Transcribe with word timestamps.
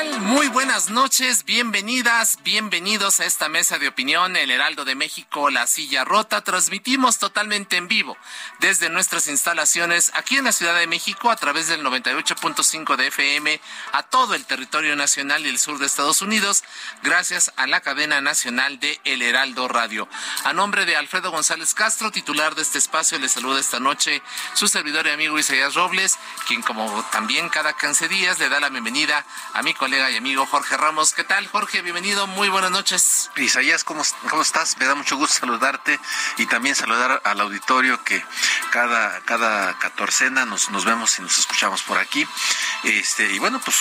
Muy 0.00 0.48
buenas 0.48 0.88
noches, 0.88 1.44
bienvenidas, 1.44 2.38
bienvenidos 2.42 3.20
a 3.20 3.26
esta 3.26 3.50
mesa 3.50 3.78
de 3.78 3.86
opinión, 3.86 4.34
el 4.34 4.50
Heraldo 4.50 4.86
de 4.86 4.94
México, 4.94 5.50
La 5.50 5.66
Silla 5.66 6.04
Rota. 6.04 6.42
Transmitimos 6.42 7.18
totalmente 7.18 7.76
en 7.76 7.86
vivo 7.86 8.16
desde 8.60 8.88
nuestras 8.88 9.28
instalaciones 9.28 10.10
aquí 10.14 10.38
en 10.38 10.44
la 10.44 10.52
Ciudad 10.52 10.78
de 10.78 10.86
México 10.86 11.30
a 11.30 11.36
través 11.36 11.68
del 11.68 11.84
98.5 11.84 12.96
de 12.96 13.08
FM 13.08 13.60
a 13.92 14.02
todo 14.04 14.34
el 14.34 14.46
territorio 14.46 14.96
nacional 14.96 15.44
y 15.44 15.50
el 15.50 15.58
sur 15.58 15.78
de 15.78 15.84
Estados 15.84 16.22
Unidos, 16.22 16.64
gracias 17.02 17.52
a 17.56 17.66
la 17.66 17.82
cadena 17.82 18.22
nacional 18.22 18.80
de 18.80 18.98
El 19.04 19.20
Heraldo 19.20 19.68
Radio. 19.68 20.08
A 20.44 20.54
nombre 20.54 20.86
de 20.86 20.96
Alfredo 20.96 21.30
González 21.30 21.74
Castro, 21.74 22.10
titular 22.10 22.54
de 22.54 22.62
este 22.62 22.78
espacio, 22.78 23.18
le 23.18 23.28
saluda 23.28 23.60
esta 23.60 23.80
noche 23.80 24.22
su 24.54 24.66
servidor 24.66 25.06
y 25.08 25.10
amigo 25.10 25.38
Isaías 25.38 25.74
Robles, 25.74 26.18
quien 26.46 26.62
como 26.62 27.04
también 27.12 27.50
cada 27.50 27.74
15 27.74 28.08
días 28.08 28.38
le 28.38 28.48
da 28.48 28.60
la 28.60 28.70
bienvenida 28.70 29.26
a 29.52 29.62
mi 29.62 29.74
colega 29.74 29.89
y 29.92 30.16
amigo 30.16 30.46
Jorge 30.46 30.76
Ramos. 30.76 31.12
¿Qué 31.14 31.24
tal, 31.24 31.48
Jorge? 31.48 31.82
Bienvenido, 31.82 32.26
muy 32.28 32.48
buenas 32.48 32.70
noches. 32.70 33.28
Isaías, 33.36 33.82
¿cómo, 33.82 34.02
¿cómo 34.28 34.40
estás? 34.42 34.76
Me 34.78 34.84
da 34.86 34.94
mucho 34.94 35.16
gusto 35.16 35.40
saludarte 35.40 35.98
y 36.38 36.46
también 36.46 36.76
saludar 36.76 37.20
al 37.24 37.40
auditorio 37.40 38.02
que 38.04 38.24
cada, 38.70 39.18
cada 39.22 39.76
catorcena 39.80 40.44
nos, 40.44 40.70
nos 40.70 40.84
vemos 40.84 41.18
y 41.18 41.22
nos 41.22 41.36
escuchamos 41.38 41.82
por 41.82 41.98
aquí. 41.98 42.24
Este, 42.84 43.32
y 43.32 43.38
bueno, 43.40 43.60
pues 43.64 43.78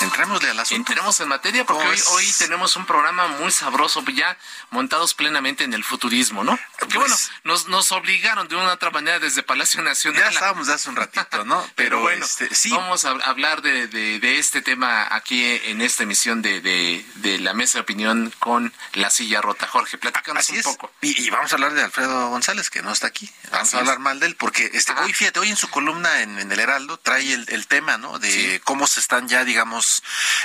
entrémosle 0.00 0.50
al 0.50 0.58
asunto. 0.60 0.90
Entremos 0.92 1.20
en 1.20 1.28
materia 1.28 1.64
porque 1.66 1.82
hoy, 1.86 1.96
Pues- 1.96 2.08
hoy 2.08 2.32
tenemos 2.38 2.74
un 2.76 2.86
programa 2.86 3.28
muy 3.28 3.50
sabroso, 3.52 4.02
ya 4.14 4.36
montados 4.70 5.12
plenamente 5.14 5.64
en 5.64 5.74
el 5.74 5.84
futurismo, 5.84 6.44
¿no? 6.44 6.58
Porque 6.78 6.94
Pues- 6.98 7.10
bueno, 7.10 7.16
nos, 7.44 7.68
nos 7.68 7.92
obligaron 7.92 8.48
de 8.48 8.56
una 8.56 8.68
u 8.68 8.70
otra 8.70 8.90
manera 8.90 9.18
desde 9.18 9.42
Palacio 9.42 9.82
Nacional. 9.82 10.22
Ya 10.22 10.28
estábamos 10.30 10.68
hace 10.70 10.88
un 10.88 10.96
ratito, 10.96 11.44
¿no? 11.44 11.62
Pero, 11.76 12.00
bueno, 12.00 12.24
este, 12.24 12.54
sí, 12.54 12.70
vamos 12.70 13.04
a 13.04 13.10
hablar 13.10 13.60
de, 13.60 13.86
de- 13.88 14.18
de 14.18 14.38
este 14.38 14.62
tema 14.62 15.08
aquí 15.14 15.41
en 15.42 15.80
esta 15.82 16.02
emisión 16.02 16.42
de, 16.42 16.60
de- 16.60 17.04
de 17.16 17.38
la 17.38 17.54
mesa 17.54 17.78
de 17.78 17.82
opinión 17.82 18.32
con 18.38 18.72
la 18.94 19.10
silla 19.10 19.40
rota. 19.40 19.66
Jorge, 19.66 19.98
platícanos 19.98 20.40
Así 20.42 20.52
un 20.54 20.58
es. 20.60 20.64
poco. 20.64 20.92
Y, 21.00 21.20
y 21.22 21.30
vamos 21.30 21.52
a 21.52 21.56
hablar 21.56 21.72
de 21.74 21.82
Alfredo 21.82 22.28
González, 22.30 22.70
que 22.70 22.82
no 22.82 22.92
está 22.92 23.06
aquí. 23.08 23.30
Vamos 23.50 23.68
Así 23.68 23.76
a 23.76 23.80
hablar 23.80 23.94
es. 23.96 24.00
mal 24.00 24.20
de 24.20 24.26
él, 24.26 24.36
porque 24.36 24.70
este, 24.72 24.92
Ajá. 24.92 25.02
hoy, 25.04 25.12
fíjate, 25.12 25.40
hoy 25.40 25.50
en 25.50 25.56
su 25.56 25.68
columna 25.68 26.20
en, 26.22 26.38
en 26.38 26.50
el 26.52 26.60
Heraldo 26.60 26.98
trae 26.98 27.32
el, 27.32 27.46
el 27.48 27.66
tema, 27.66 27.98
¿no? 27.98 28.18
De 28.18 28.30
Sí. 28.32 28.60
cómo 28.64 28.86
se 28.86 29.00
están 29.00 29.28
ya, 29.28 29.44
digamos, 29.44 30.02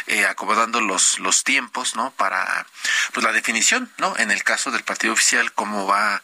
eh, 0.08 0.26
acomodando 0.26 0.82
los, 0.82 1.20
los 1.20 1.44
tiempos, 1.44 1.96
¿no? 1.96 2.12
Para, 2.12 2.66
pues, 3.14 3.24
la 3.24 3.32
definición, 3.32 3.92
¿no? 3.98 4.16
En 4.18 4.32
el 4.32 4.44
caso 4.44 4.72
del 4.72 4.84
partido 4.84 5.14
oficial, 5.14 5.52
cómo 5.54 5.86
va 5.88 6.22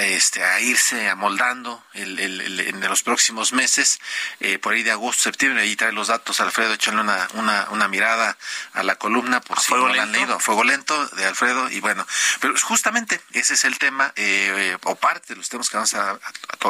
este, 0.00 0.42
a 0.42 0.60
irse 0.60 1.08
amoldando 1.08 1.84
el, 1.94 2.18
el- 2.18 2.40
el- 2.40 2.60
en 2.60 2.80
los 2.80 3.02
próximos 3.02 3.52
meses, 3.52 3.98
eh, 4.40 4.58
por 4.58 4.72
ahí 4.74 4.82
de 4.82 4.90
agosto, 4.92 5.22
septiembre, 5.22 5.62
ahí 5.62 5.76
trae 5.76 5.92
los 5.92 6.08
datos, 6.08 6.40
Alfredo, 6.40 6.72
échale 6.74 7.00
una, 7.00 7.28
una, 7.34 7.66
una 7.70 7.88
mirada 7.88 8.36
a 8.72 8.82
la 8.82 8.96
columna, 8.96 9.40
por 9.40 9.58
¿A 9.58 9.60
si 9.60 9.72
no 9.74 9.88
la 9.88 10.02
han 10.04 10.12
leído, 10.12 10.34
a 10.36 10.40
fuego 10.40 10.64
lento 10.64 11.06
de 11.08 11.24
Alfredo, 11.26 11.70
y 11.70 11.80
bueno, 11.80 12.06
pero 12.40 12.54
justamente 12.60 13.20
ese 13.32 13.54
es 13.54 13.64
el 13.64 13.78
tema, 13.78 14.12
eh, 14.16 14.52
eh, 14.74 14.78
o 14.84 14.94
parte 14.96 15.34
de 15.34 15.36
los 15.36 15.48
temas 15.48 15.68
que 15.68 15.76
vamos 15.76 15.94
a 15.94 16.18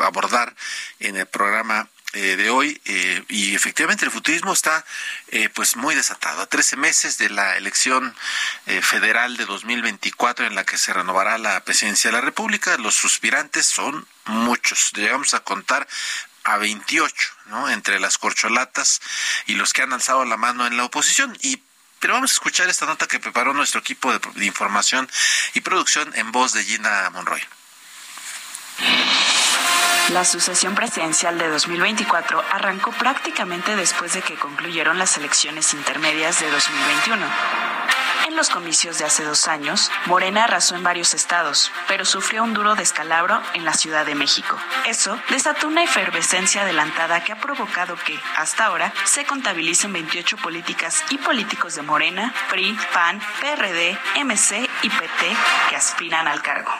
abordar 0.04 0.54
en 1.00 1.16
el 1.16 1.27
programa 1.27 1.89
eh, 2.14 2.36
de 2.36 2.50
hoy 2.50 2.80
eh, 2.84 3.24
y 3.28 3.54
efectivamente 3.54 4.04
el 4.04 4.10
futurismo 4.10 4.52
está 4.52 4.84
eh, 5.28 5.48
pues 5.48 5.76
muy 5.76 5.94
desatado. 5.94 6.42
A 6.42 6.46
13 6.46 6.76
meses 6.76 7.18
de 7.18 7.30
la 7.30 7.56
elección 7.56 8.14
eh, 8.66 8.82
federal 8.82 9.36
de 9.36 9.46
2024 9.46 10.46
en 10.46 10.54
la 10.54 10.64
que 10.64 10.78
se 10.78 10.92
renovará 10.92 11.38
la 11.38 11.64
presidencia 11.64 12.10
de 12.10 12.16
la 12.16 12.20
República 12.20 12.76
los 12.78 12.94
suspirantes 12.94 13.66
son 13.66 14.06
muchos. 14.26 14.92
Llegamos 14.94 15.34
a 15.34 15.40
contar 15.40 15.88
a 16.44 16.56
28 16.58 17.32
no 17.46 17.70
entre 17.70 18.00
las 18.00 18.18
corcholatas 18.18 19.00
y 19.46 19.54
los 19.54 19.72
que 19.72 19.82
han 19.82 19.92
alzado 19.92 20.24
la 20.24 20.36
mano 20.36 20.66
en 20.66 20.76
la 20.76 20.84
oposición. 20.84 21.36
Y 21.42 21.62
pero 22.00 22.14
vamos 22.14 22.32
a 22.32 22.34
escuchar 22.34 22.68
esta 22.68 22.84
nota 22.84 23.06
que 23.06 23.20
preparó 23.20 23.54
nuestro 23.54 23.78
equipo 23.78 24.12
de, 24.12 24.18
de 24.34 24.44
información 24.44 25.08
y 25.54 25.60
producción 25.60 26.12
en 26.16 26.32
voz 26.32 26.52
de 26.52 26.64
Gina 26.64 27.08
Monroy. 27.10 27.40
La 30.10 30.24
sucesión 30.24 30.74
presidencial 30.74 31.38
de 31.38 31.48
2024 31.48 32.42
arrancó 32.50 32.90
prácticamente 32.90 33.76
después 33.76 34.12
de 34.12 34.20
que 34.20 34.34
concluyeron 34.34 34.98
las 34.98 35.16
elecciones 35.16 35.72
intermedias 35.74 36.40
de 36.40 36.50
2021. 36.50 37.24
En 38.26 38.36
los 38.36 38.50
comicios 38.50 38.98
de 38.98 39.04
hace 39.04 39.24
dos 39.24 39.46
años, 39.46 39.91
Morena 40.06 40.44
arrasó 40.44 40.74
en 40.74 40.82
varios 40.82 41.14
estados, 41.14 41.70
pero 41.86 42.04
sufrió 42.04 42.42
un 42.42 42.52
duro 42.52 42.74
descalabro 42.74 43.41
en 43.54 43.64
la 43.64 43.74
Ciudad 43.74 44.04
de 44.04 44.14
México. 44.14 44.58
Eso 44.86 45.18
desató 45.30 45.68
una 45.68 45.84
efervescencia 45.84 46.62
adelantada 46.62 47.22
que 47.22 47.32
ha 47.32 47.41
provocado 47.41 47.96
que, 47.96 48.18
hasta 48.36 48.66
ahora, 48.66 48.92
se 49.04 49.24
contabilicen 49.24 49.92
28 49.92 50.36
políticas 50.38 51.04
y 51.10 51.18
políticos 51.18 51.76
de 51.76 51.82
Morena, 51.82 52.34
PRI, 52.50 52.76
PAN, 52.92 53.20
PRD, 53.41 53.98
MC 54.24 54.68
y 54.82 54.91
PT 54.91 55.36
que 55.70 55.76
aspiran 55.76 56.26
al 56.26 56.42
cargo. 56.42 56.72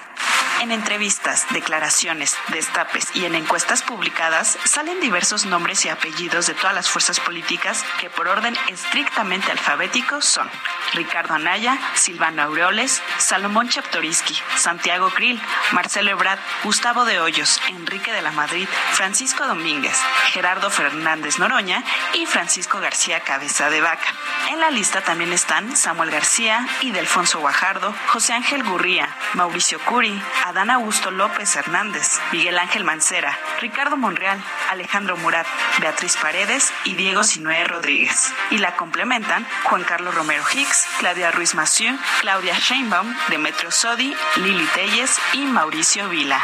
En 0.62 0.71
entrevistas, 0.71 1.45
declaraciones, 1.50 2.37
destapes 2.47 3.09
y 3.17 3.25
en 3.25 3.34
encuestas 3.34 3.83
publicadas 3.83 4.56
salen 4.65 5.00
diversos 5.00 5.45
nombres 5.45 5.84
y 5.84 5.89
apellidos 5.89 6.47
de 6.47 6.55
todas 6.55 6.73
las 6.73 6.89
fuerzas 6.89 7.19
políticas 7.19 7.84
que 8.00 8.09
por 8.09 8.28
orden 8.28 8.56
estrictamente 8.69 9.50
alfabético 9.50 10.21
son 10.21 10.49
Ricardo 10.95 11.34
Anaya, 11.34 11.77
Silvano 11.95 12.43
Aureoles, 12.43 13.03
Salomón 13.19 13.71
Chaptoriski, 13.71 14.37
Santiago 14.56 15.11
Krill, 15.11 15.41
Marcelo 15.73 16.12
Ebrard, 16.12 16.39
Gustavo 16.62 17.05
de 17.06 17.19
Hoyos, 17.19 17.61
Enrique 17.69 18.12
de 18.12 18.23
la 18.23 18.31
Madrid, 18.31 18.69
Francisco 18.93 19.44
Domínguez, 19.49 19.99
Gerardo 20.27 20.71
Fernández 20.71 21.41
Noroña 21.41 21.83
y 22.15 22.27
Francisco 22.27 22.79
García 22.79 23.19
Cabeza 23.19 23.69
de 23.69 23.81
Vaca. 23.81 24.06
En 24.50 24.61
la 24.61 24.71
lista 24.71 25.00
también 25.00 25.32
están 25.32 25.76
Samuel 25.76 26.12
García, 26.12 26.69
Idelfonso 26.82 27.41
Guajardo, 27.41 27.93
José 28.06 28.35
Ángel 28.35 28.62
Gurría, 28.62 29.09
Mauricio 29.35 29.81
Curi, 29.81 30.23
Adán 30.52 30.70
Augusto 30.70 31.10
López 31.10 31.56
Hernández, 31.56 32.20
Miguel 32.31 32.58
Ángel 32.58 32.84
Mancera, 32.84 33.38
Ricardo 33.58 33.96
Monreal, 33.96 34.38
Alejandro 34.69 35.16
Murat, 35.16 35.46
Beatriz 35.78 36.19
Paredes 36.19 36.75
y 36.84 36.94
Diego 36.94 37.25
Sinué 37.25 37.64
Rodríguez. 37.64 38.34
Y 38.50 38.58
la 38.58 38.76
complementan 38.76 39.46
Juan 39.64 39.82
Carlos 39.84 40.14
Romero 40.14 40.44
Hicks, 40.52 40.87
Claudia 40.99 41.31
Ruiz 41.31 41.54
Massieu, 41.54 41.99
Claudia 42.20 42.54
Sheinbaum, 42.58 43.16
Demetrio 43.28 43.70
Sodi, 43.70 44.14
Lili 44.37 44.66
Telles 44.75 45.19
y 45.32 45.38
Mauricio 45.38 46.10
Vila. 46.10 46.38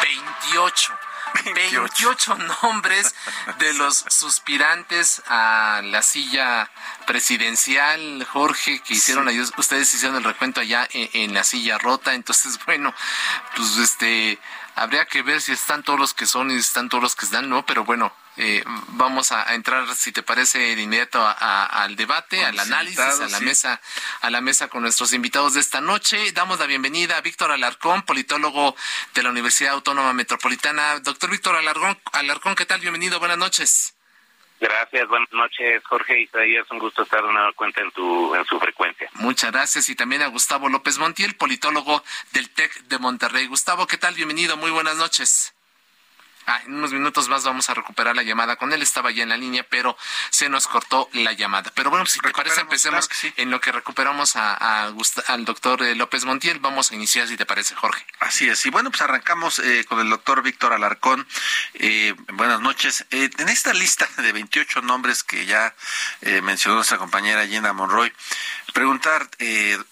28. 0.00 0.94
28 1.54 2.36
nombres 2.62 3.14
de 3.58 3.74
los 3.74 4.04
suspirantes 4.08 5.22
a 5.28 5.80
la 5.84 6.02
silla 6.02 6.70
presidencial, 7.10 8.24
Jorge, 8.24 8.78
que 8.86 8.94
hicieron 8.94 9.26
ahí- 9.26 9.40
ustedes 9.40 9.92
hicieron 9.92 10.16
el 10.16 10.22
recuento 10.22 10.60
allá 10.60 10.86
en, 10.92 11.10
en 11.12 11.34
la 11.34 11.42
silla 11.42 11.76
rota, 11.76 12.14
entonces 12.14 12.56
bueno, 12.66 12.94
pues 13.56 13.78
este 13.78 14.38
habría 14.76 15.06
que 15.06 15.22
ver 15.22 15.42
si 15.42 15.50
están 15.50 15.82
todos 15.82 15.98
los 15.98 16.14
que 16.14 16.26
son 16.26 16.52
y 16.52 16.54
si 16.54 16.60
están 16.60 16.88
todos 16.88 17.02
los 17.02 17.16
que 17.16 17.26
están, 17.26 17.48
no, 17.48 17.66
pero 17.66 17.84
bueno, 17.84 18.14
eh, 18.36 18.62
vamos 18.90 19.32
a, 19.32 19.54
entrar, 19.54 19.92
si 19.96 20.12
te 20.12 20.22
parece, 20.22 20.58
de 20.76 20.82
inmediato 20.82 21.20
al 21.26 21.96
debate, 21.96 22.44
al 22.44 22.58
análisis, 22.60 23.00
a 23.00 23.26
la 23.26 23.40
mesa, 23.40 23.80
a 24.20 24.30
la 24.30 24.40
mesa 24.40 24.68
con 24.68 24.82
nuestros 24.82 25.12
invitados 25.12 25.54
de 25.54 25.60
esta 25.60 25.80
noche. 25.80 26.30
Damos 26.30 26.60
la 26.60 26.66
bienvenida 26.66 27.16
a 27.16 27.20
Víctor 27.22 27.50
Alarcón, 27.50 28.02
politólogo 28.02 28.76
de 29.14 29.22
la 29.24 29.30
Universidad 29.30 29.72
Autónoma 29.72 30.12
Metropolitana. 30.12 31.00
Doctor 31.00 31.28
Víctor 31.28 31.56
Alarcón, 31.56 32.00
Alarcón, 32.12 32.54
¿qué 32.54 32.66
tal? 32.66 32.80
Bienvenido, 32.80 33.18
buenas 33.18 33.36
noches. 33.36 33.94
Gracias, 34.60 35.08
buenas 35.08 35.32
noches, 35.32 35.82
Jorge 35.88 36.28
Es 36.34 36.70
Un 36.70 36.78
gusto 36.78 37.02
estar 37.02 37.22
de 37.22 37.32
nueva 37.32 37.52
cuenta 37.54 37.80
en 37.80 37.90
tu 37.92 38.34
en 38.34 38.44
su 38.44 38.60
frecuencia. 38.60 39.08
Muchas 39.14 39.50
gracias 39.52 39.88
y 39.88 39.94
también 39.94 40.20
a 40.20 40.26
Gustavo 40.26 40.68
López 40.68 40.98
Montiel, 40.98 41.34
politólogo 41.34 42.02
del 42.32 42.50
TEC 42.50 42.82
de 42.84 42.98
Monterrey. 42.98 43.46
Gustavo, 43.46 43.86
¿qué 43.86 43.96
tal? 43.96 44.14
Bienvenido, 44.14 44.58
muy 44.58 44.70
buenas 44.70 44.96
noches. 44.96 45.54
Ah, 46.52 46.60
en 46.66 46.74
unos 46.74 46.92
minutos 46.92 47.28
más 47.28 47.44
vamos 47.44 47.70
a 47.70 47.74
recuperar 47.74 48.16
la 48.16 48.24
llamada 48.24 48.56
con 48.56 48.72
él. 48.72 48.82
Estaba 48.82 49.12
ya 49.12 49.22
en 49.22 49.28
la 49.28 49.36
línea, 49.36 49.64
pero 49.70 49.96
se 50.30 50.48
nos 50.48 50.66
cortó 50.66 51.08
la 51.12 51.32
llamada. 51.32 51.70
Pero 51.76 51.90
bueno, 51.90 52.06
si 52.06 52.18
te 52.18 52.32
parece, 52.32 52.62
empecemos 52.62 53.08
en 53.36 53.52
lo 53.52 53.60
que 53.60 53.70
recuperamos 53.70 54.34
a, 54.34 54.88
al 55.28 55.44
doctor 55.44 55.84
eh, 55.84 55.94
López 55.94 56.24
Montiel. 56.24 56.58
Vamos 56.58 56.90
a 56.90 56.96
iniciar, 56.96 57.28
si 57.28 57.36
te 57.36 57.46
parece, 57.46 57.76
Jorge. 57.76 58.04
Así 58.18 58.48
es. 58.48 58.66
Y 58.66 58.70
bueno, 58.70 58.90
pues 58.90 59.00
arrancamos 59.00 59.60
eh, 59.60 59.84
con 59.88 60.00
el 60.00 60.10
doctor 60.10 60.42
Víctor 60.42 60.72
Alarcón. 60.72 61.24
Eh, 61.74 62.16
buenas 62.32 62.60
noches. 62.60 63.06
en 63.12 63.48
esta 63.48 63.72
lista 63.72 64.08
de 64.16 64.32
28 64.32 64.82
nombres 64.82 65.22
que 65.22 65.46
ya 65.46 65.72
mencionó 66.42 66.74
nuestra 66.74 66.98
compañera 66.98 67.46
Gina 67.46 67.72
Monroy, 67.72 68.12
preguntar, 68.72 69.28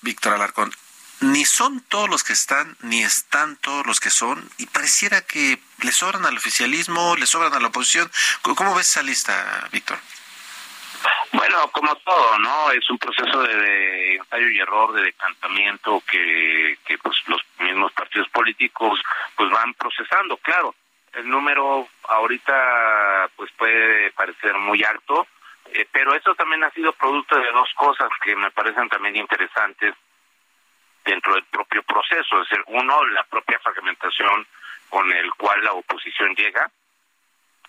Víctor 0.02 0.34
Alarcón, 0.34 0.74
ni 1.20 1.44
son 1.44 1.80
todos 1.80 2.08
los 2.08 2.22
que 2.24 2.32
están, 2.32 2.76
ni 2.80 3.02
están 3.02 3.56
todos 3.56 3.86
los 3.86 4.00
que 4.00 4.10
son, 4.10 4.48
y 4.58 4.66
pareciera 4.66 5.22
que 5.22 5.58
le 5.82 5.92
sobran 5.92 6.24
al 6.24 6.36
oficialismo, 6.36 7.16
le 7.16 7.26
sobran 7.26 7.54
a 7.54 7.60
la 7.60 7.68
oposición. 7.68 8.10
¿Cómo 8.42 8.74
ves 8.74 8.88
esa 8.88 9.02
lista, 9.02 9.68
Víctor? 9.72 9.98
Bueno, 11.32 11.68
como 11.72 11.94
todo, 11.96 12.38
¿no? 12.38 12.70
Es 12.70 12.88
un 12.90 12.98
proceso 12.98 13.42
de, 13.42 14.16
ensayo 14.16 14.48
y 14.48 14.58
error, 14.58 14.92
de 14.92 15.02
decantamiento 15.02 16.02
que, 16.10 16.78
que 16.86 16.98
pues 16.98 17.16
los 17.26 17.40
mismos 17.58 17.92
partidos 17.92 18.28
políticos 18.30 19.00
pues 19.36 19.50
van 19.50 19.74
procesando, 19.74 20.36
claro. 20.38 20.74
El 21.12 21.28
número 21.28 21.88
ahorita 22.04 23.30
pues 23.36 23.50
puede 23.52 24.10
parecer 24.12 24.54
muy 24.54 24.82
alto, 24.84 25.26
eh, 25.72 25.86
pero 25.90 26.14
eso 26.14 26.34
también 26.34 26.64
ha 26.64 26.70
sido 26.70 26.92
producto 26.92 27.36
de 27.36 27.50
dos 27.52 27.68
cosas 27.74 28.08
que 28.22 28.36
me 28.36 28.50
parecen 28.50 28.88
también 28.88 29.16
interesantes 29.16 29.94
dentro 31.08 31.34
del 31.34 31.44
propio 31.44 31.82
proceso. 31.82 32.42
Es 32.42 32.48
decir, 32.48 32.64
uno, 32.66 33.04
la 33.06 33.24
propia 33.24 33.58
fragmentación 33.60 34.46
con 34.90 35.10
el 35.12 35.32
cual 35.34 35.64
la 35.64 35.72
oposición 35.72 36.34
llega, 36.34 36.70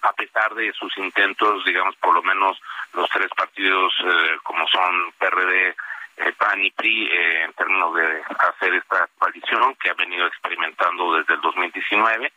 a 0.01 0.13
pesar 0.13 0.53
de 0.55 0.71
sus 0.73 0.95
intentos, 0.97 1.63
digamos, 1.65 1.95
por 1.97 2.13
lo 2.13 2.23
menos 2.23 2.57
los 2.93 3.09
tres 3.09 3.29
partidos 3.35 3.93
eh, 4.03 4.37
como 4.43 4.65
son 4.67 5.11
PRD, 5.17 5.75
eh, 6.17 6.33
PAN 6.37 6.63
y 6.63 6.71
PRI, 6.71 7.07
eh, 7.07 7.43
en 7.43 7.53
términos 7.53 7.95
de 7.95 8.21
hacer 8.39 8.73
esta 8.73 9.07
coalición 9.17 9.75
que 9.75 9.89
ha 9.89 9.93
venido 9.93 10.27
experimentando 10.27 11.15
desde 11.15 11.33
el 11.33 11.41
2019, 11.41 12.31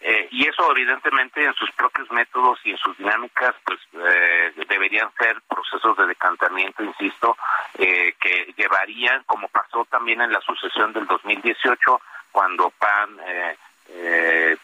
eh, 0.00 0.28
y 0.30 0.46
eso 0.46 0.70
evidentemente 0.70 1.44
en 1.44 1.54
sus 1.54 1.70
propios 1.72 2.08
métodos 2.12 2.60
y 2.64 2.70
en 2.70 2.78
sus 2.78 2.96
dinámicas 2.96 3.54
pues 3.64 3.80
eh, 3.94 4.52
deberían 4.68 5.10
ser 5.18 5.40
procesos 5.48 5.96
de 5.96 6.06
decantamiento, 6.06 6.84
insisto, 6.84 7.36
eh, 7.78 8.14
que 8.20 8.54
llevarían, 8.56 9.24
como 9.24 9.48
pasó 9.48 9.84
también 9.86 10.20
en 10.20 10.32
la 10.32 10.40
sucesión 10.40 10.92
del 10.92 11.06
2018, 11.06 12.00
cuando 12.30 12.70
PAN, 12.70 13.16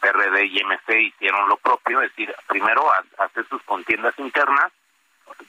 PRD 0.00 0.44
y 0.44 0.62
MC 0.62 1.00
hicieron 1.00 1.48
lo 1.48 1.56
propio, 1.56 2.02
es 2.02 2.10
decir, 2.10 2.32
primero 2.46 2.84
hacer 3.18 3.46
sus 3.48 3.62
contiendas 3.62 4.16
internas, 4.18 4.70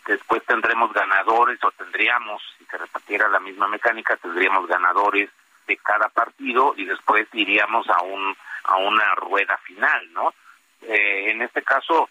después 0.08 0.44
tendremos 0.46 0.94
ganadores 0.94 1.62
o 1.64 1.72
tendríamos, 1.72 2.42
si 2.58 2.66
se 2.66 2.78
repitiera 2.78 3.28
la 3.28 3.40
misma 3.40 3.68
mecánica, 3.68 4.16
tendríamos 4.16 4.68
ganadores 4.68 5.30
de 5.68 5.78
cada 5.78 6.10
partido 6.10 6.74
y 6.78 6.86
después 6.86 7.28
iríamos 7.34 7.88
a 7.90 8.02
un 8.02 8.36
a 8.66 8.78
una 8.78 9.16
rueda 9.16 9.58
final, 9.58 10.14
¿no? 10.14 10.34
Eh, 10.82 11.32
en 11.32 11.42
este 11.42 11.64
caso, 11.64 12.10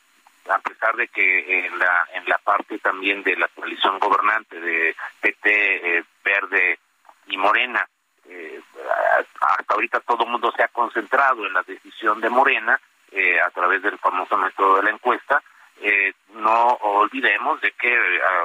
a 0.48 0.58
pesar 0.58 0.96
de 0.96 1.08
que 1.08 1.66
en 1.66 1.78
la 1.78 2.08
en 2.14 2.28
la 2.28 2.38
parte 2.38 2.78
también 2.78 3.22
de 3.22 3.36
la 3.36 3.48
coalición 3.48 3.98
gobernante 3.98 4.60
de 4.60 4.94
PT, 5.20 5.98
eh, 5.98 6.04
Verde 6.24 6.78
y 7.28 7.36
Morena, 7.36 7.86
eh, 8.28 8.60
hasta 9.18 9.74
ahorita 9.74 10.00
todo 10.00 10.24
el 10.24 10.30
mundo 10.30 10.52
se 10.56 10.62
ha 10.62 10.68
concentrado 10.68 11.46
en 11.46 11.52
la 11.52 11.62
decisión 11.62 12.20
de 12.20 12.30
Morena 12.30 12.80
a 13.44 13.50
través 13.50 13.80
del 13.80 13.96
famoso 13.98 14.36
método 14.36 14.78
de 14.78 14.82
la 14.82 14.90
encuesta, 14.90 15.40
eh, 15.80 16.12
no 16.34 16.68
olvidemos 16.82 17.60
de 17.60 17.72
que 17.72 17.92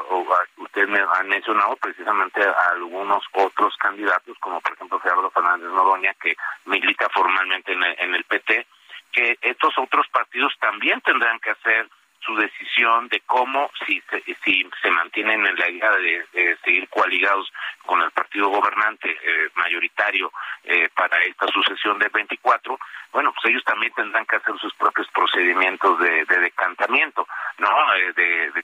uh, 0.10 0.64
usted 0.64 0.88
me 0.88 1.00
ha 1.00 1.24
mencionado 1.24 1.76
precisamente 1.78 2.42
a 2.42 2.72
algunos 2.72 3.24
otros 3.34 3.76
candidatos, 3.78 4.38
como 4.40 4.60
por 4.62 4.74
ejemplo 4.74 5.00
Gerardo 5.00 5.30
Fernández 5.32 5.70
Noroña, 5.70 6.14
que 6.16 6.36
milita 6.66 7.08
formalmente 7.10 7.74
en 7.74 7.84
en 7.84 8.16
el 8.16 8.24
PT, 8.26 8.68
que 9.12 9.38
estos 9.42 9.78
otros 9.78 10.08
partidos 10.10 10.54
también 10.60 11.02
tendrán 11.02 11.40
que 11.40 11.52
hacer 11.52 11.88
su 12.22 12.36
decisión 12.36 13.08
de 13.08 13.22
cómo, 13.22 13.70
si 13.86 14.02
si 14.44 14.70
se 14.82 14.92
mantienen 14.92 15.46
en 15.46 15.56
la 15.56 15.70
idea 15.70 15.92
de, 15.92 16.58
seguir 16.64 16.88
coaligados 16.90 17.52
con 17.86 18.02
el 18.02 18.12
partido 18.12 18.50
gobernante 18.50 19.10
eh, 19.10 19.50
mayoritario 19.56 20.32
eh, 20.64 20.90
para 20.94 21.22
esta 21.24 21.48
sucesión 21.48 21.98
de 22.00 22.10
24, 22.10 22.78
bueno, 23.12 23.34
pues 23.34 23.52
ellos 23.52 23.64
también 23.64 23.94
tendrán 23.94 24.26
que 24.26 24.36
hacer 24.36 24.58
sus 24.60 24.74
propios 24.76 25.08
procedimientos 25.10 26.00
de, 26.00 26.26
decantamiento, 26.26 27.28
¿no? 27.58 27.96
Eh, 27.96 28.14
de, 28.14 28.52
de 28.52 28.64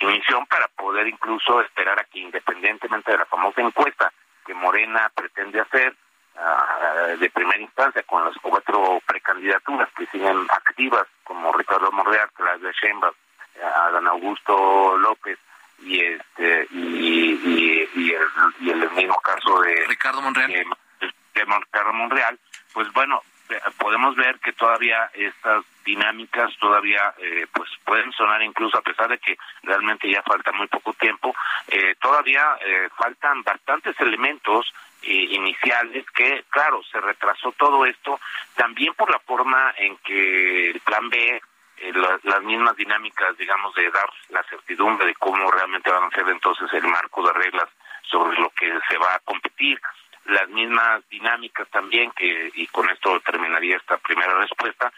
emisión 0.00 0.46
para 0.46 0.68
poder 0.68 1.08
incluso 1.08 1.60
esperar 1.62 1.98
a 1.98 2.04
que 2.04 2.20
independientemente 2.20 3.10
de 3.10 3.18
la 3.18 3.26
famosa 3.26 3.60
encuesta 3.60 4.12
que 4.46 4.54
Morena 4.54 5.10
pretende 5.14 5.60
hacer, 5.60 5.94
de 7.18 7.30
primera 7.30 7.60
instancia 7.60 8.04
con 8.04 8.24
las 8.24 8.36
cuatro 8.40 9.00
precandidaturas 9.04 9.88
que 9.96 10.06
siguen 10.06 10.46
activas 10.50 11.06
como 11.28 11.52
Ricardo 11.52 11.92
Monreal, 11.92 12.30
Claudia 12.32 12.72
Sheinbaum, 12.72 13.14
Adán 13.62 14.08
Augusto 14.08 14.96
López 14.96 15.38
y 15.80 16.00
este 16.00 16.66
y, 16.72 17.38
y, 17.94 18.12
el, 18.12 18.26
y 18.60 18.70
el 18.70 18.90
mismo 18.92 19.16
caso 19.20 19.60
de 19.60 19.84
Ricardo 19.86 20.22
Monreal. 20.22 20.50
de, 20.50 20.64
Ricardo 21.34 21.92
Monreal 21.92 22.38
pues 22.72 22.92
bueno 22.92 23.22
podemos 23.78 24.16
ver 24.16 24.38
que 24.40 24.52
todavía 24.52 25.08
estas 25.14 25.64
dinámicas 25.84 26.50
todavía 26.60 27.14
eh, 27.18 27.46
pues 27.52 27.70
pueden 27.84 28.12
sonar 28.12 28.42
incluso 28.42 28.76
a 28.76 28.82
pesar 28.82 29.08
de 29.08 29.18
que 29.18 29.38
realmente 29.62 30.10
ya 30.10 30.22
falta 30.22 30.52
muy 30.52 30.66
poco 30.66 30.92
tiempo 30.94 31.34
eh, 31.68 31.94
todavía 32.00 32.58
eh, 32.60 32.88
faltan 32.96 33.42
bastantes 33.42 33.98
elementos 34.00 34.72
iniciales 35.08 36.04
que, 36.10 36.44
claro, 36.50 36.82
se 36.84 37.00
retrasó 37.00 37.52
todo 37.52 37.84
esto 37.86 38.20
también 38.54 38.94
por 38.94 39.10
la 39.10 39.18
forma 39.20 39.74
en 39.76 39.96
que 39.98 40.70
el 40.70 40.80
plan 40.80 41.08
B, 41.08 41.40
eh, 41.78 41.92
las 42.24 42.42
mismas 42.42 42.76
dinámicas, 42.76 43.36
digamos, 43.36 43.74
de 43.74 43.90
dar 43.90 44.08
la 44.30 44.42
certidumbre 44.44 45.06
de 45.06 45.14
cómo 45.14 45.50
realmente 45.50 45.90
van 45.90 46.04
a 46.04 46.10
ser 46.10 46.28
entonces 46.28 46.72
el 46.72 46.86
marco 46.88 47.26
de 47.26 47.32
reglas 47.32 47.68
sobre 48.02 48.38
lo 48.38 48.50
que 48.50 48.72
se 48.88 48.98
va 48.98 49.14
a 49.14 49.20
competir, 49.20 49.80
las 50.26 50.48
mismas 50.48 51.08
dinámicas 51.08 51.68
también 51.68 52.10
que, 52.12 52.50
y 52.54 52.66
con 52.68 52.88
esto 52.90 53.20
terminaría 53.20 53.76
esta 53.76 53.96
primera 53.96 54.34
respuesta, 54.38 54.92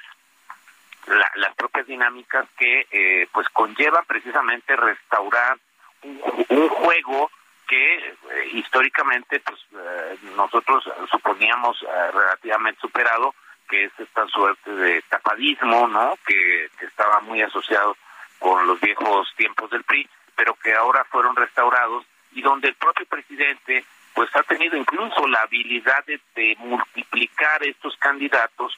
las 1.06 1.54
propias 1.54 1.86
dinámicas 1.86 2.46
que 2.58 2.86
eh, 2.90 3.28
pues 3.32 3.48
conllevan 3.50 4.04
precisamente 4.06 4.76
restaurar 4.76 5.58
un 6.02 6.68
juego 6.68 7.30
que 7.70 7.98
eh, 7.98 8.14
históricamente 8.54 9.38
pues 9.38 9.60
eh, 9.72 10.18
nosotros 10.36 10.82
suponíamos 11.08 11.80
eh, 11.82 11.86
relativamente 12.12 12.80
superado 12.80 13.32
que 13.68 13.84
es 13.84 13.92
esta 13.96 14.26
suerte 14.26 14.72
de 14.72 15.00
tapadismo 15.02 15.86
no 15.86 16.18
que, 16.26 16.68
estaba 16.80 17.20
muy 17.20 17.40
asociado 17.40 17.96
con 18.40 18.66
los 18.66 18.80
viejos 18.80 19.32
tiempos 19.36 19.70
del 19.70 19.84
PRI 19.84 20.08
pero 20.34 20.54
que 20.54 20.74
ahora 20.74 21.04
fueron 21.04 21.36
restaurados 21.36 22.04
y 22.32 22.42
donde 22.42 22.68
el 22.68 22.74
propio 22.74 23.06
presidente 23.06 23.84
pues 24.14 24.34
ha 24.34 24.42
tenido 24.42 24.76
incluso 24.76 25.28
la 25.28 25.42
habilidad 25.42 26.04
de, 26.06 26.56
multiplicar 26.58 27.62
estos 27.62 27.96
candidatos 27.98 28.76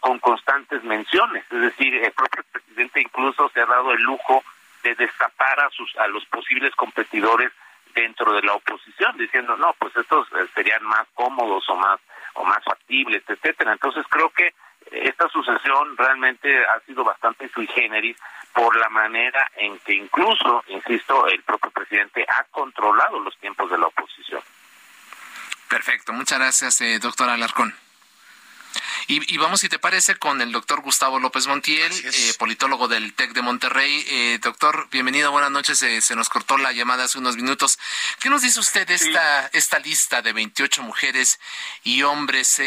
con 0.00 0.18
constantes 0.18 0.82
menciones. 0.84 1.44
Es 1.50 1.60
decir 1.60 1.94
el 1.94 2.12
propio 2.12 2.44
presidente 2.52 3.00
incluso 3.00 3.48
se 3.50 3.60
ha 3.60 3.66
dado 3.66 3.92
el 3.92 4.02
lujo 4.02 4.44
de 4.82 4.94
destapar 4.94 5.60
a 5.60 5.70
sus 5.70 5.96
a 5.96 6.06
los 6.08 6.24
posibles 6.26 6.74
competidores 6.76 7.52
dentro 7.96 8.32
de 8.32 8.42
la 8.42 8.52
oposición 8.52 9.16
diciendo 9.16 9.56
no 9.56 9.74
pues 9.78 9.96
estos 9.96 10.28
eh, 10.32 10.46
serían 10.54 10.84
más 10.84 11.06
cómodos 11.14 11.68
o 11.68 11.76
más 11.76 11.98
o 12.34 12.44
más 12.44 12.62
factibles 12.62 13.22
etcétera. 13.26 13.72
Entonces 13.72 14.04
creo 14.08 14.30
que 14.30 14.54
esta 14.90 15.28
sucesión 15.30 15.96
realmente 15.96 16.48
ha 16.66 16.78
sido 16.80 17.02
bastante 17.02 17.48
sui 17.48 17.66
generis 17.66 18.16
por 18.52 18.76
la 18.76 18.88
manera 18.88 19.50
en 19.56 19.78
que 19.80 19.94
incluso 19.94 20.62
insisto 20.68 21.26
el 21.26 21.42
propio 21.42 21.70
presidente 21.70 22.24
ha 22.28 22.44
controlado 22.44 23.18
los 23.20 23.36
tiempos 23.38 23.70
de 23.70 23.78
la 23.78 23.86
oposición. 23.86 24.42
Perfecto. 25.68 26.12
Muchas 26.12 26.38
gracias 26.38 26.80
eh, 26.82 26.98
doctor 27.00 27.28
Alarcón 27.28 27.74
Y, 29.08 29.36
vamos, 29.36 29.60
si 29.60 29.68
te 29.68 29.78
parece, 29.78 30.16
con 30.16 30.40
el 30.40 30.50
doctor 30.50 30.80
Gustavo 30.80 31.20
López 31.20 31.46
Montiel, 31.46 31.92
eh, 31.92 32.34
politólogo 32.38 32.88
del 32.88 33.14
TEC 33.14 33.34
de 33.34 33.42
Monterrey. 33.42 34.04
Eh, 34.08 34.38
doctor, 34.42 34.88
bienvenido, 34.90 35.30
buenas 35.30 35.52
noches. 35.52 35.80
Eh, 35.82 36.00
se 36.00 36.16
nos 36.16 36.28
cortó 36.28 36.58
la 36.58 36.72
llamada 36.72 37.04
hace 37.04 37.18
unos 37.18 37.36
minutos. 37.36 37.78
¿Qué 38.18 38.30
nos 38.30 38.42
dice 38.42 38.58
usted 38.58 38.84
de 38.84 38.94
esta, 38.94 39.46
esta 39.52 39.78
lista 39.78 40.22
de 40.22 40.32
28 40.32 40.82
mujeres 40.82 41.38
y 41.84 42.02
hombres? 42.02 42.60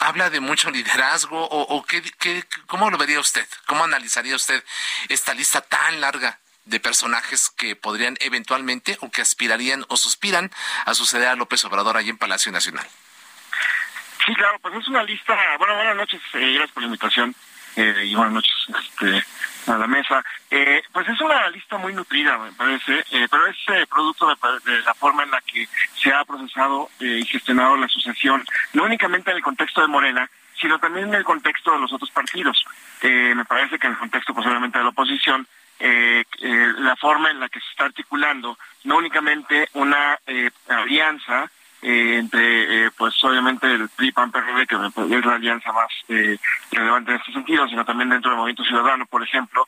¿Habla 0.00 0.28
de 0.28 0.40
mucho 0.40 0.70
liderazgo 0.70 1.48
o, 1.48 1.82
qué, 1.86 2.02
qué, 2.18 2.44
cómo 2.66 2.90
lo 2.90 2.98
vería 2.98 3.18
usted? 3.18 3.46
¿Cómo 3.66 3.84
analizaría 3.84 4.36
usted 4.36 4.62
esta 5.08 5.32
lista 5.32 5.62
tan 5.62 6.00
larga? 6.00 6.38
de 6.64 6.78
personajes 6.78 7.50
que 7.50 7.74
podrían 7.74 8.16
eventualmente 8.20 8.96
o 9.00 9.10
que 9.10 9.20
aspirarían 9.20 9.84
o 9.88 9.96
suspiran 9.96 10.52
a 10.86 10.94
suceder 10.94 11.26
a 11.26 11.34
López 11.34 11.64
Obrador 11.64 11.96
allí 11.96 12.10
en 12.10 12.18
Palacio 12.18 12.52
Nacional. 12.52 12.88
Sí, 14.24 14.34
claro, 14.34 14.58
pues 14.60 14.74
es 14.74 14.88
una 14.88 15.02
lista. 15.02 15.36
Bueno, 15.58 15.74
buenas 15.74 15.96
noches, 15.96 16.20
eh, 16.34 16.52
gracias 16.54 16.70
por 16.72 16.82
la 16.82 16.86
invitación 16.86 17.34
eh, 17.74 18.04
y 18.04 18.14
buenas 18.14 18.34
noches 18.34 18.54
este, 18.68 19.24
a 19.72 19.78
la 19.78 19.86
mesa. 19.86 20.22
Eh, 20.50 20.82
pues 20.92 21.08
es 21.08 21.20
una 21.20 21.48
lista 21.48 21.78
muy 21.78 21.94
nutrida, 21.94 22.36
me 22.38 22.52
parece, 22.52 23.04
eh, 23.10 23.26
pero 23.30 23.46
es 23.46 23.56
producto 23.88 24.28
de, 24.28 24.82
la 24.82 24.94
forma 24.94 25.22
en 25.22 25.30
la 25.30 25.40
que 25.40 25.66
se 26.00 26.12
ha 26.12 26.24
procesado 26.24 26.90
y 27.00 27.24
gestionado 27.24 27.76
la 27.76 27.86
asociación, 27.86 28.44
no 28.74 28.84
únicamente 28.84 29.30
en 29.30 29.38
el 29.38 29.42
contexto 29.42 29.80
de 29.80 29.88
Morena, 29.88 30.28
sino 30.60 30.78
también 30.78 31.08
en 31.08 31.14
el 31.14 31.24
contexto 31.24 31.72
de 31.72 31.80
los 31.80 31.92
otros 31.92 32.10
partidos. 32.10 32.64
me 33.02 33.44
parece 33.46 33.78
que 33.78 33.86
en 33.86 33.94
el 33.94 33.98
contexto 33.98 34.34
posiblemente 34.34 34.78
de 34.78 34.84
la 34.84 34.90
oposición, 34.90 35.46
la 35.80 36.94
forma 36.96 37.30
en 37.30 37.40
la 37.40 37.48
que 37.48 37.58
se 37.58 37.70
está 37.70 37.86
articulando, 37.86 38.58
no 38.84 38.98
únicamente 38.98 39.68
una 39.72 40.18
alianza, 40.68 41.50
eh, 41.82 42.18
entre, 42.18 42.86
eh, 42.86 42.90
pues 42.96 43.12
obviamente 43.24 43.66
el 43.66 43.88
PRI, 43.88 44.12
PAN, 44.12 44.30
que 44.30 45.16
es 45.18 45.26
la 45.26 45.34
alianza 45.34 45.72
más 45.72 45.90
eh, 46.08 46.38
relevante 46.70 47.10
en 47.10 47.16
este 47.16 47.32
sentido, 47.32 47.66
sino 47.66 47.84
también 47.84 48.08
dentro 48.08 48.30
del 48.30 48.38
Movimiento 48.38 48.62
Ciudadano, 48.62 49.04
por 49.06 49.20
ejemplo, 49.20 49.66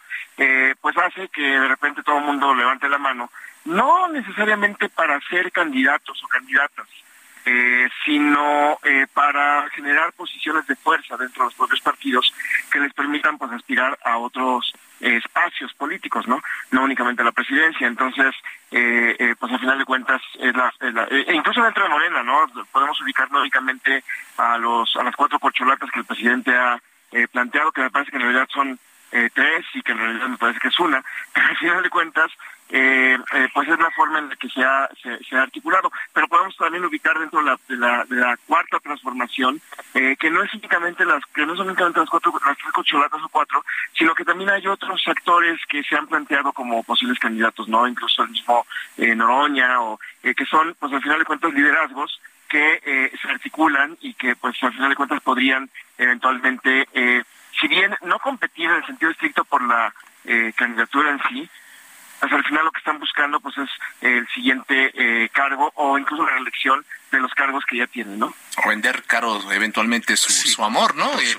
pues 0.80 0.96
hace 0.96 1.28
que 1.28 1.42
de 1.42 1.68
repente 1.68 2.04
todo 2.04 2.18
el 2.18 2.24
mundo 2.24 2.54
levante 2.54 2.88
la 2.88 2.98
mano, 2.98 3.30
no 3.64 4.06
necesariamente 4.08 4.88
para 4.88 5.20
ser 5.28 5.50
candidatos 5.50 6.22
o 6.22 6.28
candidatas, 6.28 6.86
sino 8.04 8.78
para 9.12 9.68
generar 9.70 10.12
posiciones 10.12 10.66
de 10.66 10.76
fuerza 10.76 11.16
dentro 11.16 11.42
de 11.42 11.46
los 11.48 11.54
propios 11.54 11.80
partidos 11.80 12.32
que 12.70 12.80
les 12.80 12.92
permitan 12.92 13.38
pues 13.38 13.52
aspirar 13.52 13.98
a 14.04 14.18
otros 14.18 14.72
espacios 15.00 15.72
políticos, 15.74 16.26
¿no? 16.26 16.40
No 16.70 16.84
únicamente 16.84 17.24
la 17.24 17.32
presidencia. 17.32 17.86
Entonces, 17.86 18.34
eh, 18.70 19.16
eh, 19.18 19.34
pues 19.38 19.52
al 19.52 19.60
final 19.60 19.78
de 19.78 19.84
cuentas, 19.84 20.22
es 20.38 20.54
la, 20.54 20.72
eh, 20.80 21.24
e 21.28 21.34
incluso 21.34 21.62
dentro 21.62 21.84
de 21.84 21.90
Morena, 21.90 22.22
¿no? 22.22 22.46
Podemos 22.72 23.00
ubicar 23.00 23.30
lógicamente 23.30 24.02
a 24.38 24.58
los 24.58 24.94
a 24.96 25.02
las 25.02 25.16
cuatro 25.16 25.38
corcholatas 25.38 25.90
que 25.90 26.00
el 26.00 26.06
presidente 26.06 26.54
ha 26.56 26.78
planteado, 27.30 27.70
que 27.70 27.82
me 27.82 27.90
parece 27.90 28.10
que 28.10 28.16
en 28.16 28.22
realidad 28.24 28.48
son 28.52 28.78
tres 29.10 29.64
y 29.74 29.82
que 29.82 29.92
en 29.92 29.98
realidad 29.98 30.26
me 30.26 30.36
parece 30.36 30.58
que 30.58 30.66
es 30.66 30.78
una, 30.80 31.04
pero 31.32 31.46
al 31.46 31.56
final 31.56 31.82
de 31.84 31.90
cuentas, 31.90 32.32
eh, 32.70 33.18
eh, 33.34 33.48
pues 33.52 33.68
es 33.68 33.78
la 33.78 33.90
forma 33.90 34.18
en 34.18 34.30
la 34.30 34.36
que 34.36 34.48
se 34.48 34.62
ha, 34.64 34.88
articulado. 35.40 35.92
Pero 36.12 36.28
podemos 36.28 36.56
también 36.56 36.84
ubicar 36.84 37.18
dentro 37.18 37.40
de 37.40 37.76
la, 37.76 38.04
de 38.08 38.16
la, 38.16 38.36
cuarta 38.46 38.80
transformación, 38.80 39.60
eh, 39.94 40.16
que 40.18 40.30
no 40.30 40.42
es 40.42 40.52
únicamente 40.54 41.04
las, 41.04 41.24
que 41.26 41.44
no 41.44 41.56
son 41.56 41.68
únicamente 41.68 42.00
las 42.00 42.08
cuatro, 42.08 42.32
las 42.44 42.56
tres 42.56 42.72
cocholatas 42.72 43.22
o 43.22 43.28
cuatro, 43.28 43.64
sino 43.96 44.14
que 44.14 44.24
también 44.24 44.50
hay 44.50 44.66
otros 44.66 45.02
actores 45.06 45.60
que 45.68 45.82
se 45.82 45.96
han 45.96 46.06
planteado 46.06 46.52
como 46.52 46.82
posibles 46.82 47.18
candidatos, 47.18 47.68
¿no? 47.68 47.86
Incluso 47.86 48.22
el 48.22 48.30
mismo 48.30 48.66
Noroña, 48.96 49.80
o 49.82 49.98
que 50.22 50.46
son, 50.46 50.74
pues 50.78 50.92
al 50.92 51.02
final 51.02 51.18
de 51.18 51.24
cuentas, 51.24 51.52
liderazgos 51.52 52.20
que 52.48 53.10
se 53.20 53.28
articulan 53.28 53.96
y 54.00 54.14
que, 54.14 54.36
pues 54.36 54.56
al 54.62 54.72
final 54.72 54.90
de 54.90 54.96
cuentas, 54.96 55.20
podrían 55.22 55.68
eventualmente, 55.98 56.86
si 57.60 57.68
bien 57.68 57.94
no 58.02 58.18
competir 58.20 58.70
en 58.70 58.76
el 58.76 58.86
sentido 58.86 59.10
estricto 59.10 59.44
por 59.44 59.62
la 59.62 59.92
candidatura 60.56 61.10
en 61.10 61.20
sí, 61.28 61.50
pues 62.24 62.32
al 62.32 62.44
final 62.44 62.64
lo 62.64 62.72
que 62.72 62.78
están 62.78 62.98
buscando 62.98 63.38
pues 63.38 63.54
es 63.58 63.68
el 64.00 64.26
siguiente 64.28 64.90
eh, 64.94 65.28
cargo 65.28 65.70
o 65.74 65.98
incluso 65.98 66.24
la 66.24 66.32
reelección 66.32 66.82
de 67.14 67.20
los 67.20 67.34
cargos 67.34 67.64
que 67.68 67.78
ya 67.78 67.86
tienen, 67.86 68.18
¿no? 68.18 68.34
O 68.64 68.68
vender 68.68 69.02
caro 69.04 69.50
eventualmente 69.52 70.16
su, 70.16 70.64
amor, 70.64 70.94
¿no? 70.94 71.10
Eh, 71.18 71.36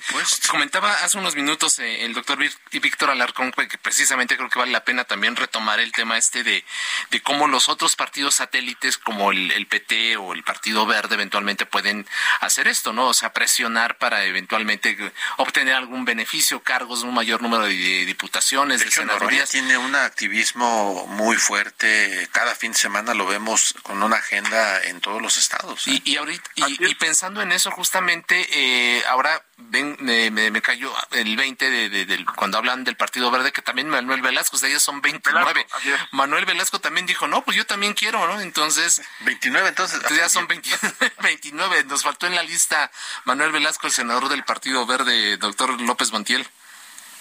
comentaba 0.49 0.91
hace 1.03 1.17
unos 1.17 1.35
minutos 1.35 1.79
eh, 1.79 2.05
el 2.05 2.13
doctor 2.13 2.37
Víctor 2.71 3.09
Alarcón 3.09 3.51
que 3.51 3.77
precisamente 3.77 4.35
creo 4.35 4.49
que 4.49 4.59
vale 4.59 4.71
la 4.71 4.83
pena 4.83 5.05
también 5.05 5.35
retomar 5.35 5.79
el 5.79 5.91
tema 5.91 6.17
este 6.17 6.43
de, 6.43 6.63
de 7.11 7.21
cómo 7.21 7.47
los 7.47 7.69
otros 7.69 7.95
partidos 7.95 8.35
satélites 8.35 8.97
como 8.97 9.31
el, 9.31 9.65
PT 9.67 10.17
o 10.17 10.33
el 10.33 10.43
Partido 10.43 10.85
Verde 10.85 11.15
eventualmente 11.15 11.65
pueden 11.65 12.07
hacer 12.41 12.67
esto, 12.67 12.93
¿no? 12.93 13.07
O 13.07 13.13
sea, 13.13 13.33
presionar 13.33 13.97
para 13.97 14.25
eventualmente 14.25 14.97
obtener 15.37 15.73
algún 15.73 16.05
beneficio, 16.05 16.61
cargos, 16.61 17.03
un 17.03 17.13
mayor 17.13 17.41
número 17.41 17.65
de 17.65 18.05
diputaciones, 18.05 18.79
de, 18.79 18.85
de 18.85 19.45
tiene 19.49 19.77
un 19.77 19.95
activismo 19.95 21.07
muy 21.07 21.37
fuerte, 21.37 22.27
cada 22.31 22.55
fin 22.55 22.71
de 22.71 22.77
semana 22.77 23.13
lo 23.13 23.25
vemos 23.25 23.75
con 23.83 24.01
una 24.03 24.17
agenda 24.17 24.83
en 24.83 25.01
todos 25.01 25.21
los 25.21 25.37
estados. 25.37 25.64
Y, 25.85 26.17
ahorita, 26.17 26.49
y, 26.55 26.95
pensando 26.95 27.41
en 27.41 27.51
eso, 27.51 27.71
justamente, 27.71 28.47
eh, 28.51 29.03
ahora 29.07 29.43
ven, 29.57 29.97
me, 29.99 30.61
cayó 30.61 30.93
el 31.11 31.35
20 31.35 31.69
de, 31.89 32.25
cuando 32.35 32.57
hablan 32.57 32.83
del 32.83 32.95
Partido 32.95 33.31
Verde, 33.31 33.51
que 33.51 33.61
también 33.61 33.89
Manuel 33.89 34.21
Velasco, 34.21 34.57
de 34.57 34.69
ellos 34.69 34.83
son 34.83 35.01
29. 35.01 35.67
Manuel 36.11 36.45
Velasco 36.45 36.79
también 36.79 37.05
dijo, 37.05 37.27
no, 37.27 37.43
pues 37.43 37.57
yo 37.57 37.65
también 37.65 37.93
quiero, 37.93 38.25
¿no? 38.27 38.39
Entonces. 38.41 39.01
29, 39.21 39.69
entonces. 39.69 40.01
ya 40.15 40.29
son 40.29 40.47
29. 40.47 41.83
Nos 41.85 42.03
faltó 42.03 42.27
en 42.27 42.35
la 42.35 42.43
lista 42.43 42.91
Manuel 43.25 43.51
Velasco, 43.51 43.87
el 43.87 43.93
senador 43.93 44.29
del 44.29 44.43
Partido 44.43 44.85
Verde, 44.85 45.37
doctor 45.37 45.79
López 45.81 46.11
Montiel. 46.11 46.47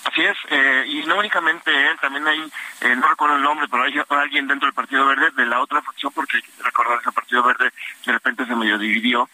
Así 0.05 0.23
es, 0.23 0.37
eh, 0.51 0.85
y 0.87 1.03
no 1.07 1.17
únicamente 1.17 1.71
él, 1.71 1.99
también 1.99 2.27
hay, 2.27 2.41
eh, 2.83 2.95
no 2.95 3.09
recuerdo 3.09 3.37
el 3.37 3.43
nombre, 3.43 3.67
pero 3.71 3.85
hay 3.85 3.95
alguien 4.11 4.47
dentro 4.47 4.67
del 4.67 4.75
Partido 4.75 5.07
Verde 5.07 5.31
de 5.31 5.47
la 5.47 5.61
otra 5.61 5.81
facción, 5.81 6.13
porque 6.13 6.41
recordar 6.63 7.01
que 7.01 7.09
el 7.09 7.15
Partido 7.15 7.43
Verde 7.43 7.73
de 8.05 8.13
repente 8.13 8.45
se 8.45 8.55
medio 8.55 8.79
dividió, 8.79 9.29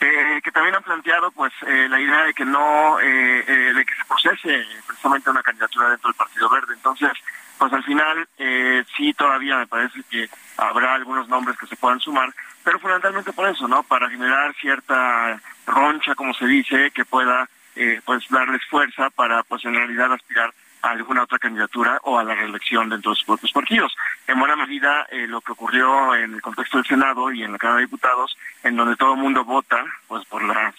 eh, 0.00 0.40
que 0.44 0.52
también 0.52 0.74
han 0.74 0.82
planteado 0.82 1.30
pues 1.30 1.52
la 1.62 1.98
idea 1.98 2.24
de 2.24 2.34
que 2.34 2.44
no, 2.44 2.98
de 2.98 3.84
que 3.86 3.94
se 3.94 4.04
procese 4.04 4.66
precisamente 4.86 5.30
una 5.30 5.42
candidatura 5.42 5.90
dentro 5.90 6.10
del 6.10 6.16
Partido 6.16 6.50
Verde. 6.50 6.74
Entonces, 6.74 7.12
pues 7.56 7.72
al 7.72 7.84
final 7.84 8.28
sí 8.96 9.14
todavía 9.14 9.58
me 9.58 9.66
parece 9.68 10.02
que 10.10 10.28
habrá 10.56 10.94
algunos 10.94 11.28
nombres 11.28 11.56
que 11.56 11.68
se 11.68 11.76
puedan 11.76 12.00
sumar, 12.00 12.34
pero 12.64 12.80
fundamentalmente 12.80 13.32
por 13.32 13.48
eso, 13.48 13.68
¿no? 13.68 13.84
Para 13.84 14.10
generar 14.10 14.52
cierta 14.54 15.40
roncha, 15.66 16.16
como 16.16 16.34
se 16.34 16.46
dice, 16.46 16.90
que 16.90 17.04
pueda 17.04 17.48
eh, 17.76 18.00
pues 18.04 18.28
darles 18.28 18.62
fuerza 18.68 19.10
para 19.10 19.42
pues 19.44 19.64
en 19.64 19.74
realidad 19.74 20.12
aspirar 20.12 20.52
a 20.82 20.90
alguna 20.90 21.22
otra 21.22 21.38
candidatura 21.38 22.00
o 22.02 22.18
a 22.18 22.24
la 22.24 22.34
reelección 22.34 22.88
dentro 22.88 23.12
de 23.12 23.16
sus 23.16 23.24
propios 23.24 23.52
partidos. 23.52 23.94
En 24.26 24.38
buena 24.38 24.56
medida, 24.56 25.06
eh, 25.10 25.26
lo 25.28 25.40
que 25.40 25.52
ocurrió 25.52 26.14
en 26.14 26.34
el 26.34 26.42
contexto 26.42 26.78
del 26.78 26.86
Senado 26.86 27.32
y 27.32 27.44
en 27.44 27.52
la 27.52 27.58
Cámara 27.58 27.78
de 27.78 27.86
Diputados, 27.86 28.36
en 28.64 28.76
donde 28.76 28.96
todo 28.96 29.14
el 29.14 29.20
mundo 29.20 29.44
vota 29.44 29.84
pues 30.08 30.24
por 30.26 30.42
las 30.42 30.74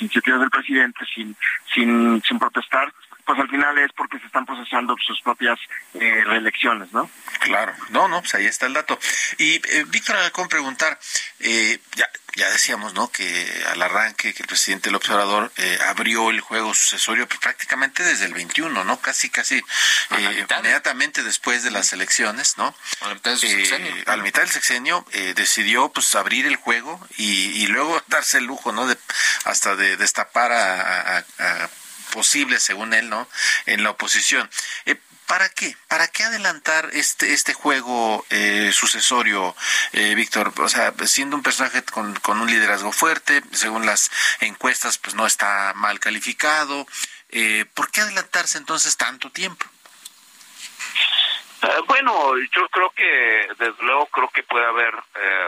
iniciativas 0.00 0.40
del 0.40 0.50
presidente 0.50 1.04
sin, 1.14 1.34
sin, 1.72 2.22
sin 2.22 2.38
protestar, 2.38 2.92
pues 3.28 3.40
al 3.40 3.50
final 3.50 3.76
es 3.76 3.92
porque 3.92 4.18
se 4.18 4.24
están 4.24 4.46
procesando 4.46 4.96
sus 5.06 5.20
propias 5.20 5.58
eh, 5.92 6.24
reelecciones, 6.24 6.90
¿no? 6.94 7.10
Claro, 7.40 7.74
no, 7.90 8.08
no, 8.08 8.22
pues 8.22 8.34
ahí 8.34 8.46
está 8.46 8.64
el 8.64 8.72
dato. 8.72 8.98
Y 9.36 9.56
eh, 9.56 9.84
Víctor, 9.88 10.16
con 10.32 10.48
preguntar, 10.48 10.98
eh, 11.40 11.78
ya, 11.94 12.08
ya 12.36 12.48
decíamos, 12.48 12.94
¿no? 12.94 13.12
Que 13.12 13.46
al 13.70 13.82
arranque 13.82 14.32
que 14.32 14.42
el 14.42 14.46
presidente 14.46 14.90
López 14.90 15.10
Obrador 15.10 15.52
eh, 15.58 15.78
abrió 15.88 16.30
el 16.30 16.40
juego 16.40 16.72
sucesorio 16.72 17.28
pues, 17.28 17.38
prácticamente 17.38 18.02
desde 18.02 18.24
el 18.24 18.32
21, 18.32 18.82
¿no? 18.82 18.98
Casi, 19.02 19.28
casi 19.28 19.62
inmediatamente 20.10 21.22
después 21.22 21.62
de 21.62 21.70
las 21.70 21.92
elecciones, 21.92 22.56
¿no? 22.56 22.74
A 23.02 23.08
la 23.08 23.14
mitad 23.14 23.32
del 23.32 23.40
sexenio. 23.40 23.94
A 24.06 24.16
la 24.16 24.22
mitad 24.22 24.40
del 24.40 24.50
sexenio 24.50 25.04
decidió 25.34 25.90
pues 25.90 26.14
abrir 26.14 26.46
el 26.46 26.56
juego 26.56 26.98
y, 27.18 27.66
luego 27.66 28.02
darse 28.06 28.38
el 28.38 28.44
lujo, 28.44 28.72
¿no? 28.72 28.86
De, 28.86 28.96
hasta 29.44 29.76
de 29.76 29.98
destapar 29.98 30.50
a 30.50 31.68
posible, 32.08 32.60
según 32.60 32.94
él, 32.94 33.08
¿no? 33.08 33.28
En 33.66 33.82
la 33.82 33.90
oposición. 33.90 34.48
Eh, 34.86 34.96
¿Para 35.28 35.50
qué? 35.50 35.76
¿Para 35.88 36.08
qué 36.08 36.24
adelantar 36.24 36.88
este 36.94 37.34
este 37.34 37.52
juego 37.52 38.24
eh, 38.30 38.70
sucesorio, 38.72 39.54
eh, 39.92 40.14
Víctor? 40.14 40.54
O 40.56 40.70
sea, 40.70 40.94
siendo 41.04 41.36
un 41.36 41.42
personaje 41.42 41.82
con, 41.84 42.14
con, 42.20 42.40
un 42.40 42.50
liderazgo 42.50 42.92
fuerte, 42.92 43.42
según 43.52 43.84
las 43.84 44.10
encuestas, 44.40 44.96
pues 44.96 45.14
no 45.14 45.26
está 45.26 45.74
mal 45.76 46.00
calificado. 46.00 46.86
Eh, 47.28 47.66
¿Por 47.74 47.90
qué 47.90 48.00
adelantarse 48.00 48.56
entonces 48.56 48.96
tanto 48.96 49.30
tiempo? 49.30 49.66
bueno, 51.88 52.34
yo 52.54 52.68
creo 52.68 52.90
que, 52.90 53.48
desde 53.58 53.82
luego, 53.82 54.06
creo 54.06 54.30
que 54.30 54.44
puede 54.44 54.64
haber 54.64 54.94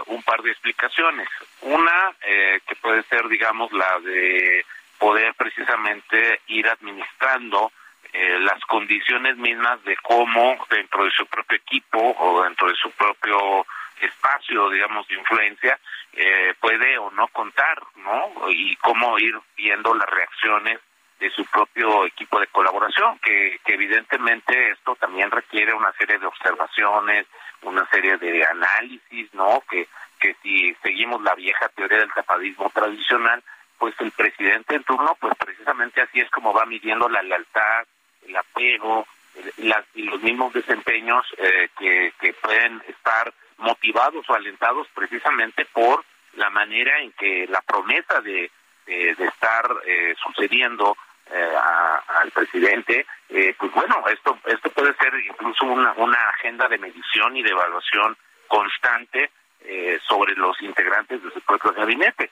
un 0.07 0.23
par 0.25 0.43
de 0.43 0.51
explicaciones. 0.51 1.29
Una, 1.63 2.13
que 2.21 2.77
puede 2.83 3.03
ser, 3.05 3.29
digamos, 3.29 3.73
la 3.73 4.01
de 4.01 4.67
poder 5.01 5.35
precisamente 5.35 6.43
ir 6.49 6.69
administrando 6.69 7.73
eh, 8.13 8.39
las 8.41 8.61
condiciones 8.67 9.37
mismas 9.39 9.83
de 9.85 9.97
cómo 9.97 10.57
dentro 10.69 11.05
de 11.05 11.11
su 11.11 11.27
propio 11.27 11.57
equipo 11.57 12.15
o 12.19 12.43
dentro 12.45 12.69
de 12.69 12.75
su 12.75 12.91
propio 12.93 13.67
espacio, 14.01 14.69
digamos, 14.69 15.09
de 15.09 15.15
influencia, 15.15 15.79
eh, 16.13 16.55
puede 16.61 16.99
o 16.99 17.11
no 17.13 17.29
contar, 17.29 17.81
¿no? 17.97 18.51
Y 18.51 18.77
cómo 18.77 19.19
ir 19.19 19.35
viendo 19.57 19.95
las 19.95 20.09
reacciones 20.09 20.81
de 21.19 21.31
su 21.31 21.45
propio 21.47 22.07
equipo 22.07 22.41
de 22.41 22.47
colaboración, 22.49 23.19
que, 23.21 23.61
que 23.65 23.75
evidentemente 23.75 24.71
esto 24.71 24.97
también 24.97 25.31
requiere 25.31 25.73
una 25.73 25.93
serie 25.93 26.19
de 26.19 26.27
observaciones, 26.27 27.27
una 27.63 27.87
serie 27.91 28.17
de 28.17 28.45
análisis, 28.45 29.33
¿no? 29.35 29.63
Que, 29.71 29.87
que 30.19 30.35
si 30.43 30.75
seguimos 30.83 31.23
la 31.23 31.35
vieja 31.35 31.69
teoría 31.69 31.99
del 31.99 32.13
tapadismo 32.13 32.71
tradicional, 32.71 33.43
pues 33.81 33.95
el 33.99 34.13
presidente 34.13 34.77
en 34.77 34.85
turno, 34.85 35.17
pues 35.19 35.35
precisamente 35.37 36.03
así 36.03 36.21
es 36.21 36.31
como 36.31 36.53
va 36.53 36.67
midiendo 36.67 37.09
la 37.09 37.23
lealtad, 37.23 37.87
el 38.29 38.37
apego, 38.37 39.07
y 39.95 40.03
los 40.03 40.23
mismos 40.23 40.53
desempeños 40.53 41.25
eh, 41.39 41.71
que, 41.79 42.35
pueden 42.43 42.83
estar 42.87 43.33
motivados 43.59 44.29
o 44.29 44.35
alentados 44.35 44.87
precisamente 44.95 45.65
por 45.65 46.05
la 46.35 46.51
manera 46.51 47.01
en 47.01 47.13
que 47.13 47.47
la 47.49 47.63
promesa 47.63 48.21
de, 48.21 48.51
de, 48.87 49.11
estar 49.11 49.65
eh, 49.87 50.15
sucediendo 50.23 50.97
eh, 51.33 51.57
al 52.21 52.31
presidente, 52.33 53.07
eh, 53.29 53.55
pues 53.59 53.73
bueno, 53.73 54.05
esto 54.09 54.37
esto 54.47 54.69
puede 54.71 54.93
ser 54.95 55.15
incluso 55.27 55.65
una, 55.65 55.93
una 55.93 56.29
agenda 56.31 56.69
de 56.69 56.79
medición 56.79 57.37
y 57.37 57.43
de 57.43 57.51
evaluación 57.51 58.17
constante 58.49 59.31
eh, 59.63 60.01
sobre 60.09 60.35
los 60.35 60.61
integrantes 60.63 61.23
de 61.23 61.31
su 61.31 61.41
propio 61.43 61.73
gabinete. 61.73 62.31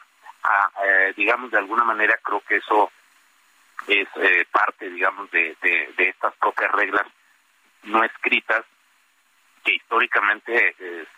Ah, 0.50 0.70
digamos, 1.16 1.50
de 1.50 1.58
alguna 1.58 1.84
manera 1.84 2.18
creo 2.22 2.40
que 2.40 2.56
eso 2.56 2.90
es 3.86 4.08
parte, 4.50 4.88
digamos, 4.88 5.30
de, 5.30 5.56
de, 5.60 5.92
de 5.96 6.08
estas 6.08 6.34
propias 6.36 6.72
reglas 6.72 7.06
no 7.84 8.02
escritas 8.02 8.64
que 9.64 9.74
históricamente, 9.74 10.74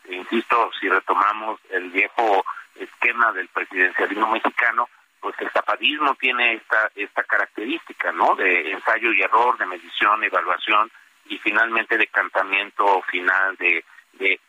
insisto, 0.09 0.71
si 0.81 0.89
retomamos 0.89 1.61
el 1.71 1.91
viejo 1.91 2.45
esquema 2.75 3.33
del 3.33 3.49
presidencialismo 3.49 4.31
mexicano, 4.31 4.89
pues 5.21 5.35
el 5.39 5.51
zapatismo 5.51 6.15
tiene 6.15 6.55
esta 6.55 6.91
esta 6.95 7.23
característica, 7.25 8.11
¿no? 8.13 8.35
De 8.37 8.73
ensayo 8.73 9.13
y 9.13 9.23
error, 9.23 9.59
de 9.59 9.67
medición, 9.67 10.25
evaluación 10.25 10.91
y 11.27 11.39
finalmente 11.39 11.99
decantamiento 11.99 13.03
final 13.03 13.57
de 13.57 13.85
de, 14.15 14.41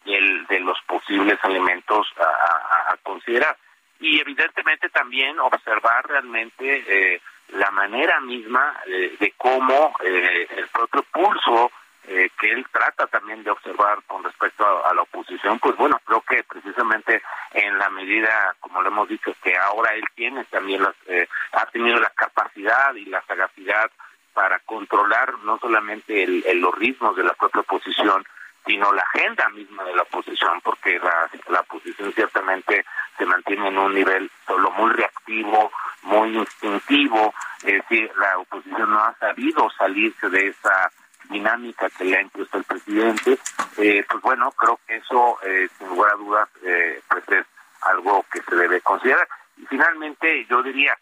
de, 0.50 0.60
los 0.60 0.78
posibles 0.88 1.38
elementos 1.44 2.08
a, 2.18 2.98
considerar. 3.04 3.56
Y 4.02 4.20
evidentemente 4.20 4.90
también 4.90 5.40
observar 5.40 6.06
realmente 6.08 6.84
eh, 6.88 7.22
la 7.54 7.72
manera 7.72 8.20
misma 8.20 8.82
eh, 8.86 9.16
de 9.20 9.34
cómo 9.38 9.96
eh, 10.04 10.48
el 10.58 10.68
propio 10.68 11.04
pulso 11.04 11.72
eh, 12.08 12.32
que 12.40 12.52
él 12.52 12.66
trata 12.72 13.06
también 13.06 13.44
de 13.44 13.52
observar 13.52 14.00
con 14.08 14.24
respecto 14.24 14.66
a, 14.86 14.92
la 14.94 15.04
oposición, 15.04 15.60
pues 15.60 15.78
bueno, 15.78 16.02
creo 16.04 16.22
que 16.22 16.44
precisamente 16.44 17.22
en 17.54 17.78
la 17.78 17.90
medida, 17.92 18.56
como 18.60 18.82
lo 18.82 18.88
hemos 18.88 19.08
dicho, 19.08 19.36
que 19.44 19.56
ahora 19.56 19.94
él 19.94 20.04
tiene 20.16 20.44
también, 20.46 20.82
las, 20.82 20.96
eh, 21.06 21.28
ha 21.52 21.66
tenido 21.68 22.00
la 22.00 22.10
capacidad 22.10 22.96
y 22.96 23.06
la 23.06 23.22
sagacidad 23.28 23.92
para 24.34 24.58
controlar 24.60 25.38
no 25.44 25.60
solamente 25.60 26.24
el, 26.24 26.44
los 26.60 26.74
ritmos 26.76 27.16
de 27.16 27.24
la 27.24 27.34
propia 27.34 27.62
oposición, 27.62 28.26
sino 28.66 28.92
la 28.94 29.02
agenda 29.02 29.50
misma 29.50 29.84
de 29.84 29.96
la 29.96 30.04
oposición, 30.04 30.62
porque 30.62 31.00
la, 31.00 31.30
la 31.50 31.62
oposición 31.62 32.14
ciertamente 32.14 32.86
se 33.18 33.26
mantiene 33.26 33.68
en 33.68 33.78
un 33.78 33.94
nivel 33.94 34.30
solo 34.46 34.72
muy 34.72 34.92
reactivo, 34.92 35.72
muy 36.04 36.38
instintivo, 36.38 37.34
es 37.64 37.74
decir, 37.74 38.12
la 38.18 38.38
oposición 38.40 38.92
no 38.92 39.00
ha 39.00 39.14
sabido 39.20 39.70
salirse 39.72 40.30
de 40.30 40.48
esa 40.48 40.92
dinámica 41.30 41.90
que 41.90 42.04
le 42.04 42.18
ha 42.18 42.22
impuesto 42.22 42.58
el 42.58 42.64
presidente, 42.64 43.38
eh, 43.78 44.06
pues 44.10 44.22
bueno, 44.22 44.52
creo 44.52 44.80
que 44.86 44.98
eso, 44.98 45.38
eh, 45.44 45.68
sin 45.78 45.88
lugar 45.90 46.14
a 46.14 46.18
dudas, 46.18 46.50
eh, 46.64 47.02
pues 47.10 47.24
es 47.30 47.46
algo 47.82 48.26
que 48.32 48.42
se 48.42 48.56
debe 48.56 48.82
considerar. 48.82 49.28
Y 49.58 49.66
finalmente, 49.66 50.46
yo 50.50 50.62
diría, 50.62 50.98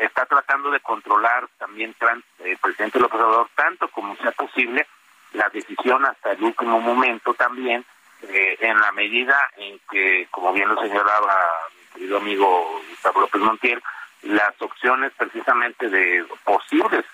está 0.00 0.26
tratando 0.26 0.70
de 0.72 0.80
controlar 0.80 1.46
también 1.56 1.94
el 2.40 2.58
presidente 2.58 2.98
López 2.98 3.20
Obrador 3.20 3.48
tanto 3.54 3.86
como 3.88 4.16
sea 4.16 4.32
posible 4.32 4.84
la 5.32 5.48
decisión 5.48 6.04
hasta 6.04 6.32
el 6.32 6.42
último 6.42 6.80
momento 6.80 7.34
también, 7.34 7.84
en 8.22 8.80
la 8.80 8.92
medida 8.92 9.36
en 9.56 9.80
que, 9.90 10.28
como 10.30 10.52
bien 10.52 10.68
lo 10.68 10.80
señalaba 10.80 11.34
mi 11.76 11.86
querido 11.92 12.18
amigo 12.18 12.80
Gustavo 12.88 13.22
López 13.22 13.40
Montiel, 13.40 13.82
las 14.22 14.60
opciones 14.62 15.12
precisamente 15.16 15.88
de 15.88 16.24
posibles 16.44 17.04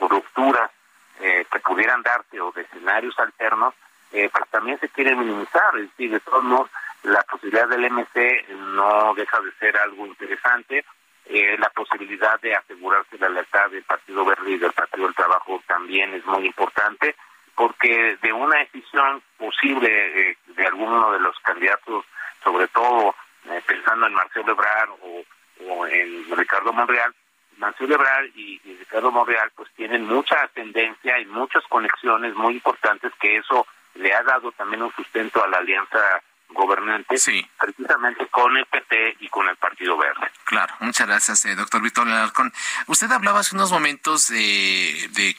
rupturas 0.00 0.70
eh, 1.20 1.46
que 1.50 1.60
pudieran 1.60 2.02
darse 2.02 2.40
o 2.40 2.50
de 2.52 2.62
escenarios 2.62 3.18
alternos, 3.18 3.74
eh, 4.12 4.28
pues 4.32 4.48
también 4.50 4.78
se 4.80 4.88
quiere 4.88 5.14
minimizar. 5.14 5.76
Es 5.76 5.90
decir, 5.90 6.10
de 6.10 6.20
todos 6.20 6.42
modos, 6.42 6.70
la 7.02 7.22
posibilidad 7.22 7.68
del 7.68 7.90
MC 7.90 8.46
no 8.74 9.14
deja 9.14 9.40
de 9.40 9.52
ser 9.52 9.76
algo 9.76 10.06
interesante. 10.06 10.84
Eh, 11.26 11.56
la 11.58 11.70
posibilidad 11.70 12.38
de 12.40 12.54
asegurarse 12.54 13.18
la 13.18 13.28
lealtad 13.28 13.70
del 13.70 13.84
Partido 13.84 14.24
Verde 14.24 14.50
y 14.50 14.58
del 14.58 14.72
Partido 14.72 15.06
del 15.06 15.14
Trabajo 15.14 15.62
también 15.66 16.12
es 16.14 16.24
muy 16.26 16.46
importante, 16.46 17.14
porque 17.56 18.16
de 18.20 18.32
una 18.32 18.58
decisión 18.58 19.22
posible 19.38 20.30
eh, 20.30 20.36
de 20.46 20.66
alguno 20.66 21.12
de 21.12 21.20
los 21.20 21.38
candidatos, 21.40 22.04
sobre 22.42 22.68
todo 22.68 23.14
pensando 23.66 24.06
en 24.06 24.14
Marcelo 24.14 24.52
Ebrard 24.52 24.90
o, 25.02 25.86
en 25.86 26.36
Ricardo 26.36 26.72
Monreal, 26.72 27.14
Mancillo 27.58 27.94
Ebrard 27.94 28.26
y, 28.34 28.58
Ricardo 28.78 29.12
Monreal 29.12 29.50
pues 29.54 29.70
tienen 29.76 30.06
mucha 30.06 30.36
ascendencia 30.42 31.18
y 31.20 31.26
muchas 31.26 31.62
conexiones 31.68 32.34
muy 32.34 32.54
importantes 32.54 33.12
que 33.20 33.36
eso 33.36 33.66
le 33.94 34.12
ha 34.12 34.22
dado 34.22 34.50
también 34.52 34.82
un 34.82 34.92
sustento 34.92 35.42
a 35.42 35.48
la 35.48 35.58
alianza 35.58 36.22
gobernante, 36.48 37.18
sí. 37.18 37.46
precisamente 37.60 38.26
con 38.28 38.56
el 38.56 38.66
PT 38.66 39.16
y 39.20 39.28
con 39.28 39.48
el 39.48 39.56
Partido 39.56 39.96
Verde. 39.96 40.30
Claro, 40.44 40.74
muchas 40.80 41.06
gracias, 41.06 41.44
eh, 41.46 41.54
doctor 41.54 41.82
Víctor 41.82 42.06
Alarcón. 42.06 42.52
Usted 42.86 43.10
hablaba 43.10 43.40
hace 43.40 43.54
unos 43.54 43.70
momentos 43.70 44.28
de, 44.28 45.08
de, 45.12 45.36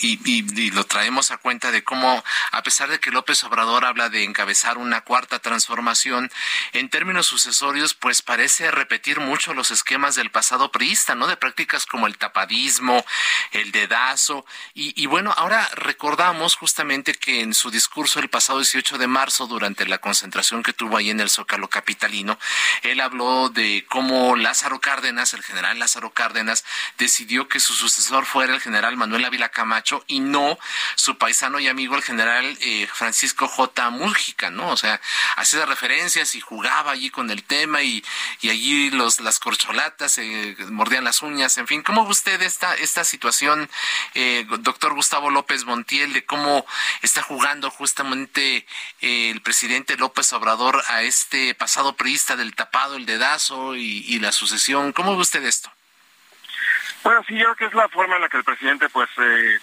y, 0.00 0.70
lo 0.70 0.84
traemos 0.84 1.30
a 1.30 1.38
cuenta 1.38 1.72
de 1.72 1.82
cómo, 1.82 2.22
a 2.52 2.62
pesar 2.62 2.88
de 2.88 3.00
que 3.00 3.10
López 3.10 3.42
Obrador 3.44 3.84
habla 3.84 4.08
de 4.08 4.24
encabezar 4.24 4.78
una 4.78 5.00
cuarta 5.00 5.38
transformación, 5.38 6.30
en 6.72 6.88
términos 6.88 7.26
sucesorios, 7.26 7.94
pues 7.94 8.22
parece 8.22 8.70
repetir 8.70 9.20
mucho 9.20 9.54
los 9.54 9.70
esquemas 9.70 10.14
del 10.14 10.30
pasado 10.30 10.70
priista, 10.70 11.14
¿no? 11.14 11.26
De 11.26 11.36
prácticas 11.36 11.86
como 11.86 12.06
el 12.06 12.18
tapadismo, 12.18 13.04
el 13.52 13.72
dedazo, 13.72 14.44
y, 14.74 15.00
y 15.02 15.06
bueno, 15.06 15.34
ahora 15.36 15.68
recordamos 15.74 16.56
justamente 16.56 17.14
que 17.14 17.40
en 17.40 17.54
su 17.54 17.70
discurso 17.70 18.20
el 18.20 18.28
pasado 18.28 18.58
18 18.58 18.98
de 18.98 19.06
marzo, 19.06 19.46
durante 19.46 19.86
la 19.86 19.98
concentración 19.98 20.41
que 20.62 20.72
tuvo 20.72 20.96
ahí 20.96 21.10
en 21.10 21.20
el 21.20 21.30
Zócalo 21.30 21.68
Capitalino, 21.68 22.38
él 22.82 23.00
habló 23.00 23.48
de 23.48 23.84
cómo 23.88 24.36
Lázaro 24.36 24.80
Cárdenas, 24.80 25.34
el 25.34 25.42
general 25.42 25.78
Lázaro 25.78 26.10
Cárdenas, 26.10 26.64
decidió 26.98 27.48
que 27.48 27.60
su 27.60 27.74
sucesor 27.74 28.26
fuera 28.26 28.54
el 28.54 28.60
general 28.60 28.96
Manuel 28.96 29.24
Ávila 29.24 29.50
Camacho 29.50 30.04
y 30.06 30.20
no 30.20 30.58
su 30.96 31.16
paisano 31.18 31.58
y 31.60 31.68
amigo 31.68 31.96
el 31.96 32.02
general 32.02 32.56
eh, 32.60 32.88
Francisco 32.92 33.48
J. 33.48 33.90
Múljica, 33.90 34.50
¿no? 34.50 34.70
O 34.70 34.76
sea, 34.76 35.00
hacía 35.36 35.64
referencias 35.66 36.34
y 36.34 36.40
jugaba 36.40 36.92
allí 36.92 37.10
con 37.10 37.30
el 37.30 37.42
tema 37.42 37.82
y, 37.82 38.04
y 38.40 38.50
allí 38.50 38.90
los, 38.90 39.20
las 39.20 39.38
corcholatas 39.38 40.12
se 40.12 40.56
mordían 40.70 41.04
las 41.04 41.22
uñas, 41.22 41.56
en 41.58 41.66
fin, 41.66 41.82
¿cómo 41.82 42.02
usted 42.02 42.42
esta, 42.42 42.74
esta 42.74 43.04
situación, 43.04 43.70
eh, 44.14 44.46
doctor 44.60 44.94
Gustavo 44.94 45.30
López 45.30 45.64
Montiel, 45.64 46.12
de 46.12 46.24
cómo 46.24 46.66
está 47.02 47.22
jugando 47.22 47.70
justamente 47.70 48.66
eh, 49.00 49.30
el 49.30 49.40
presidente 49.42 49.96
López 49.96 50.31
Obrador 50.32 50.82
a 50.88 51.02
este 51.02 51.54
pasado 51.54 51.94
priista 51.94 52.36
del 52.36 52.54
tapado, 52.54 52.96
el 52.96 53.06
dedazo 53.06 53.76
y, 53.76 54.04
y 54.06 54.18
la 54.20 54.32
sucesión. 54.32 54.92
¿Cómo 54.92 55.14
ve 55.14 55.22
usted 55.22 55.44
esto? 55.44 55.70
Bueno, 57.02 57.22
sí, 57.26 57.34
yo 57.34 57.44
creo 57.44 57.56
que 57.56 57.64
es 57.66 57.74
la 57.74 57.88
forma 57.88 58.16
en 58.16 58.22
la 58.22 58.28
que 58.28 58.36
el 58.36 58.44
presidente 58.44 58.88
pues 58.88 59.08
eh, 59.18 59.58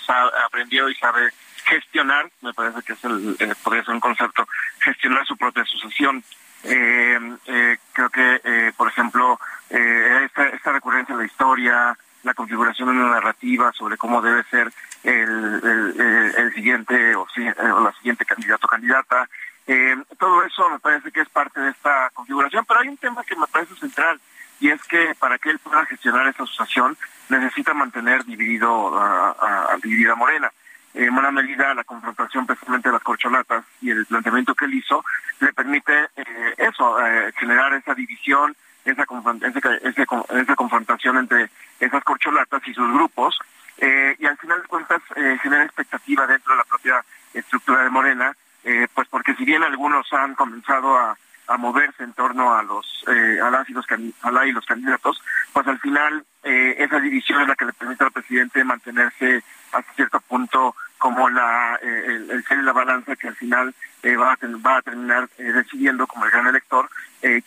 aprendió 0.45 0.89
y 0.89 0.95
sabe 0.95 1.32
gestionar, 1.65 2.29
me 2.41 2.53
parece 2.53 2.82
que 2.82 2.93
es 2.93 3.03
el, 3.03 3.36
eh, 3.39 3.53
podría 3.63 3.84
ser 3.84 3.93
un 3.93 3.99
concepto, 3.99 4.47
gestionar 4.79 5.25
su 5.25 5.38
propia 5.38 5.63
sucesión. 5.65 6.23
Eh, 6.63 7.38
eh 7.45 7.77
creo 7.93 8.10
que, 8.10 8.41
eh, 8.43 8.73
por 8.75 8.89
ejemplo, 8.89 9.39
esta, 9.69 10.47
esta 10.49 10.71
recurrencia 10.71 11.15
a 11.15 11.17
la 11.19 11.25
historia, 11.25 11.97
la 12.23 12.34
configuración 12.34 12.89
de 12.89 13.01
una 13.01 13.12
narrativa 13.12 13.71
sobre 13.71 13.97
cómo 13.97 14.21
debe 14.21 14.43
ser 14.45 14.73
el, 15.03 15.62
el, 15.63 16.36
el 16.38 16.53
siguiente 16.53 17.15
o, 17.15 17.21
o, 17.21 17.79
la 17.82 17.93
siguiente 17.93 18.25
candidato 18.25 18.65
o 18.65 18.69
candidata, 18.69 19.29
eh, 19.67 19.95
todo 20.17 20.43
eso 20.43 20.67
me 20.69 20.80
parece 20.80 21.12
que 21.12 21.22
es 21.22 21.30
parte 21.30 21.60
de 21.60 21.69
esta 21.69 22.10
configuración, 22.13 22.65
pero 22.65 22.80
hay 22.80 22.88
un 22.88 22.98
tema 22.98 23.24
que 23.24 23.36
me 23.36 23.45
parece 23.48 23.76
central 23.76 24.19
y 24.60 24.69
es 24.69 24.82
que 24.84 25.13
para 25.19 25.38
que 25.38 25.52
él 25.52 25.60
pueda 25.60 25.86
gestionar 25.86 26.28
esta 26.28 26.43
asociación 26.43 26.98
necesita 27.30 27.74
mantener 27.74 28.26
dividido 28.26 29.00
a, 29.00 29.78
dividida 29.84 30.15
Morena. 30.15 30.52
En 30.95 31.13
buena 31.13 31.32
medida 31.32 31.74
la 31.76 31.84
confrontación 31.84 32.48
precisamente 32.48 32.89
de 32.89 32.93
las 32.93 33.04
corcholatas 33.04 33.63
y 33.80 33.91
el 33.91 34.08
planteamiento 34.08 34.56
que 34.56 34.65
él 34.65 34.74
hizo 34.74 35.06
le 35.39 35.54
permite 35.54 36.10
eh, 36.15 36.56
eso, 36.58 37.00
eh, 37.06 37.32
generar 37.38 37.72
esa 37.76 37.93
división, 37.93 38.56
esa, 38.84 39.04
esa, 39.04 40.56
confrontación 40.56 41.17
entre 41.17 41.50
esas 41.80 42.04
corcholatas 42.04 42.67
y 42.67 42.74
sus 42.74 42.91
grupos, 42.91 43.38
y 43.82 44.26
al 44.26 44.38
final 44.38 44.62
de 44.62 44.67
cuentas 44.67 45.02
genera 45.41 45.63
expectativa 45.63 46.28
dentro 46.28 46.52
de 46.52 46.58
la 46.58 46.63
propia 46.65 47.06
estructura 47.34 47.84
de 47.84 47.89
Morena 47.89 48.36
pues 48.93 49.08
porque 49.10 49.36
si 49.36 49.45
bien 49.45 49.63
algunos 49.63 50.12
han 50.13 50.36
comenzado 50.36 50.98
a, 50.98 51.17
moverse 51.58 52.04
en 52.04 52.13
torno 52.13 52.54
a 52.54 52.62
los 52.62 53.04
a 53.08 53.50
las 53.50 53.67
y 53.67 53.74
los, 53.74 53.86
a 54.22 54.45
y 54.45 54.52
los 54.52 54.65
candidatos, 54.67 55.19
pues 55.52 55.67
al 55.67 55.80
final 55.80 56.24
esa 56.43 57.00
división 57.00 57.41
es 57.41 57.48
la 57.48 57.56
que 57.56 57.65
le 57.65 57.74
permite 57.74 58.04
al 58.04 58.12
presidente 58.12 58.63
mantenerse 58.63 59.43
hasta 59.72 59.93
cierto 59.93 60.19
punto 60.22 60.76
como 60.99 61.29
la 61.29 61.79
el, 61.81 62.29
el 62.29 62.45
ser 62.45 62.59
la 62.59 62.73
balanza 62.73 63.15
que 63.15 63.29
al 63.29 63.35
final 63.35 63.73
va, 64.05 64.33
a, 64.33 64.38
va 64.65 64.77
a 64.77 64.81
terminar 64.83 65.27
decidiendo 65.38 66.05
como 66.05 66.25
el 66.25 66.31
gran 66.31 66.45
elector 66.45 66.89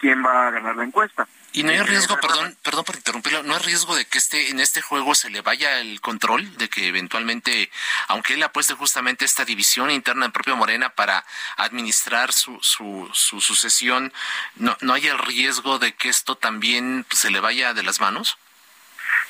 quién 0.01 0.25
va 0.25 0.49
a 0.49 0.51
ganar 0.51 0.77
la 0.77 0.85
encuesta. 0.85 1.27
Y 1.55 1.65
no 1.65 1.71
hay 1.71 1.81
riesgo, 1.83 2.19
perdón, 2.19 2.57
perdón 2.63 2.85
por 2.85 2.97
interrumpirlo, 2.97 3.43
no 3.43 3.55
hay 3.55 3.61
riesgo 3.61 3.95
de 3.95 4.07
que 4.07 4.17
este, 4.17 4.49
en 4.49 4.59
este 4.59 4.81
juego 4.81 5.15
se 5.15 5.29
le 5.29 5.43
vaya 5.43 5.81
el 5.81 6.01
control, 6.01 6.57
de 6.57 6.71
que 6.71 6.89
eventualmente, 6.89 7.71
aunque 8.09 8.35
él 8.35 8.43
apueste 8.43 8.73
justamente 8.73 9.27
esta 9.27 9.45
división 9.45 9.91
interna 9.91 10.25
en 10.25 10.33
propio 10.33 10.57
Morena 10.57 10.89
para 10.89 11.27
administrar 11.59 12.33
su, 12.33 12.59
su, 12.63 13.11
su 13.13 13.43
sucesión, 13.43 14.15
no, 14.57 14.79
no 14.81 14.95
hay 14.95 15.09
el 15.09 15.19
riesgo 15.19 15.79
de 15.79 15.93
que 15.95 16.09
esto 16.09 16.37
también 16.37 17.05
se 17.11 17.31
le 17.31 17.41
vaya 17.41 17.75
de 17.75 17.83
las 17.83 18.01
manos? 18.01 18.39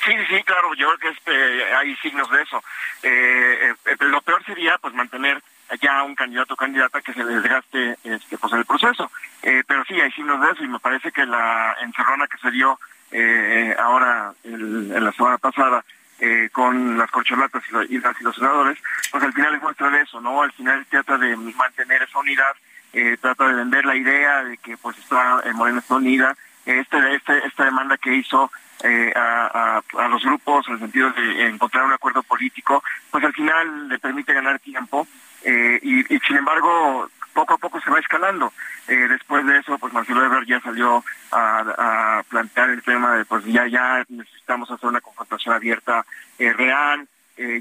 Sí, 0.05 0.11
sí, 0.29 0.43
claro, 0.43 0.73
yo 0.75 0.87
creo 0.87 0.99
que 0.99 1.17
este, 1.17 1.75
hay 1.75 1.95
signos 1.97 2.29
de 2.29 2.41
eso. 2.41 2.63
Eh, 3.03 3.73
eh, 3.85 3.95
lo 3.99 4.21
peor 4.21 4.43
sería 4.45 4.77
pues 4.77 4.93
mantener 4.93 5.41
ya 5.81 6.03
un 6.03 6.15
candidato 6.15 6.53
o 6.53 6.57
candidata 6.57 7.01
que 7.01 7.13
se 7.13 7.23
desgaste 7.23 7.97
este, 8.03 8.37
pues, 8.37 8.53
el 8.53 8.65
proceso. 8.65 9.09
Eh, 9.41 9.63
pero 9.67 9.83
sí, 9.85 9.99
hay 9.99 10.11
signos 10.11 10.41
de 10.41 10.51
eso 10.51 10.63
y 10.63 10.67
me 10.67 10.79
parece 10.79 11.11
que 11.11 11.25
la 11.25 11.75
encerrona 11.81 12.27
que 12.27 12.37
se 12.37 12.51
dio 12.51 12.79
eh, 13.11 13.75
ahora 13.79 14.33
en 14.43 15.03
la 15.03 15.11
semana 15.11 15.37
pasada 15.37 15.83
eh, 16.19 16.49
con 16.51 16.97
las 16.97 17.11
corcholatas 17.11 17.63
y, 17.89 17.99
las 17.99 18.19
y 18.19 18.23
los 18.23 18.35
senadores, 18.35 18.77
pues 19.11 19.23
al 19.23 19.33
final 19.33 19.55
es 19.55 19.61
muestra 19.61 19.89
de 19.89 20.01
eso, 20.01 20.21
¿no? 20.21 20.41
Al 20.41 20.51
final 20.53 20.85
trata 20.89 21.17
de 21.17 21.35
mantener 21.35 22.03
esa 22.03 22.19
unidad, 22.19 22.55
trata 23.21 23.47
de 23.47 23.55
vender 23.55 23.85
la 23.85 23.95
idea 23.95 24.43
de 24.43 24.57
que 24.57 24.77
pues 24.77 24.97
está 24.97 25.41
Morena 25.53 25.79
está 25.79 25.95
unida. 25.95 26.35
Este, 26.65 27.15
este, 27.15 27.45
esta 27.45 27.65
demanda 27.65 27.97
que 27.97 28.15
hizo 28.15 28.49
a, 29.15 29.81
a, 29.97 30.07
los 30.09 30.23
grupos 30.23 30.67
en 30.67 30.73
el 30.73 30.79
sentido 30.79 31.11
de 31.11 31.47
encontrar 31.47 31.85
un 31.85 31.93
acuerdo 31.93 32.21
político, 32.23 32.83
pues 33.09 33.23
al 33.23 33.33
final 33.33 33.87
le 33.87 33.99
permite 33.99 34.33
ganar 34.33 34.59
tiempo 34.59 35.07
eh, 35.43 35.79
y, 35.81 36.03
sin 36.19 36.37
embargo 36.37 37.09
poco 37.33 37.55
a 37.55 37.57
poco 37.57 37.81
se 37.81 37.89
va 37.89 37.99
escalando. 37.99 38.53
Eh, 38.87 39.07
después 39.09 39.45
de 39.45 39.57
eso, 39.57 39.77
pues 39.79 39.91
Marcelo 39.91 40.23
Ebrard 40.23 40.45
ya 40.45 40.59
salió 40.61 41.03
a, 41.31 42.23
plantear 42.29 42.69
el 42.69 42.83
tema 42.83 43.15
de 43.15 43.25
pues 43.25 43.43
ya 43.45 43.67
ya 43.67 44.05
necesitamos 44.09 44.69
hacer 44.69 44.87
una 44.87 45.01
confrontación 45.01 45.55
abierta 45.55 46.05
eh, 46.37 46.53
real. 46.53 47.07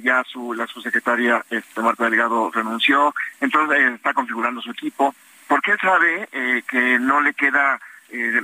ya 0.02 0.22
su 0.24 0.52
la 0.52 0.66
subsecretaria 0.66 1.42
este, 1.48 1.80
Marta 1.80 2.04
Delgado 2.04 2.50
renunció, 2.50 3.14
entonces 3.40 3.78
está 3.94 4.12
configurando 4.12 4.60
su 4.60 4.70
equipo, 4.70 5.14
porque 5.48 5.72
él 5.72 5.78
sabe 5.80 6.28
que 6.68 6.98
no 6.98 7.22
le 7.22 7.32
queda 7.32 7.80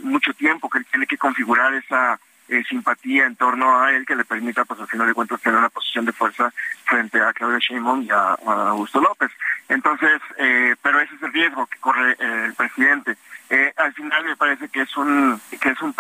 mucho 0.03 0.33
tiempo, 0.33 0.71
que 0.71 0.79
él 0.79 0.87
tiene 0.91 1.07
que 1.07 1.19
configurar 1.19 1.75
esa 1.75 2.19
eh, 2.49 2.65
simpatía 2.67 3.27
en 3.27 3.37
torno 3.37 3.79
a 3.79 3.93
él 3.93 4.07
que 4.07 4.17
le 4.17 4.25
permita, 4.25 4.65
pues 4.65 4.81
al 4.81 4.89
final 4.89 5.07
de 5.07 5.13
cuentas, 5.13 5.41
tener 5.43 5.59
una 5.59 5.69
posición 5.69 6.07
de 6.07 6.13
fuerza 6.13 6.51
frente 6.85 7.21
a 7.21 7.35
Claudia 7.35 7.59
Sheinbaum 7.59 8.03
y 8.03 8.11
a, 8.11 8.37
Augusto 8.71 9.03
López. 9.03 9.31
Entonces, 9.69 10.21
eh, 10.39 10.75
pero 10.81 10.99
ese 10.99 11.15
es 11.15 11.23
el 11.23 11.33
riesgo 11.35 11.67
que 11.67 11.79
corre 11.79 12.13
eh, 12.13 12.45
el 12.47 12.55
presidente. 12.55 13.19
al 13.77 13.93
final 13.93 14.25
me 14.25 14.37
parece 14.37 14.69
que 14.69 14.81
es 14.81 14.97
un 14.97 15.39
que 15.61 15.71
es 15.71 15.81
un, 15.83 15.95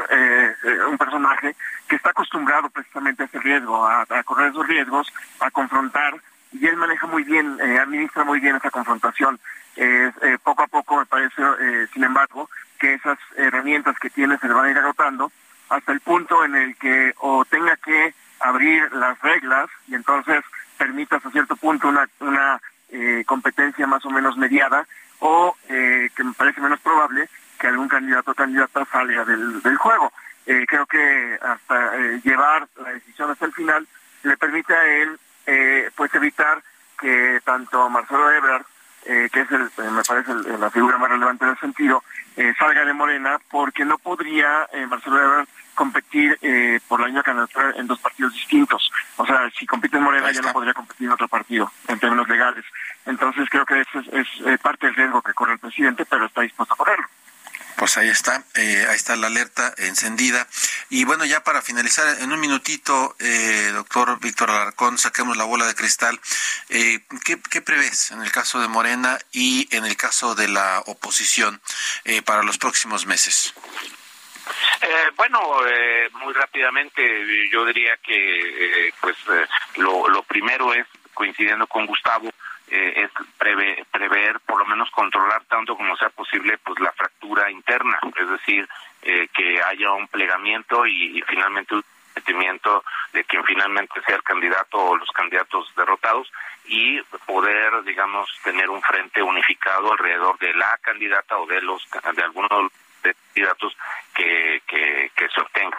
un 0.90 0.98
personaje 0.98 1.54
que 1.86 1.96
está 1.96 2.10
acostumbrado 2.10 2.70
precisamente 2.70 3.22
a 3.22 3.26
ese 3.26 3.40
riesgo, 3.40 3.86
a, 3.86 4.06
correr 4.24 4.50
esos 4.50 4.66
riesgos, 4.66 5.12
a 5.40 5.50
confrontar 5.50 6.14
y 6.52 6.66
él 6.66 6.76
maneja 6.76 7.06
muy 7.06 7.24
bien, 7.24 7.60
administra 7.60 8.24
muy 8.24 8.40
bien 8.40 8.56
esa 8.56 8.70
confrontación. 8.70 9.38
poco 10.42 10.62
a 10.62 10.66
poco 10.66 10.96
me 10.96 11.06
parece, 11.06 11.42
sin 11.92 12.04
embargo, 12.04 12.48
que 12.78 12.94
esas 12.94 13.18
herramientas 13.36 13.98
que 13.98 14.08
tiene 14.08 14.38
se 14.38 14.48
le 14.48 14.54
van 14.54 14.66
a 14.66 14.70
ir 14.70 14.78
agotando 14.78 15.30
hasta 15.68 15.92
el 15.92 16.00
punto 16.00 16.44
en 16.44 16.54
el 16.54 16.76
que 16.76 17.14
o 17.18 17.44
tenga 17.44 17.76
que 17.76 18.14
abrir 18.40 18.90
las 18.92 19.20
reglas 19.20 19.68
y 19.86 19.94
entonces 19.94 20.42
permita 20.76 21.16
hasta 21.16 21.30
cierto 21.30 21.56
punto 21.56 21.88
una, 21.88 22.08
una 22.20 22.60
eh, 22.90 23.24
competencia 23.26 23.86
más 23.86 24.04
o 24.06 24.10
menos 24.10 24.36
mediada 24.36 24.86
o 25.20 25.56
eh, 25.68 26.08
que 26.14 26.24
me 26.24 26.32
parece 26.32 26.60
menos 26.60 26.80
probable 26.80 27.28
que 27.58 27.66
algún 27.66 27.88
candidato 27.88 28.30
o 28.30 28.34
candidata 28.34 28.86
salga 28.90 29.24
del, 29.24 29.60
del 29.62 29.76
juego. 29.76 30.12
Eh, 30.46 30.64
creo 30.66 30.86
que 30.86 31.38
hasta 31.42 31.96
llevar 32.24 32.68
la 32.80 32.90
decisión 32.90 33.30
hasta 33.30 33.44
el 33.44 33.52
final 33.52 33.86
le 34.22 34.36
permite 34.36 34.74
a 34.74 34.86
él 34.86 35.18
pues 35.96 36.14
evitar 36.14 36.62
que 37.00 37.40
tanto 37.42 37.88
Marcelo 37.88 38.30
Ebrard, 38.30 38.64
que 39.04 39.40
es 39.40 39.50
el, 39.50 39.70
me 39.92 40.02
parece 40.06 40.34
la 40.58 40.70
figura 40.70 40.98
más 40.98 41.10
relevante 41.10 41.44
en 41.44 41.50
el 41.52 41.58
sentido, 41.58 42.04
salga 42.58 42.84
de 42.84 42.92
Morena 42.92 43.38
porque 43.50 43.84
no 43.84 43.98
podría 43.98 44.68
Marcelo 44.88 45.22
Ebrard 45.22 45.48
competir 45.78 46.36
eh, 46.42 46.80
por 46.88 46.98
la 46.98 47.06
misma 47.06 47.22
candidatura 47.22 47.72
en 47.76 47.86
dos 47.86 48.00
partidos 48.00 48.32
distintos. 48.32 48.90
O 49.16 49.24
sea, 49.24 49.48
si 49.56 49.64
compite 49.64 49.96
en 49.96 50.02
Morena 50.02 50.32
ya 50.32 50.42
no 50.42 50.52
podría 50.52 50.74
competir 50.74 51.06
en 51.06 51.12
otro 51.12 51.28
partido 51.28 51.70
en 51.86 52.00
términos 52.00 52.28
legales. 52.28 52.64
Entonces 53.06 53.48
creo 53.48 53.64
que 53.64 53.80
eso 53.80 54.00
es, 54.10 54.26
eh, 54.44 54.58
parte 54.60 54.86
del 54.86 54.96
riesgo 54.96 55.22
que 55.22 55.32
corre 55.34 55.52
el 55.52 55.60
presidente, 55.60 56.04
pero 56.04 56.26
está 56.26 56.40
dispuesto 56.40 56.74
a 56.74 56.76
correrlo. 56.76 57.06
Pues 57.78 57.96
ahí 57.96 58.08
está, 58.08 58.44
eh, 58.56 58.86
ahí 58.88 58.96
está 58.96 59.14
la 59.14 59.28
alerta 59.28 59.72
encendida. 59.78 60.48
Y 60.90 61.04
bueno, 61.04 61.24
ya 61.24 61.44
para 61.44 61.62
finalizar, 61.62 62.20
en 62.20 62.32
un 62.32 62.40
minutito, 62.40 63.14
eh, 63.20 63.70
doctor 63.72 64.18
Víctor 64.18 64.50
Alarcón, 64.50 64.98
saquemos 64.98 65.36
la 65.36 65.44
bola 65.44 65.64
de 65.66 65.76
cristal. 65.76 66.18
Eh, 66.70 67.00
¿qué, 67.24 67.38
¿qué, 67.48 67.62
prevés 67.62 68.10
en 68.10 68.22
el 68.22 68.32
caso 68.32 68.60
de 68.60 68.66
Morena 68.66 69.18
y 69.30 69.68
en 69.70 69.84
el 69.84 69.96
caso 69.96 70.34
de 70.34 70.48
la 70.48 70.82
oposición 70.86 71.60
para 72.24 72.42
los 72.42 72.58
próximos 72.58 73.06
meses? 73.06 73.54
Eh, 74.80 75.10
bueno, 75.16 75.40
eh, 75.66 76.08
muy 76.12 76.32
rápidamente 76.32 77.02
yo 77.50 77.64
diría 77.64 77.96
que 77.98 78.88
eh, 78.88 78.92
pues 79.00 79.16
lo, 79.76 80.08
lo 80.08 80.22
primero 80.22 80.72
es, 80.72 80.86
coincidiendo 81.14 81.66
con 81.66 81.86
Gustavo, 81.86 82.30
es 82.70 83.10
prever, 83.38 84.40
por 84.40 84.58
lo 84.58 84.66
menos 84.66 84.90
controlar 84.90 85.44
tanto 85.44 85.76
como 85.76 85.96
sea 85.96 86.10
posible 86.10 86.58
pues 86.58 86.78
la 86.80 86.92
fractura 86.92 87.50
interna, 87.50 87.98
es 88.16 88.28
decir, 88.28 88.68
que 89.02 89.62
haya 89.62 89.92
un 89.92 90.08
plegamiento 90.08 90.86
y, 90.86 91.22
finalmente 91.26 91.74
un 91.74 91.84
sentimiento 92.14 92.84
de 93.12 93.24
quien 93.24 93.44
finalmente 93.44 94.00
sea 94.02 94.16
el 94.16 94.22
candidato 94.22 94.78
o 94.78 94.96
los 94.96 95.08
candidatos 95.10 95.72
derrotados 95.76 96.30
y 96.66 97.00
poder, 97.26 97.82
digamos, 97.84 98.28
tener 98.42 98.68
un 98.68 98.82
frente 98.82 99.22
unificado 99.22 99.92
alrededor 99.92 100.38
de 100.38 100.52
la 100.54 100.78
candidata 100.82 101.38
o 101.38 101.46
de 101.46 101.62
los 101.62 101.82
de 102.14 102.22
algunos 102.22 102.70
candidatos 103.02 103.76
que, 104.14 104.62
que, 104.66 105.28
se 105.28 105.40
obtenga. 105.40 105.78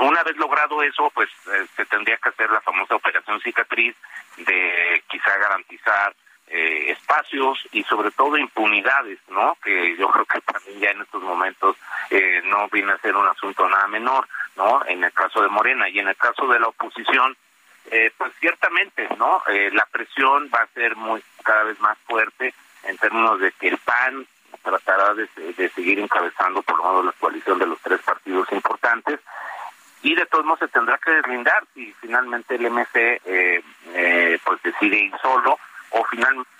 Una 0.00 0.22
vez 0.22 0.36
logrado 0.36 0.82
eso, 0.82 1.10
pues 1.10 1.28
eh, 1.52 1.66
se 1.76 1.84
tendría 1.86 2.16
que 2.18 2.28
hacer 2.28 2.50
la 2.50 2.60
famosa 2.60 2.94
operación 2.94 3.40
cicatriz 3.40 3.96
de 4.36 5.02
quizá 5.08 5.36
garantizar 5.36 6.14
eh, 6.60 6.90
espacios 6.92 7.58
y 7.72 7.82
sobre 7.84 8.10
todo 8.10 8.36
impunidades, 8.36 9.18
¿no? 9.28 9.56
Que 9.62 9.96
yo 9.96 10.08
creo 10.08 10.24
que 10.24 10.40
también 10.40 10.80
ya 10.80 10.90
en 10.90 11.02
estos 11.02 11.22
momentos 11.22 11.76
eh, 12.10 12.42
no 12.44 12.68
viene 12.68 12.92
a 12.92 12.98
ser 12.98 13.16
un 13.16 13.26
asunto 13.26 13.68
nada 13.68 13.86
menor, 13.88 14.26
¿no? 14.56 14.84
En 14.86 15.02
el 15.04 15.12
caso 15.12 15.42
de 15.42 15.48
Morena 15.48 15.88
y 15.88 15.98
en 15.98 16.08
el 16.08 16.16
caso 16.16 16.46
de 16.48 16.60
la 16.60 16.68
oposición, 16.68 17.36
pues 18.16 18.32
ciertamente, 18.38 19.08
¿no? 19.18 19.42
la 19.72 19.84
presión 19.90 20.48
va 20.54 20.60
a 20.60 20.66
ser 20.68 20.94
muy 20.94 21.20
cada 21.42 21.64
vez 21.64 21.80
más 21.80 21.98
fuerte 22.06 22.54
en 22.84 22.96
términos 22.98 23.40
de 23.40 23.50
que 23.52 23.68
el 23.68 23.78
PAN 23.78 24.26
tratará 24.62 25.14
de, 25.14 25.28
seguir 25.70 25.98
encabezando 25.98 26.62
por 26.62 26.78
lo 26.78 26.84
menos 26.84 27.04
la 27.06 27.12
coalición 27.12 27.58
de 27.58 27.66
los 27.66 27.80
tres 27.80 28.00
partidos 28.02 28.50
importantes 28.52 29.20
y 30.02 30.14
de 30.14 30.26
todos 30.26 30.44
modos 30.44 30.60
se 30.60 30.68
tendrá 30.68 30.98
que 30.98 31.10
deslindar 31.10 31.64
si 31.74 31.92
finalmente 32.00 32.54
el 32.54 32.70
MC 32.70 33.20
eh, 33.24 33.62
eh, 33.94 34.38
pues 34.44 34.62
decide 34.62 34.96
ir 34.96 35.12
solo 35.20 35.58
o 35.90 36.04
finalmente 36.04 36.50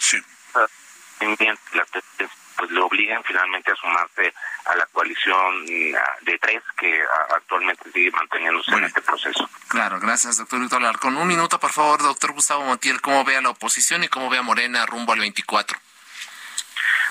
pues 2.57 2.71
le 2.73 2.81
obligan 2.81 3.23
finalmente 3.25 3.73
a 3.73 3.77
sumarse 3.77 4.35
a 4.67 4.77
la 4.77 4.87
coalición 4.87 5.65
mm, 5.65 6.25
de 6.25 6.39
tres 6.39 6.63
que 6.79 7.03
actualmente 7.35 7.91
sigue 7.91 8.11
manteniéndose 8.11 8.73
en 8.73 8.85
este 8.85 9.01
proceso. 9.01 9.49
Claro, 9.69 9.99
gracias, 9.99 10.39
doctor 10.39 10.61
Víctor 10.61 10.99
Con 10.99 11.17
Un 11.17 11.27
minuto, 11.27 11.59
por 11.59 11.73
favor, 11.73 12.03
doctor 12.03 12.33
Gustavo 12.33 12.65
Montiel, 12.65 13.01
¿cómo 13.01 13.25
ve 13.25 13.37
a 13.37 13.41
la 13.41 13.51
oposición 13.51 14.05
y 14.05 14.09
cómo 14.09 14.29
ve 14.29 14.39
a 14.39 14.43
Morena 14.43 14.85
rumbo 14.85 15.13
al 15.13 15.21
24? 15.21 15.79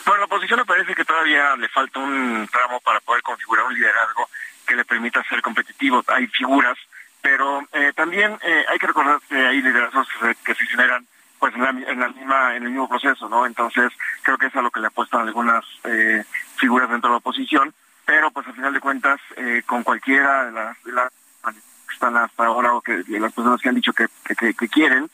Bueno, 0.06 0.20
la 0.20 0.26
oposición 0.26 0.60
me 0.60 0.66
parece 0.66 0.96
que 0.96 1.06
todavía 1.06 1.56
le 1.56 1.70
falta 1.70 2.00
un 2.00 2.48
tramo 2.52 2.80
para 2.82 3.00
poder 3.00 3.22
configurar 3.22 3.66
un 3.66 3.74
liderazgo 3.74 4.30
que 4.66 4.76
le 4.76 4.86
permita 4.86 5.24
ser 5.24 5.42
competitivo. 5.42 6.04
Hay 6.08 6.28
figuras, 6.28 6.78
pero 7.22 7.68
eh, 7.74 7.92
también 7.96 8.38
eh, 8.42 8.66
hay 8.70 8.80
que 8.80 8.88
recordar 8.88 9.20
que 9.28 9.36
hay 9.36 9.62
liderazgos 9.62 10.08
que 10.44 10.56
se, 10.56 10.66
generan 10.68 11.08
pues 11.40 11.54
en 11.56 11.62
la, 11.62 11.72
misma 12.10 12.56
en 12.56 12.64
el 12.64 12.70
mismo 12.70 12.90
proceso, 12.90 13.30
¿no? 13.30 13.46
Entonces 13.46 13.92
creo 14.24 14.38
que 14.38 14.48
es 14.48 14.56
a 14.56 14.62
lo 14.62 14.72
que 14.72 14.80
le 14.80 14.88
apuestan 14.88 15.22
algunas 15.22 15.64
eh, 15.84 16.24
figuras 16.58 16.90
dentro 16.90 17.10
de 17.10 17.14
la 17.14 17.18
oposición, 17.18 17.74
pero 18.06 18.32
pues 18.32 18.48
al 18.48 18.56
final 18.56 18.74
de 18.74 18.80
cuentas 18.80 19.20
con 19.66 19.84
cualquiera 19.84 20.46
de 20.46 20.52
las, 20.52 20.84
de 20.84 20.92
las 20.92 21.10
que 21.52 21.94
están 21.94 22.18
hasta 22.18 22.46
ahora 22.46 22.74
o 22.74 22.82
que 22.82 23.04
las 23.08 23.34
personas 23.34 23.62
que 23.62 23.70
han 23.70 23.76
dicho 23.76 23.94
que, 23.94 24.08
que 24.36 24.68
quieren, 24.68 25.10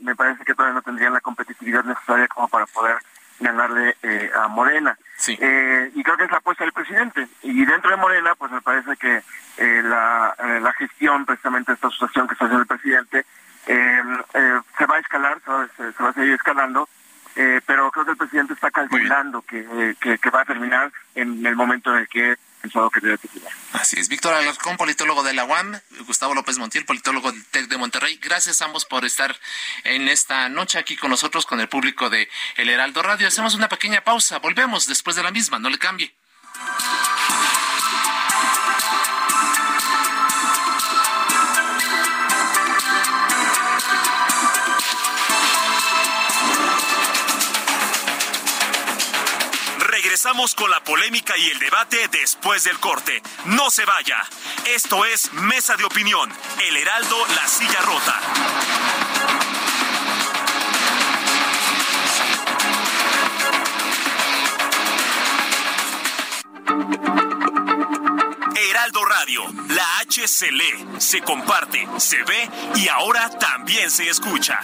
me 0.00 0.14
parece 0.14 0.44
que 0.44 0.54
todavía 0.54 0.74
no 0.74 0.82
tendrían 0.82 1.14
la 1.14 1.20
competitividad 1.22 1.82
necesaria 1.84 2.28
como 2.28 2.48
para 2.48 2.66
poder 2.66 2.98
ganarle 3.40 3.96
eh, 4.02 4.30
a 4.34 4.48
Morena. 4.48 4.96
Eh, 5.26 5.90
y 5.94 6.02
creo 6.02 6.16
que 6.16 6.24
es 6.24 6.30
la 6.30 6.38
apuesta 6.38 6.64
del 6.64 6.72
presidente. 6.72 7.26
Y 7.42 7.64
dentro 7.64 7.90
de 7.90 7.96
Morena, 7.96 8.34
pues 8.36 8.52
me 8.52 8.60
parece 8.60 8.96
que 8.96 9.22
la, 9.82 10.34
la 10.62 10.72
gestión 10.74 11.26
precisamente 11.26 11.72
de 11.72 11.74
esta 11.74 11.88
asociación 11.88 12.26
que 12.26 12.34
está 12.34 12.46
haciendo 12.46 12.62
el 12.62 12.68
presidente 12.68 13.26
se 13.66 14.86
va 14.86 14.96
a 14.96 15.00
escalar, 15.00 15.40
se 15.76 16.02
va, 16.02 16.08
a 16.10 16.12
seguir 16.12 16.34
escalando. 16.34 16.88
pero 17.34 17.90
creo 17.90 18.04
que 18.04 18.10
el 18.12 18.16
presidente 18.16 18.54
está 18.54 18.70
calculando 18.70 19.42
que, 19.42 19.96
que, 20.00 20.30
va 20.30 20.42
a 20.42 20.44
terminar 20.44 20.92
en 21.14 21.44
el 21.44 21.56
momento 21.56 21.92
en 21.92 21.98
el 21.98 22.08
que 22.08 22.36
pensado 22.60 22.90
que 22.90 23.00
debe 23.00 23.18
terminar. 23.18 23.52
Así 23.72 23.98
es. 23.98 24.08
Víctor 24.08 24.34
Alarcón, 24.34 24.76
politólogo 24.76 25.22
de 25.22 25.32
la 25.32 25.44
UAM, 25.44 25.80
Gustavo 26.06 26.34
López 26.34 26.58
Montiel, 26.58 26.84
politólogo 26.84 27.32
del 27.32 27.44
TEC 27.46 27.68
de 27.68 27.78
Monterrey. 27.78 28.18
Gracias 28.22 28.60
a 28.60 28.66
ambos 28.66 28.84
por 28.84 29.04
estar 29.04 29.34
en 29.84 30.08
esta 30.08 30.48
noche 30.48 30.78
aquí 30.78 30.96
con 30.96 31.10
nosotros, 31.10 31.46
con 31.46 31.60
el 31.60 31.68
público 31.68 32.10
de 32.10 32.28
El 32.56 32.68
Heraldo 32.68 33.02
Radio. 33.02 33.28
Hacemos 33.28 33.54
una 33.54 33.68
pequeña 33.68 34.02
pausa. 34.02 34.38
Volvemos 34.38 34.86
después 34.86 35.16
de 35.16 35.22
la 35.22 35.30
misma. 35.30 35.58
No 35.58 35.70
le 35.70 35.78
cambie. 35.78 36.14
Regresamos 50.22 50.54
con 50.54 50.70
la 50.70 50.84
polémica 50.84 51.34
y 51.38 51.48
el 51.48 51.58
debate 51.58 51.96
después 52.08 52.62
del 52.64 52.78
corte. 52.78 53.22
No 53.46 53.70
se 53.70 53.86
vaya. 53.86 54.18
Esto 54.66 55.06
es 55.06 55.32
Mesa 55.32 55.76
de 55.76 55.84
Opinión. 55.84 56.30
El 56.68 56.76
Heraldo, 56.76 57.16
la 57.34 57.48
silla 57.48 57.80
rota. 57.80 58.20
Heraldo 68.56 69.04
Radio, 69.06 69.42
la 69.68 69.98
H 70.00 70.28
se 70.28 70.52
lee, 70.52 70.86
se 70.98 71.22
comparte, 71.22 71.88
se 71.96 72.22
ve 72.24 72.50
y 72.74 72.88
ahora 72.88 73.30
también 73.38 73.90
se 73.90 74.06
escucha. 74.10 74.60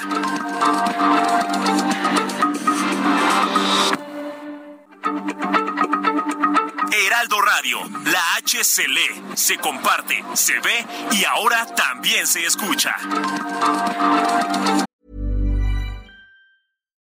Heraldo 6.93 7.41
Radio, 7.41 7.79
la 8.05 8.37
H 8.39 8.63
se 8.63 8.87
lee, 8.89 9.37
se 9.37 9.57
comparte, 9.59 10.23
se 10.35 10.55
ve 10.61 10.85
y 11.13 11.25
ahora 11.25 11.67
también 11.75 12.27
se 12.27 12.45
escucha. 12.45 12.95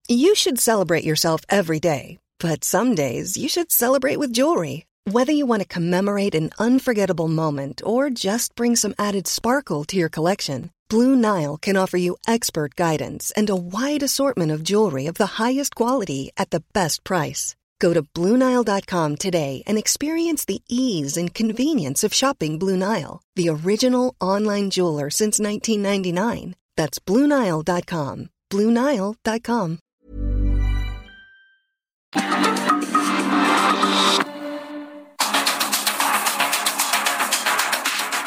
You 0.09 0.35
should 0.35 0.59
celebrate 0.59 1.05
yourself 1.05 1.43
every 1.49 1.79
day, 1.79 2.19
but 2.41 2.65
some 2.65 2.95
days 2.95 3.37
you 3.37 3.49
should 3.49 3.71
celebrate 3.71 4.19
with 4.19 4.33
jewelry. 4.33 4.87
Whether 5.07 5.33
you 5.33 5.47
want 5.47 5.63
to 5.63 5.69
commemorate 5.69 6.35
an 6.35 6.51
unforgettable 6.59 7.29
moment 7.29 7.81
or 7.85 8.11
just 8.11 8.55
bring 8.55 8.77
some 8.77 8.95
added 8.99 9.27
sparkle 9.27 9.85
to 9.85 9.97
your 9.97 10.09
collection, 10.09 10.71
Blue 10.89 11.15
Nile 11.15 11.57
can 11.57 11.77
offer 11.77 11.97
you 11.97 12.17
expert 12.27 12.75
guidance 12.75 13.31
and 13.37 13.49
a 13.49 13.57
wide 13.57 14.03
assortment 14.03 14.51
of 14.51 14.65
jewelry 14.65 15.07
of 15.07 15.15
the 15.15 15.39
highest 15.39 15.75
quality 15.77 16.33
at 16.37 16.51
the 16.51 16.63
best 16.73 17.05
price. 17.05 17.55
Go 17.81 17.95
to 17.95 18.03
Bluenile.com 18.03 19.17
today 19.17 19.63
and 19.67 19.79
experience 19.79 20.45
the 20.45 20.63
ease 20.69 21.17
and 21.17 21.35
convenience 21.35 22.05
of 22.05 22.15
shopping 22.15 22.59
Blue 22.59 22.77
Nile, 22.77 23.23
the 23.35 23.49
original 23.49 24.15
online 24.21 24.71
jeweler 24.71 25.11
since 25.11 25.41
1999. 25.41 26.55
That's 26.77 26.99
Bluenile.com. 27.01 28.29
Bluenile.com. 28.51 29.79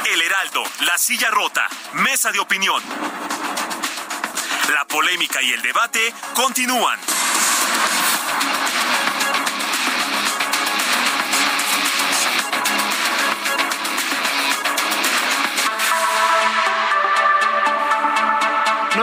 El 0.05 0.21
Heraldo, 0.21 0.63
La 0.85 0.97
Silla 0.97 1.29
Rota, 1.31 1.67
Mesa 2.03 2.31
de 2.31 2.39
Opinión. 2.39 2.81
La 4.73 4.87
polémica 4.87 5.41
y 5.41 5.51
el 5.51 5.61
debate 5.61 5.99
continúan. 6.35 6.99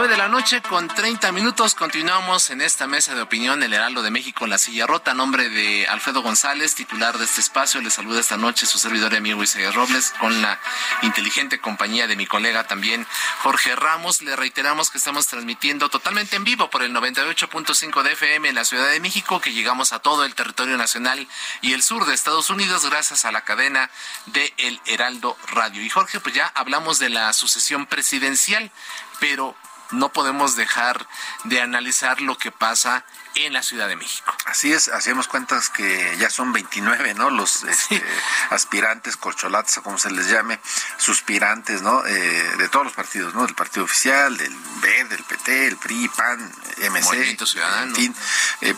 9 0.01 0.15
de 0.15 0.17
la 0.17 0.29
noche 0.29 0.63
con 0.63 0.87
30 0.87 1.31
minutos. 1.31 1.75
Continuamos 1.75 2.49
en 2.49 2.61
esta 2.61 2.87
mesa 2.87 3.13
de 3.13 3.21
opinión, 3.21 3.61
el 3.61 3.71
Heraldo 3.71 4.01
de 4.01 4.09
México, 4.09 4.47
la 4.47 4.57
silla 4.57 4.87
rota. 4.87 5.11
A 5.11 5.13
nombre 5.13 5.47
de 5.47 5.85
Alfredo 5.85 6.23
González, 6.23 6.73
titular 6.73 7.19
de 7.19 7.25
este 7.25 7.39
espacio, 7.39 7.79
le 7.81 7.91
saluda 7.91 8.19
esta 8.19 8.35
noche 8.35 8.65
su 8.65 8.79
servidor 8.79 9.13
y 9.13 9.17
amigo 9.17 9.43
Isaías 9.43 9.75
Robles, 9.75 10.11
con 10.19 10.41
la 10.41 10.59
inteligente 11.03 11.59
compañía 11.59 12.07
de 12.07 12.15
mi 12.15 12.25
colega 12.25 12.63
también 12.63 13.05
Jorge 13.43 13.75
Ramos. 13.75 14.23
Le 14.23 14.35
reiteramos 14.35 14.89
que 14.89 14.97
estamos 14.97 15.27
transmitiendo 15.27 15.87
totalmente 15.89 16.35
en 16.35 16.45
vivo 16.45 16.71
por 16.71 16.81
el 16.81 16.95
98.5 16.95 18.01
de 18.01 18.13
FM 18.13 18.49
en 18.49 18.55
la 18.55 18.65
Ciudad 18.65 18.89
de 18.89 18.99
México, 19.01 19.39
que 19.39 19.53
llegamos 19.53 19.93
a 19.93 19.99
todo 19.99 20.25
el 20.25 20.33
territorio 20.33 20.77
nacional 20.77 21.27
y 21.61 21.73
el 21.73 21.83
sur 21.83 22.07
de 22.07 22.15
Estados 22.15 22.49
Unidos 22.49 22.89
gracias 22.89 23.23
a 23.25 23.31
la 23.31 23.41
cadena 23.41 23.91
de 24.25 24.51
El 24.57 24.81
Heraldo 24.87 25.37
Radio. 25.51 25.83
Y 25.83 25.89
Jorge, 25.91 26.19
pues 26.19 26.33
ya 26.33 26.47
hablamos 26.55 26.97
de 26.97 27.09
la 27.09 27.31
sucesión 27.33 27.85
presidencial, 27.85 28.71
pero 29.19 29.55
no 29.91 30.09
podemos 30.09 30.55
dejar 30.55 31.07
de 31.43 31.61
analizar 31.61 32.21
lo 32.21 32.37
que 32.37 32.51
pasa 32.51 33.05
en 33.35 33.53
la 33.53 33.63
Ciudad 33.63 33.87
de 33.87 33.95
México. 33.95 34.35
Así 34.45 34.73
es, 34.73 34.89
hacemos 34.89 35.27
cuentas 35.27 35.69
que 35.69 36.15
ya 36.19 36.29
son 36.29 36.51
29, 36.53 37.13
¿no? 37.13 37.29
Los 37.29 37.63
este, 37.63 38.03
aspirantes, 38.49 39.17
corcholates, 39.17 39.77
o 39.77 39.83
como 39.83 39.97
se 39.97 40.11
les 40.11 40.27
llame, 40.27 40.59
suspirantes, 40.97 41.81
¿no? 41.81 42.05
Eh, 42.05 42.55
de 42.57 42.69
todos 42.69 42.85
los 42.85 42.93
partidos, 42.93 43.33
¿no? 43.33 43.45
Del 43.45 43.55
partido 43.55 43.85
oficial, 43.85 44.37
del 44.37 44.53
B, 44.81 45.03
del 45.05 45.23
PT, 45.23 45.67
el 45.67 45.77
PRI, 45.77 46.09
PAN, 46.09 46.51
MC. 46.77 47.03
Movimiento 47.03 47.45
Ciudadano. 47.45 47.95
En 47.95 47.95
fin, 47.95 48.15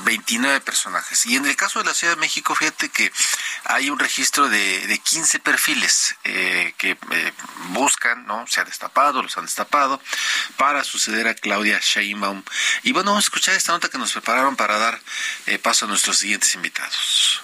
29 0.03 0.57
eh, 0.57 0.61
personajes. 0.61 1.25
Y 1.25 1.35
en 1.35 1.45
el 1.45 1.55
caso 1.55 1.79
de 1.79 1.85
la 1.85 1.93
Ciudad 1.93 2.13
de 2.13 2.19
México, 2.19 2.55
fíjate 2.55 2.89
que 2.89 3.11
hay 3.65 3.89
un 3.89 3.99
registro 3.99 4.49
de, 4.49 4.87
de 4.87 4.99
15 4.99 5.39
perfiles 5.39 6.15
eh, 6.23 6.73
que 6.77 6.97
buscan, 7.69 8.25
¿no? 8.25 8.45
Se 8.47 8.61
ha 8.61 8.65
destapado, 8.65 9.23
los 9.23 9.37
han 9.37 9.45
destapado, 9.45 10.01
para 10.57 10.83
suceder 10.83 11.27
a 11.27 11.35
Claudia 11.35 11.79
Sheinbaum. 11.81 12.43
Y 12.83 12.91
bueno, 12.91 13.11
vamos 13.11 13.25
a 13.25 13.27
escuchar 13.27 13.55
esta 13.55 13.71
nota 13.71 13.89
que 13.89 13.97
nos 13.97 14.15
para 14.55 14.77
dar 14.77 14.99
eh, 15.47 15.57
paso 15.57 15.85
a 15.85 15.87
nuestros 15.87 16.17
siguientes 16.17 16.53
invitados. 16.55 17.41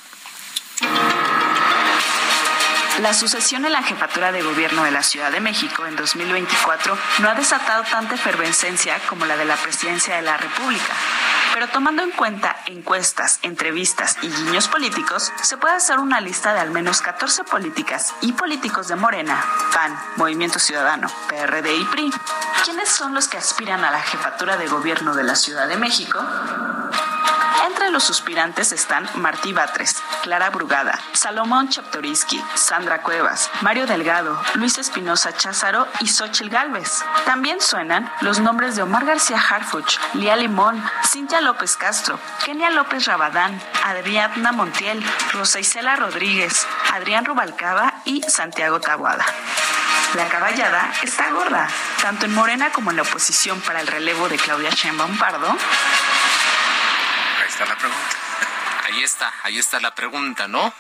La 3.02 3.14
sucesión 3.14 3.66
en 3.66 3.72
la 3.72 3.82
jefatura 3.82 4.34
de 4.34 4.42
gobierno 4.42 4.84
de 4.84 4.92
la 4.92 5.04
Ciudad 5.04 5.32
de 5.32 5.40
México 5.40 5.86
en 5.86 5.96
2024 5.96 6.98
no 7.20 7.30
ha 7.30 7.34
desatado 7.34 7.84
tanta 7.84 8.16
efervescencia 8.16 9.00
como 9.08 9.26
la 9.26 9.38
de 9.38 9.46
la 9.46 9.56
presidencia 9.56 10.18
de 10.18 10.22
la 10.22 10.36
República. 10.36 10.94
Pero 11.54 11.70
tomando 11.70 12.04
en 12.04 12.12
cuenta 12.12 12.58
encuestas, 12.66 13.40
entrevistas 13.42 14.18
y 14.22 14.28
guiños 14.28 14.68
políticos, 14.68 15.32
se 15.42 15.56
puede 15.56 15.76
hacer 15.76 16.00
una 16.00 16.20
lista 16.20 16.54
de 16.54 16.60
al 16.60 16.72
menos 16.72 17.02
14 17.02 17.46
políticas 17.46 18.14
y 18.22 18.34
políticos 18.34 18.90
de 18.90 18.98
Morena, 18.98 19.46
PAN, 19.74 19.98
Movimiento 20.18 20.60
Ciudadano, 20.60 21.10
PRD 21.30 21.76
y 21.76 21.86
PRI. 21.86 22.12
¿Quiénes 22.64 22.90
son 22.90 23.14
los 23.14 23.28
que 23.28 23.38
aspiran 23.38 23.86
a 23.86 23.92
la 23.92 24.02
jefatura 24.02 24.58
de 24.58 24.68
gobierno 24.68 25.16
de 25.16 25.24
la 25.24 25.36
Ciudad 25.36 25.68
de 25.68 25.78
México? 25.78 26.20
Entre 27.66 27.90
los 27.90 28.04
suspirantes 28.04 28.72
están 28.72 29.08
Martí 29.16 29.54
Batres, 29.54 29.96
Clara 30.24 30.50
Brugada, 30.50 31.00
Salomón 31.14 31.70
Chaptoriski, 31.70 32.42
Sandra 32.56 33.02
Cuevas, 33.02 33.50
Mario 33.62 33.88
Delgado, 33.88 34.42
Luis 34.56 34.78
Espinosa 34.78 35.36
Cházaro 35.36 35.88
y 36.02 36.08
Xochil 36.08 36.50
Gálvez. 36.50 37.04
También 37.26 37.62
suenan 37.62 38.12
los 38.22 38.40
nombres 38.40 38.76
de 38.76 38.82
Omar 38.82 39.06
García 39.06 39.40
Harfuch, 39.40 39.98
Lía 40.14 40.36
Limón, 40.36 40.84
Cintia 41.06 41.42
López 41.42 41.78
Castro, 41.78 42.20
Kenia 42.44 42.70
López 42.70 43.06
Rabadán, 43.06 43.62
Adriana 43.86 44.52
Montiel, 44.52 45.04
Rosa 45.34 45.60
Isela 45.60 45.96
Rodríguez, 45.96 46.68
Adrián 46.94 47.26
Rubalcaba 47.26 47.94
y 48.06 48.22
Santiago 48.24 48.80
Tabuada. 48.80 49.26
La 50.16 50.28
caballada 50.28 50.92
está 51.04 51.30
gorda, 51.32 51.68
tanto 52.02 52.26
en 52.26 52.34
Morena 52.34 52.72
como 52.72 52.92
en 52.92 52.98
la 52.98 53.04
oposición 53.04 53.62
para 53.62 53.80
el 53.80 53.88
relevo 53.88 54.28
de 54.28 54.38
Claudia 54.38 54.70
Sheinbaum 54.72 55.18
Pardo 55.18 55.58
la 57.66 57.78
pregunta. 57.78 58.18
Ahí 58.86 59.04
está, 59.04 59.34
ahí 59.44 59.58
está 59.58 59.80
la 59.80 59.94
pregunta, 59.94 60.48
¿no? 60.48 60.74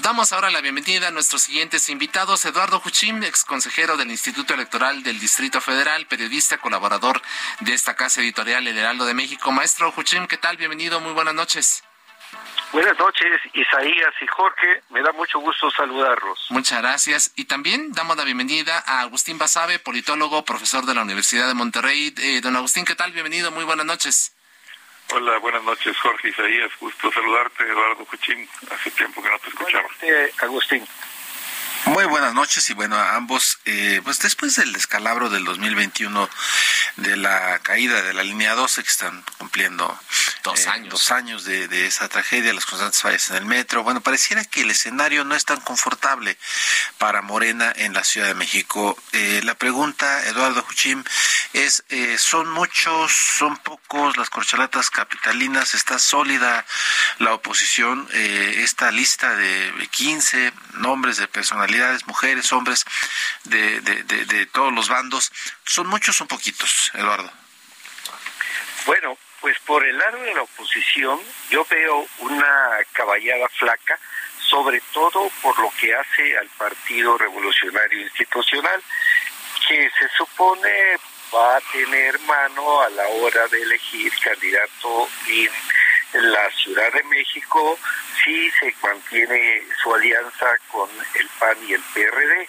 Damos 0.00 0.32
ahora 0.32 0.50
la 0.50 0.60
bienvenida 0.60 1.08
a 1.08 1.10
nuestros 1.10 1.42
siguientes 1.42 1.88
invitados. 1.88 2.44
Eduardo 2.44 2.80
Juchim, 2.80 3.22
ex 3.22 3.44
consejero 3.44 3.96
del 3.96 4.10
Instituto 4.10 4.54
Electoral 4.54 5.02
del 5.02 5.18
Distrito 5.18 5.60
Federal, 5.60 6.06
periodista, 6.06 6.58
colaborador 6.58 7.22
de 7.60 7.74
esta 7.74 7.94
casa 7.94 8.20
editorial 8.20 8.66
El 8.66 8.76
Heraldo 8.76 9.06
de 9.06 9.14
México. 9.14 9.52
Maestro 9.52 9.92
Juchim, 9.92 10.26
¿qué 10.26 10.36
tal? 10.36 10.56
Bienvenido, 10.56 11.00
muy 11.00 11.12
buenas 11.12 11.34
noches. 11.34 11.85
Buenas 12.76 12.98
noches, 12.98 13.40
Isaías 13.54 14.12
y 14.20 14.26
Jorge. 14.26 14.82
Me 14.90 15.00
da 15.00 15.10
mucho 15.12 15.38
gusto 15.38 15.70
saludarlos. 15.70 16.48
Muchas 16.50 16.82
gracias. 16.82 17.32
Y 17.34 17.46
también 17.46 17.90
damos 17.92 18.18
la 18.18 18.24
bienvenida 18.24 18.84
a 18.86 19.00
Agustín 19.00 19.38
Basabe, 19.38 19.78
politólogo, 19.78 20.44
profesor 20.44 20.84
de 20.84 20.94
la 20.94 21.00
Universidad 21.00 21.48
de 21.48 21.54
Monterrey. 21.54 22.12
Eh, 22.18 22.42
don 22.42 22.54
Agustín, 22.54 22.84
¿qué 22.84 22.94
tal? 22.94 23.12
Bienvenido, 23.12 23.50
muy 23.50 23.64
buenas 23.64 23.86
noches. 23.86 24.36
Hola, 25.14 25.38
buenas 25.38 25.64
noches, 25.64 25.96
Jorge 25.96 26.28
Isaías. 26.28 26.70
Gusto 26.78 27.10
saludarte, 27.10 27.64
Eduardo 27.64 28.04
Cuchín. 28.04 28.46
Hace 28.70 28.90
tiempo 28.90 29.22
que 29.22 29.30
no 29.30 29.38
te 29.38 29.48
escuchaba. 29.48 29.88
Agustín. 30.42 30.86
Muy 31.86 32.04
buenas 32.04 32.34
noches 32.34 32.68
y 32.68 32.74
bueno, 32.74 32.96
a 32.96 33.14
ambos, 33.14 33.60
eh, 33.64 34.00
pues 34.02 34.18
después 34.18 34.56
del 34.56 34.72
descalabro 34.72 35.30
del 35.30 35.44
2021, 35.44 36.28
de 36.96 37.16
la 37.16 37.60
caída 37.60 38.02
de 38.02 38.12
la 38.12 38.24
línea 38.24 38.54
12 38.54 38.82
que 38.82 38.88
están 38.88 39.22
cumpliendo 39.38 39.96
dos 40.42 40.66
eh, 40.66 40.68
años, 40.68 40.90
dos 40.90 41.10
años 41.12 41.44
de, 41.44 41.68
de, 41.68 41.86
esa 41.86 42.08
tragedia, 42.08 42.52
las 42.52 42.66
constantes 42.66 43.00
fallas 43.00 43.30
en 43.30 43.36
el 43.36 43.44
metro, 43.44 43.84
bueno, 43.84 44.00
pareciera 44.00 44.44
que 44.44 44.62
el 44.62 44.70
escenario 44.70 45.24
no 45.24 45.36
es 45.36 45.44
tan 45.44 45.60
confortable 45.60 46.36
para 46.98 47.22
Morena 47.22 47.72
en 47.76 47.92
la 47.92 48.02
Ciudad 48.02 48.28
de 48.28 48.34
México. 48.34 48.98
Eh, 49.12 49.40
la 49.44 49.54
pregunta, 49.54 50.26
Eduardo 50.26 50.62
Juchim, 50.62 51.04
es, 51.52 51.84
eh, 51.90 52.16
¿son 52.18 52.50
muchos, 52.50 53.12
son 53.12 53.56
pocos 53.58 54.16
las 54.16 54.30
corchalatas 54.30 54.90
capitalinas? 54.90 55.74
¿Está 55.74 55.98
sólida 55.98 56.64
la 57.18 57.34
oposición? 57.34 58.08
esta 58.16 58.90
lista 58.90 59.36
de 59.36 59.88
15 59.90 60.52
nombres 60.74 61.16
de 61.18 61.28
mujeres, 62.06 62.52
hombres, 62.52 62.84
de, 63.44 63.80
de, 63.80 64.02
de, 64.04 64.24
de 64.24 64.46
todos 64.46 64.72
los 64.72 64.88
bandos. 64.88 65.32
¿Son 65.64 65.86
muchos 65.86 66.20
o 66.20 66.26
poquitos, 66.26 66.90
Eduardo? 66.94 67.30
Bueno, 68.86 69.18
pues 69.40 69.58
por 69.60 69.84
el 69.84 69.96
lado 69.98 70.18
de 70.22 70.34
la 70.34 70.42
oposición 70.42 71.20
yo 71.50 71.66
veo 71.68 72.06
una 72.18 72.78
caballada 72.92 73.48
flaca, 73.48 73.98
sobre 74.48 74.80
todo 74.92 75.30
por 75.42 75.58
lo 75.58 75.72
que 75.78 75.94
hace 75.94 76.38
al 76.38 76.48
Partido 76.50 77.18
Revolucionario 77.18 78.00
Institucional, 78.02 78.82
que 79.68 79.90
se 79.98 80.08
supone 80.16 80.96
va 81.34 81.56
a 81.56 81.60
tener 81.72 82.18
mano 82.20 82.80
a 82.80 82.90
la 82.90 83.06
hora 83.08 83.48
de 83.48 83.60
elegir 83.62 84.12
candidato 84.20 85.08
en 85.26 85.50
la 86.22 86.50
Ciudad 86.50 86.92
de 86.92 87.02
México 87.04 87.78
si 88.22 88.50
se 88.52 88.74
mantiene 88.82 89.62
su 89.82 89.94
alianza 89.94 90.56
con 90.70 90.88
el 91.14 91.28
PAN 91.38 91.56
y 91.66 91.74
el 91.74 91.82
PRD. 91.94 92.48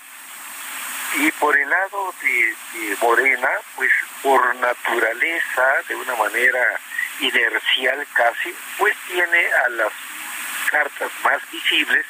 Y 1.19 1.31
por 1.33 1.57
el 1.57 1.69
lado 1.69 2.13
de, 2.21 2.55
Morena, 3.01 3.49
pues 3.75 3.91
por 4.21 4.55
naturaleza, 4.55 5.73
de 5.87 5.95
una 5.95 6.15
manera 6.15 6.79
inercial 7.19 8.05
casi, 8.13 8.53
pues 8.77 8.95
tiene 9.07 9.47
a 9.65 9.69
las 9.69 9.93
cartas 10.69 11.11
más 11.23 11.39
visibles 11.51 12.05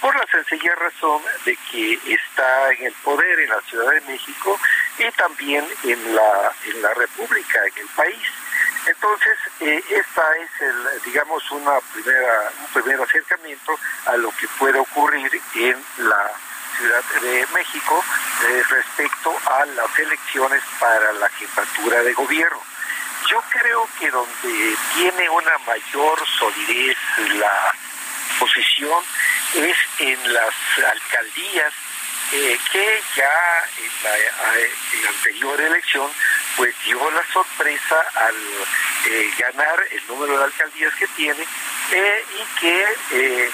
por 0.00 0.14
la 0.14 0.26
sencilla 0.26 0.74
razón 0.74 1.22
de 1.44 1.56
que 1.70 1.98
está 2.06 2.72
en 2.72 2.86
el 2.86 2.92
poder 3.04 3.40
en 3.40 3.48
la 3.48 3.60
Ciudad 3.62 3.90
de 3.92 4.00
México 4.02 4.58
y 4.98 5.10
también 5.12 5.66
en 5.84 6.14
la 6.14 6.52
en 6.66 6.82
la 6.82 6.92
República, 6.94 7.60
en 7.66 7.78
el 7.78 7.88
país. 7.96 8.41
Entonces, 8.86 9.38
eh, 9.60 9.82
esta 9.90 10.36
es, 10.36 10.60
el, 10.60 11.02
digamos, 11.04 11.48
una 11.52 11.78
primera, 11.92 12.50
un 12.60 12.82
primer 12.82 13.00
acercamiento 13.00 13.78
a 14.06 14.16
lo 14.16 14.30
que 14.36 14.48
puede 14.58 14.78
ocurrir 14.78 15.30
en 15.54 15.84
la 15.98 16.30
Ciudad 16.76 17.04
de 17.20 17.46
México 17.54 18.04
eh, 18.48 18.62
respecto 18.70 19.36
a 19.46 19.66
las 19.66 19.98
elecciones 19.98 20.62
para 20.80 21.12
la 21.12 21.28
jefatura 21.28 22.02
de 22.02 22.12
gobierno. 22.12 22.60
Yo 23.28 23.40
creo 23.50 23.88
que 24.00 24.10
donde 24.10 24.76
tiene 24.94 25.30
una 25.30 25.58
mayor 25.58 26.18
solidez 26.38 26.96
la 27.34 27.74
posición 28.38 29.04
es 29.54 29.76
en 30.00 30.32
las 30.32 30.54
alcaldías 30.90 31.72
eh, 32.32 32.58
que 32.72 33.02
ya 33.16 33.68
en 33.78 34.04
la, 34.04 34.18
en 34.58 35.02
la 35.04 35.08
anterior 35.10 35.60
elección 35.60 36.10
pues 36.56 36.74
dio 36.84 37.10
la 37.10 37.24
sorpresa 37.32 38.06
al 38.14 38.36
eh, 39.10 39.30
ganar 39.38 39.82
el 39.90 40.06
número 40.06 40.38
de 40.38 40.44
alcaldías 40.44 40.94
que 40.94 41.06
tiene 41.08 41.42
eh, 41.92 42.24
y 42.38 42.60
que 42.60 42.86
eh, 43.12 43.50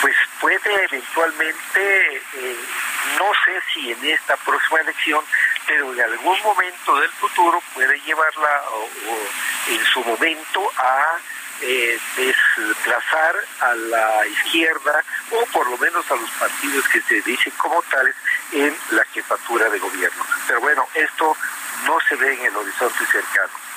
pues 0.00 0.14
puede 0.40 0.84
eventualmente, 0.84 2.22
no 3.18 3.30
sé 3.44 3.60
si 3.72 3.92
en 3.92 4.04
esta 4.06 4.36
próxima 4.36 4.80
elección, 4.80 5.24
pero 5.66 5.92
en 5.92 6.00
algún 6.00 6.40
momento 6.42 6.96
del 7.00 7.10
futuro 7.12 7.62
puede 7.74 8.00
llevarla 8.00 8.62
o, 8.70 8.88
en 9.70 9.84
su 9.86 10.04
momento 10.04 10.72
a 10.76 11.18
desplazar 11.60 13.36
a 13.60 13.74
la 13.74 14.26
izquierda 14.26 15.04
o 15.32 15.46
por 15.46 15.68
lo 15.68 15.78
menos 15.78 16.10
a 16.10 16.16
los 16.16 16.30
partidos 16.32 16.86
que 16.88 17.00
se 17.02 17.20
dicen 17.22 17.52
como 17.56 17.82
tales 17.82 18.14
en 18.52 18.76
la 18.90 19.04
jefatura 19.04 19.68
de 19.68 19.78
gobierno. 19.78 20.24
Pero 20.46 20.60
bueno, 20.60 20.86
esto 20.94 21.36
no 21.86 21.98
se 22.08 22.16
ve 22.16 22.34
en 22.34 22.46
el 22.46 22.56
horizonte 22.56 23.04
cercano. 23.06 23.67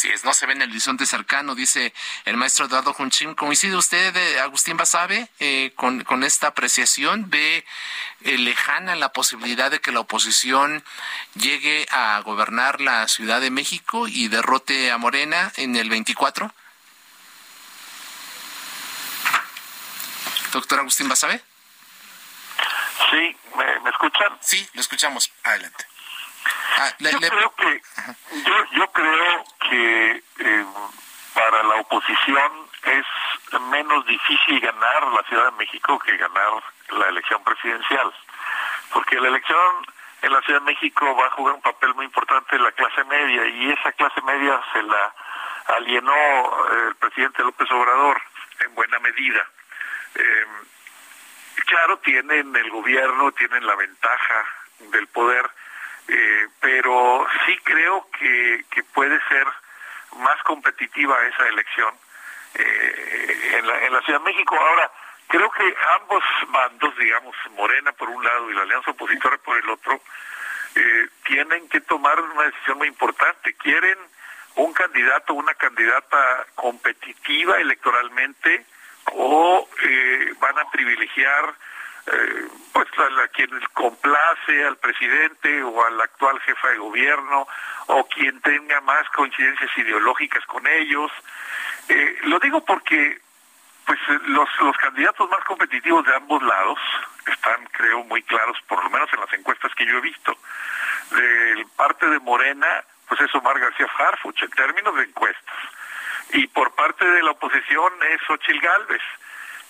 Así 0.00 0.08
es, 0.08 0.24
no 0.24 0.32
se 0.32 0.46
ve 0.46 0.54
en 0.54 0.62
el 0.62 0.70
horizonte 0.70 1.04
cercano, 1.04 1.54
dice 1.54 1.92
el 2.24 2.38
maestro 2.38 2.64
Eduardo 2.64 2.94
Junchín. 2.94 3.34
¿Coincide 3.34 3.76
usted, 3.76 4.16
eh, 4.16 4.40
Agustín 4.40 4.78
Basabe, 4.78 5.28
eh, 5.40 5.74
con, 5.76 6.04
con, 6.04 6.24
esta 6.24 6.46
apreciación? 6.46 7.28
¿Ve 7.28 7.66
eh, 8.22 8.38
lejana 8.38 8.96
la 8.96 9.12
posibilidad 9.12 9.70
de 9.70 9.82
que 9.82 9.92
la 9.92 10.00
oposición 10.00 10.82
llegue 11.34 11.86
a 11.90 12.18
gobernar 12.20 12.80
la 12.80 13.06
Ciudad 13.08 13.42
de 13.42 13.50
México 13.50 14.08
y 14.08 14.28
derrote 14.28 14.90
a 14.90 14.96
Morena 14.96 15.52
en 15.56 15.76
el 15.76 15.90
24? 15.90 16.50
Doctor 20.50 20.80
Agustín 20.80 21.10
Basabe. 21.10 21.42
Sí, 23.10 23.36
¿me, 23.54 23.80
¿me 23.80 23.90
escuchan? 23.90 24.38
Sí, 24.40 24.66
lo 24.72 24.80
escuchamos. 24.80 25.30
Adelante. 25.42 25.84
Ah, 26.78 26.90
yo 26.98 27.18
creo 27.18 27.54
que 27.56 27.82
yo, 28.44 28.64
yo 28.72 28.92
creo 28.92 29.44
que 29.68 30.24
eh, 30.38 30.66
para 31.34 31.62
la 31.62 31.74
oposición 31.76 32.52
es 32.84 33.06
menos 33.70 34.06
difícil 34.06 34.60
ganar 34.60 35.02
la 35.08 35.22
Ciudad 35.24 35.44
de 35.46 35.58
México 35.58 35.98
que 35.98 36.16
ganar 36.16 36.62
la 36.90 37.08
elección 37.08 37.42
presidencial, 37.44 38.12
porque 38.92 39.20
la 39.20 39.28
elección 39.28 39.86
en 40.22 40.32
la 40.32 40.40
Ciudad 40.42 40.60
de 40.60 40.66
México 40.66 41.14
va 41.16 41.26
a 41.26 41.30
jugar 41.30 41.54
un 41.54 41.62
papel 41.62 41.94
muy 41.94 42.04
importante 42.04 42.58
la 42.58 42.72
clase 42.72 43.04
media 43.04 43.46
y 43.46 43.70
esa 43.70 43.92
clase 43.92 44.20
media 44.22 44.60
se 44.72 44.82
la 44.82 45.14
alienó 45.76 46.12
eh, 46.12 46.88
el 46.88 46.94
presidente 46.96 47.42
López 47.42 47.70
Obrador 47.70 48.20
en 48.60 48.74
buena 48.74 48.98
medida. 48.98 49.46
Eh, 50.14 50.46
claro, 51.66 51.98
tienen 51.98 52.54
el 52.54 52.70
gobierno, 52.70 53.32
tienen 53.32 53.66
la 53.66 53.76
ventaja 53.76 54.44
del 54.78 55.06
poder, 55.08 55.48
eh, 56.10 56.48
pero 56.60 57.26
sí 57.46 57.58
creo 57.62 58.06
que, 58.18 58.64
que 58.70 58.82
puede 58.82 59.18
ser 59.28 59.46
más 60.16 60.42
competitiva 60.42 61.16
esa 61.26 61.46
elección 61.48 61.94
eh, 62.54 63.56
en, 63.58 63.66
la, 63.66 63.86
en 63.86 63.92
la 63.92 64.02
Ciudad 64.02 64.18
de 64.20 64.32
México. 64.32 64.56
Ahora, 64.56 64.90
creo 65.28 65.50
que 65.50 65.74
ambos 66.00 66.24
bandos, 66.48 66.96
digamos, 66.98 67.34
Morena 67.52 67.92
por 67.92 68.08
un 68.10 68.24
lado 68.24 68.50
y 68.50 68.54
la 68.54 68.62
Alianza 68.62 68.90
Opositora 68.90 69.38
por 69.38 69.56
el 69.56 69.70
otro, 69.70 70.00
eh, 70.74 71.08
tienen 71.24 71.68
que 71.68 71.80
tomar 71.80 72.20
una 72.20 72.44
decisión 72.44 72.78
muy 72.78 72.88
importante. 72.88 73.54
Quieren 73.54 73.98
un 74.56 74.72
candidato, 74.72 75.34
una 75.34 75.54
candidata 75.54 76.46
competitiva 76.54 77.58
electoralmente 77.58 78.66
o 79.12 79.68
eh, 79.82 80.32
van 80.40 80.58
a 80.58 80.70
privilegiar 80.70 81.54
eh, 82.06 82.48
pues 82.72 82.88
a, 82.98 83.28
quien 83.28 83.50
complace 83.74 84.64
al 84.64 84.76
presidente 84.76 85.62
o 85.62 85.84
al 85.84 86.00
actual 86.00 86.40
jefa 86.40 86.68
de 86.68 86.78
gobierno 86.78 87.46
o 87.86 88.08
quien 88.08 88.40
tenga 88.40 88.80
más 88.80 89.08
coincidencias 89.10 89.70
ideológicas 89.76 90.44
con 90.46 90.66
ellos. 90.66 91.10
Eh, 91.88 92.18
lo 92.24 92.38
digo 92.38 92.64
porque 92.64 93.20
pues 93.86 93.98
los, 94.26 94.48
los 94.60 94.76
candidatos 94.76 95.28
más 95.30 95.44
competitivos 95.44 96.04
de 96.06 96.14
ambos 96.14 96.42
lados 96.42 96.78
están 97.26 97.64
creo 97.72 98.04
muy 98.04 98.22
claros, 98.22 98.56
por 98.68 98.82
lo 98.82 98.90
menos 98.90 99.12
en 99.12 99.20
las 99.20 99.32
encuestas 99.32 99.74
que 99.74 99.86
yo 99.86 99.98
he 99.98 100.00
visto. 100.00 100.36
De 101.10 101.66
parte 101.76 102.06
de 102.06 102.20
Morena, 102.20 102.84
pues 103.08 103.20
es 103.20 103.34
Omar 103.34 103.58
García 103.58 103.88
Farfuch 103.88 104.42
en 104.42 104.50
términos 104.50 104.94
de 104.96 105.02
encuestas. 105.02 105.56
Y 106.32 106.46
por 106.46 106.72
parte 106.74 107.04
de 107.04 107.22
la 107.22 107.32
oposición 107.32 107.92
es 108.08 108.30
Ochil 108.30 108.60
Gálvez 108.60 109.02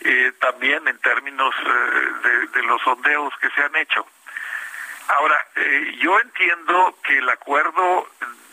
eh, 0.03 0.33
también 0.41 0.87
en 0.89 0.99
términos 0.99 1.55
eh, 1.59 2.49
de, 2.55 2.63
los 2.63 2.81
sondeos 2.83 3.33
que 3.41 3.51
se 3.51 3.63
han 3.63 3.77
hecho. 3.77 4.07
Ahora, 5.09 5.47
eh, 5.57 5.99
yo 6.01 6.19
entiendo 6.21 6.97
que 7.05 7.19
el 7.19 7.29
acuerdo 7.29 8.09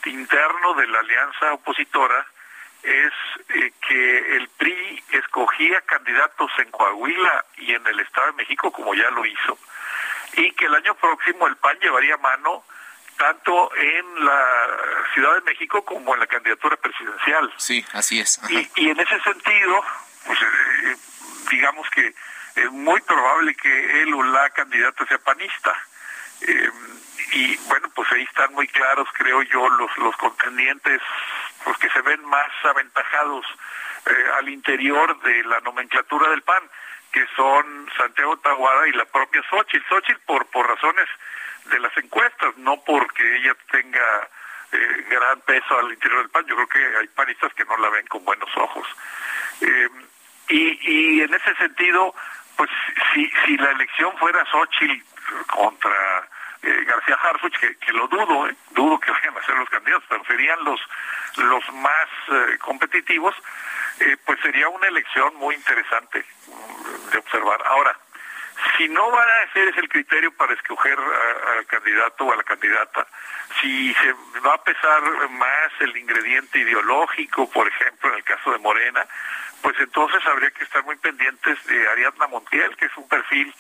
interno 0.06 0.74
de 0.74 0.88
la 0.88 1.00
alianza 1.00 1.54
opositora 1.54 2.26
es 2.84 3.14
que 3.88 4.38
el 4.38 4.48
PRI 4.50 5.04
escogía 5.12 5.82
candidatos 5.82 6.52
en 6.60 6.72
Coahuila 6.72 7.46
y 7.58 7.74
en 7.74 7.86
el 7.86 8.00
Estado 8.00 8.28
de 8.28 8.34
México, 8.34 8.72
como 8.72 8.94
ya 8.94 9.10
lo 9.12 9.26
hizo, 9.26 9.58
y 10.34 10.52
que 10.52 10.66
el 10.66 10.76
año 10.76 10.96
próximo 10.96 11.48
el 11.48 11.58
PAN 11.58 11.78
llevaría 11.80 12.18
mano 12.18 12.64
tanto 13.18 13.76
en 13.76 14.26
la 14.26 14.46
Ciudad 15.14 15.36
de 15.36 15.42
México 15.42 15.84
como 15.84 16.14
en 16.14 16.20
la 16.20 16.28
candidatura 16.28 16.78
presidencial. 16.78 17.54
Sí, 17.58 17.86
así 17.94 18.20
es. 18.20 18.40
Y, 18.50 18.70
y, 18.76 18.90
en 18.90 19.00
ese 19.00 19.20
sentido, 19.22 19.84
pues, 20.26 20.40
digamos 21.50 21.90
que 21.90 22.14
es 22.56 22.72
muy 22.72 23.00
probable 23.02 23.56
que 23.56 24.02
él 24.02 24.14
o 24.14 24.24
la 24.24 24.50
candidata 24.50 25.06
sea 25.06 25.20
panista. 25.20 25.74
Eh, 26.42 26.70
y 27.34 27.58
bueno, 27.68 27.90
pues 27.96 28.12
ahí 28.12 28.24
están 28.24 28.54
muy 28.54 28.68
claros, 28.68 29.08
creo 29.14 29.42
yo, 29.44 29.70
los, 29.70 29.96
los 29.98 30.16
contendientes 30.18 31.02
pues 31.64 31.78
que 31.78 31.90
se 31.90 32.02
ven 32.02 32.24
más 32.26 32.48
aventajados 32.64 33.46
eh, 34.06 34.26
al 34.38 34.50
interior 34.50 35.20
de 35.22 35.44
la 35.44 35.60
nomenclatura 35.62 36.30
del 36.30 36.42
PAN, 36.42 36.64
que 37.12 37.26
son 37.36 37.90
Santiago 37.98 38.38
Taguada 38.38 38.88
y 38.88 38.94
la 38.94 39.06
propia 39.06 39.44
Xochitl. 39.50 39.86
Xochitl 39.90 40.22
por, 40.26 40.46
por 40.48 40.68
razones 40.68 41.08
de 41.66 41.80
las 41.80 41.96
encuestas, 41.98 42.56
no 42.58 42.82
porque 42.86 43.38
ella 43.38 43.56
tenga 43.72 44.30
eh, 44.72 45.06
gran 45.10 45.42
peso 45.42 45.78
al 45.78 45.92
interior 45.92 46.22
del 46.22 46.30
PAN. 46.30 46.46
Yo 46.46 46.56
creo 46.56 46.70
que 46.70 46.98
hay 46.98 47.08
panistas 47.10 47.54
que 47.54 47.66
no 47.66 47.78
la 47.78 47.90
ven 47.90 48.08
con 48.08 48.24
buenos 48.24 48.50
ojos. 48.56 48.88
Y, 50.50 51.22
en 51.22 51.34
ese 51.34 51.56
sentido, 51.56 52.14
pues 52.56 52.70
si, 53.14 53.58
la 53.58 53.72
elección 53.72 54.16
fuera 54.18 54.46
Xochitl 54.46 55.04
contra 55.48 56.28
eh, 56.64 56.84
García 56.86 57.18
Harfuch, 57.22 57.58
que, 57.58 57.94
lo 57.94 58.08
dudo, 58.08 58.50
dudo 58.72 59.00
que 59.00 59.12
vayan 59.12 59.38
a 59.38 59.46
ser 59.46 59.56
los 59.56 59.70
candidatos, 59.70 60.06
pero 60.10 60.24
serían 60.26 60.64
los, 60.64 60.80
los 61.38 61.74
más 61.74 62.08
competitivos, 62.60 63.36
pues 64.26 64.40
sería 64.42 64.70
una 64.70 64.88
elección 64.88 65.36
muy 65.36 65.56
interesante 65.56 66.24
mm, 66.48 67.10
de 67.12 67.18
observar. 67.18 67.62
Ahora, 67.66 67.98
si 68.78 68.88
no 68.90 69.12
van 69.12 69.28
a 69.30 69.54
ser 69.54 69.68
ese 69.70 69.80
el 69.80 69.90
criterio 69.90 70.32
para 70.36 70.54
escoger 70.54 70.98
al 70.98 71.66
candidato 71.68 72.26
o 72.26 72.34
a 72.34 72.36
la 72.36 72.44
candidata, 72.44 73.08
si 73.62 73.94
se 73.96 74.14
va 74.46 74.54
a 74.54 74.64
pesar 74.64 75.02
más 75.32 75.72
el 75.80 75.96
ingrediente 75.98 76.60
ideológico, 76.60 77.50
por 77.50 77.68
ejemplo, 77.68 78.10
en 78.10 78.16
el 78.16 78.24
caso 78.24 78.52
de 78.52 78.60
Morena, 78.60 79.06
pues 79.62 79.76
entonces 79.80 80.26
habría 80.26 80.52
que 80.52 80.64
estar 80.64 80.84
muy 80.84 80.96
pendientes 80.98 81.66
de 81.66 81.88
Ariadna 81.90 82.28
Montiel, 82.28 82.76
que 82.78 82.86
es 82.86 82.98
un 82.98 83.08
perfil, 83.08 83.54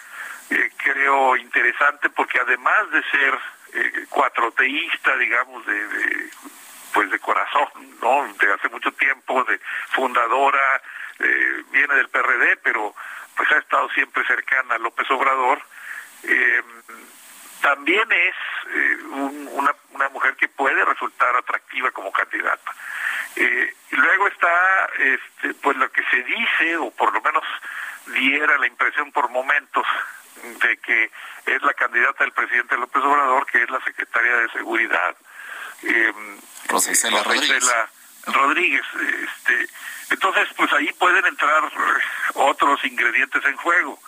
eh, 0.50 0.72
creo, 0.78 1.36
interesante, 1.36 2.10
porque 2.10 2.40
además 2.40 2.90
de 2.92 3.04
ser 3.04 3.40
eh, 3.74 4.06
cuatroteísta, 4.10 5.16
digamos, 5.18 5.66
de, 5.66 6.30
pues 6.94 7.10
de 7.12 7.20
corazón, 7.20 7.68
¿no? 8.02 8.34
De 8.40 8.54
hace 8.54 8.70
mucho 8.70 8.92
tiempo, 8.94 9.44
de 9.44 9.60
fundadora, 9.90 10.82
eh, 11.20 11.64
viene 11.72 11.96
del 11.96 12.10
PRD, 12.10 12.58
pero 12.64 12.96
pues 13.36 13.52
ha 13.52 13.58
estado 13.58 13.90
siempre 13.90 14.26
cercana 14.26 14.76
a 14.76 14.80
López 14.80 15.10
Obrador. 15.12 15.62
También 17.62 18.10
es 18.12 18.36
una, 19.12 20.10
mujer 20.10 20.36
que 20.36 20.48
puede 20.48 20.84
resultar 20.86 21.36
atractiva 21.36 21.92
como 21.92 22.12
candidata. 22.12 22.72
Eh, 23.40 23.76
y 23.92 23.96
luego 23.96 24.28
está 24.28 24.90
este, 24.98 25.54
pues 25.62 25.78
lo 25.78 25.92
que 25.92 26.04
se 26.10 26.24
dice, 26.24 26.78
o 26.78 26.92
por 26.92 27.14
lo 27.14 27.22
menos 27.22 27.44
diera 28.08 28.58
la 28.58 28.68
impresión 28.68 29.12
por 29.12 29.30
momentos, 29.30 29.86
de 30.62 30.78
que 30.78 31.12
es 31.46 31.62
la 31.62 31.74
candidata 31.74 32.24
del 32.24 32.34
presidente 32.34 32.78
López 32.78 33.04
Obrador, 33.04 33.46
que 33.48 33.64
es 33.64 33.70
la 33.70 33.80
secretaria 33.84 34.36
de 34.38 34.50
Seguridad, 34.50 35.16
eh, 35.84 36.14
Rodríguez. 36.70 37.64
Rodríguez 38.26 38.86
este, 38.96 39.70
entonces, 40.10 40.48
pues 40.56 40.72
ahí 40.74 40.92
pueden 40.94 41.26
entrar 41.26 41.64
otros 42.36 42.84
ingredientes 42.86 43.44
en 43.46 43.58
juego. 43.58 44.00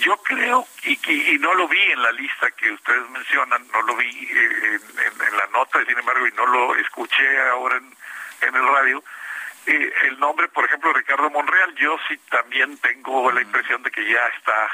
Yo 0.00 0.16
creo, 0.18 0.66
y, 0.82 0.98
y 1.34 1.38
no 1.38 1.54
lo 1.54 1.66
vi 1.68 1.80
en 1.80 2.02
la 2.02 2.12
lista 2.12 2.50
que 2.50 2.70
ustedes 2.72 3.08
mencionan, 3.10 3.66
no 3.72 3.82
lo 3.82 3.96
vi 3.96 4.28
eh, 4.30 4.80
en, 5.26 5.36
la 5.36 5.46
nota, 5.46 5.82
sin 5.86 5.98
embargo, 5.98 6.26
y 6.26 6.32
no 6.32 6.46
lo 6.46 6.76
escuché 6.76 7.40
ahora 7.48 7.76
en, 7.76 7.96
el 8.40 8.68
radio, 8.68 9.02
eh, 9.66 9.92
el 10.04 10.18
nombre, 10.18 10.48
por 10.48 10.64
ejemplo, 10.64 10.92
Ricardo 10.92 11.30
Monreal, 11.30 11.74
yo 11.74 11.96
sí 12.08 12.16
también 12.30 12.78
tengo 12.78 13.30
la 13.30 13.42
impresión 13.42 13.82
de 13.82 13.90
que 13.90 14.08
ya 14.08 14.26
está 14.36 14.70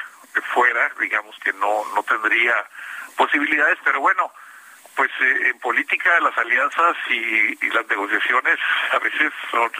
fuera, 0.53 0.91
digamos 1.01 1.37
que 1.41 1.53
no, 1.55 1.85
no 1.95 2.03
tendría 2.03 2.55
posibilidades, 3.17 3.79
pero 3.85 4.01
bueno, 4.01 4.33
pues 4.95 5.11
eh, 5.21 5.49
en 5.49 5.59
política 5.59 6.21
las 6.21 6.37
alianzas 6.39 6.97
y, 7.11 7.69
las 7.69 7.87
negociaciones 7.89 8.59
a 8.93 8.99
veces 9.01 9.33
son 9.51 9.71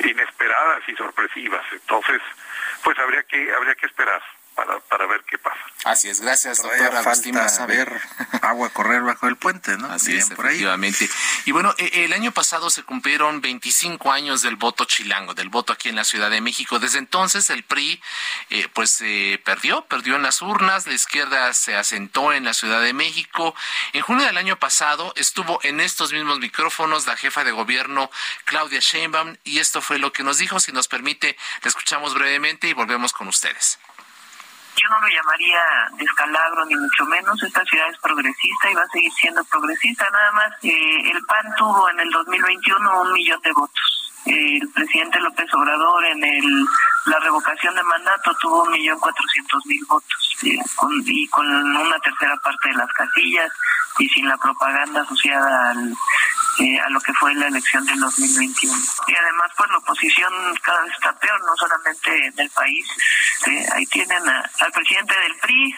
inesperadas 0.00 0.82
y 0.86 0.94
sorpresivas. 0.96 1.64
Entonces, 1.72 2.20
pues 2.84 2.98
habría 2.98 3.22
que 3.22 3.52
habría 3.54 3.74
que 3.74 3.86
esperar 3.86 4.22
para, 4.54 4.78
para 4.80 5.06
ver 5.06 5.22
qué 5.28 5.38
pasa. 5.38 5.58
Así 5.84 6.08
es, 6.08 6.20
gracias, 6.20 6.62
doctor 6.62 6.94
Agustín 6.96 7.34
ver 7.66 8.00
agua 8.42 8.68
correr 8.70 9.02
bajo 9.02 9.26
el 9.26 9.36
puente, 9.36 9.76
¿no? 9.78 9.88
Así 9.88 10.16
es, 10.16 10.30
por 10.30 10.46
efectivamente. 10.46 11.08
Y 11.44 11.50
bueno, 11.50 11.74
e, 11.76 12.04
el 12.04 12.12
año 12.12 12.30
pasado 12.30 12.70
se 12.70 12.84
cumplieron 12.84 13.40
25 13.40 14.12
años 14.12 14.42
del 14.42 14.54
voto 14.54 14.84
chilango, 14.84 15.34
del 15.34 15.48
voto 15.48 15.72
aquí 15.72 15.88
en 15.88 15.96
la 15.96 16.04
Ciudad 16.04 16.30
de 16.30 16.40
México. 16.40 16.78
Desde 16.78 16.98
entonces 16.98 17.50
el 17.50 17.64
PRI, 17.64 18.00
eh, 18.50 18.68
pues 18.72 19.00
eh, 19.00 19.40
perdió, 19.44 19.84
perdió 19.86 20.14
en 20.14 20.22
las 20.22 20.40
urnas, 20.40 20.86
la 20.86 20.94
izquierda 20.94 21.52
se 21.52 21.74
asentó 21.76 22.32
en 22.32 22.44
la 22.44 22.54
Ciudad 22.54 22.80
de 22.80 22.92
México. 22.92 23.54
En 23.92 24.02
junio 24.02 24.24
del 24.24 24.36
año 24.36 24.58
pasado 24.60 25.12
estuvo 25.16 25.58
en 25.64 25.80
estos 25.80 26.12
mismos 26.12 26.38
micrófonos 26.38 27.06
la 27.08 27.16
jefa 27.16 27.42
de 27.42 27.50
gobierno 27.50 28.08
Claudia 28.44 28.78
Sheinbaum 28.78 29.36
y 29.42 29.58
esto 29.58 29.82
fue 29.82 29.98
lo 29.98 30.12
que 30.12 30.22
nos 30.22 30.38
dijo. 30.38 30.60
Si 30.60 30.70
nos 30.70 30.86
permite, 30.86 31.36
le 31.62 31.68
escuchamos 31.68 32.14
brevemente 32.14 32.68
y 32.68 32.72
volvemos 32.72 33.12
con 33.12 33.26
ustedes 33.26 33.78
yo 34.76 34.88
no 34.88 35.00
lo 35.00 35.08
llamaría 35.08 35.60
descalabro 35.98 36.64
ni 36.66 36.76
mucho 36.76 37.04
menos. 37.06 37.42
Esta 37.42 37.64
ciudad 37.64 37.88
es 37.90 37.98
progresista 37.98 38.70
y 38.70 38.74
va 38.74 38.82
a 38.82 38.88
seguir 38.88 39.12
siendo 39.12 39.44
progresista. 39.44 40.08
Nada 40.10 40.32
más, 40.32 40.52
eh, 40.62 41.10
el 41.12 41.24
PAN 41.26 41.54
tuvo 41.56 41.90
en 41.90 42.00
el 42.00 42.10
2021 42.10 43.02
un 43.02 43.12
millón 43.12 43.40
de 43.42 43.52
votos. 43.52 44.01
El 44.24 44.68
presidente 44.72 45.20
López 45.20 45.52
Obrador 45.54 46.04
en 46.06 46.24
el, 46.24 46.66
la 47.06 47.18
revocación 47.18 47.74
de 47.74 47.82
mandato 47.82 48.32
tuvo 48.40 48.62
un 48.62 48.72
millón 48.72 48.98
cuatrocientos 48.98 49.66
mil 49.66 49.84
votos 49.86 50.36
eh, 50.44 50.58
y 51.06 51.28
con 51.28 51.46
una 51.46 51.98
tercera 51.98 52.36
parte 52.36 52.68
de 52.68 52.74
las 52.74 52.92
casillas 52.92 53.50
y 53.98 54.08
sin 54.08 54.28
la 54.28 54.36
propaganda 54.36 55.02
asociada 55.02 55.70
al, 55.70 55.94
eh, 56.58 56.78
a 56.80 56.88
lo 56.90 57.00
que 57.00 57.12
fue 57.14 57.34
la 57.34 57.48
elección 57.48 57.84
del 57.86 57.98
2021. 57.98 58.76
Y 59.08 59.14
además, 59.14 59.50
pues 59.56 59.70
la 59.70 59.78
oposición 59.78 60.32
cada 60.62 60.82
vez 60.82 60.92
está 60.92 61.12
peor, 61.18 61.40
no 61.40 61.56
solamente 61.56 62.26
en 62.26 62.38
el 62.38 62.50
país. 62.50 62.86
Eh, 63.46 63.66
ahí 63.72 63.86
tienen 63.86 64.22
al 64.28 64.72
presidente 64.72 65.14
del 65.18 65.36
PRI. 65.36 65.74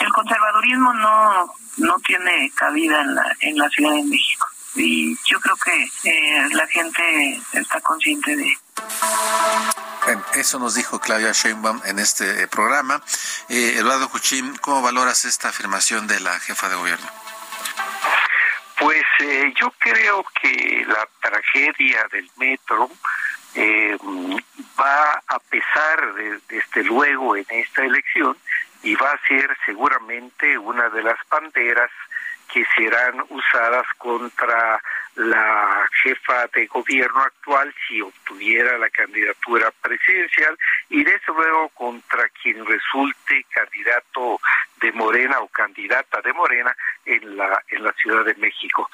El 0.00 0.12
conservadurismo 0.12 0.92
no, 0.94 1.54
no 1.78 1.94
tiene 2.00 2.50
cabida 2.54 3.00
en 3.00 3.14
la, 3.14 3.36
en 3.40 3.58
la 3.58 3.68
Ciudad 3.70 3.94
de 3.94 4.02
México. 4.02 4.46
Y 4.74 5.16
yo 5.26 5.40
creo 5.40 5.56
que 5.56 5.84
eh, 6.04 6.48
la 6.52 6.66
gente 6.68 7.42
está 7.52 7.80
consciente 7.80 8.36
de 8.36 8.56
eso 10.34 10.58
nos 10.58 10.74
dijo 10.74 11.00
Claudia 11.00 11.32
Sheinbaum 11.32 11.82
en 11.84 11.98
este 11.98 12.48
programa. 12.48 13.02
Eduardo 13.48 14.08
Cuchín, 14.08 14.56
¿cómo 14.56 14.82
valoras 14.82 15.24
esta 15.24 15.48
afirmación 15.48 16.06
de 16.06 16.20
la 16.20 16.38
jefa 16.40 16.68
de 16.68 16.76
gobierno? 16.76 17.06
Pues 18.78 19.04
eh, 19.20 19.52
yo 19.60 19.70
creo 19.78 20.24
que 20.40 20.84
la 20.86 21.06
tragedia 21.20 22.06
del 22.10 22.30
metro 22.36 22.90
eh, 23.54 23.96
va 24.78 25.22
a 25.26 25.38
pesar 25.38 26.14
desde 26.48 26.84
luego 26.84 27.36
en 27.36 27.46
esta 27.50 27.84
elección 27.84 28.36
y 28.82 28.94
va 28.94 29.12
a 29.12 29.26
ser 29.28 29.54
seguramente 29.66 30.56
una 30.56 30.88
de 30.88 31.02
las 31.02 31.18
banderas 31.28 31.90
que 32.52 32.64
serán 32.76 33.24
usadas 33.28 33.86
contra 33.98 34.82
la 35.16 35.88
jefa 36.02 36.46
de 36.54 36.66
gobierno 36.66 37.20
actual 37.20 37.74
si 37.86 38.00
obtuviera 38.00 38.78
la 38.78 38.88
candidatura 38.90 39.70
presidencial 39.82 40.56
y 40.88 41.04
desde 41.04 41.32
luego 41.34 41.68
contra 41.70 42.28
quien 42.42 42.64
resulte 42.64 43.44
candidato 43.50 44.40
de 44.80 44.92
Morena 44.92 45.40
o 45.40 45.48
candidata 45.48 46.20
de 46.22 46.32
Morena 46.32 46.74
en 47.04 47.36
la 47.36 47.62
en 47.68 47.84
la 47.84 47.92
Ciudad 47.94 48.24
de 48.24 48.34
México. 48.36 48.88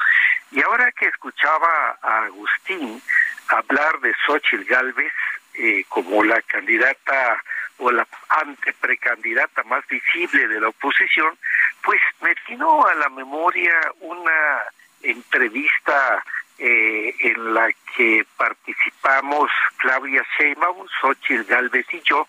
Y 0.51 0.63
ahora 0.63 0.91
que 0.93 1.07
escuchaba 1.07 1.99
a 2.03 2.25
Agustín 2.25 3.01
hablar 3.49 4.01
de 4.01 4.15
Xochitl 4.27 4.65
Galvez 4.65 5.13
eh, 5.59 5.85
como 5.89 6.23
la 6.23 6.41
candidata 6.43 7.43
o 7.79 7.91
la 7.91 8.07
anteprecandidata 8.29 9.63
más 9.65 9.87
visible 9.89 10.49
de 10.49 10.61
la 10.61 10.69
oposición, 10.69 11.37
pues 11.83 12.01
me 12.21 12.35
vino 12.49 12.87
a 12.87 12.95
la 12.95 13.09
memoria 13.11 13.73
una 14.01 14.63
entrevista 15.03 16.23
eh, 16.59 17.15
en 17.21 17.55
la 17.55 17.71
que 17.97 18.27
participamos 18.37 19.51
Claudia 19.77 20.25
Sheinbaum, 20.39 20.87
Xochitl 21.01 21.45
Galvez 21.45 21.87
y 21.93 22.01
yo, 22.01 22.27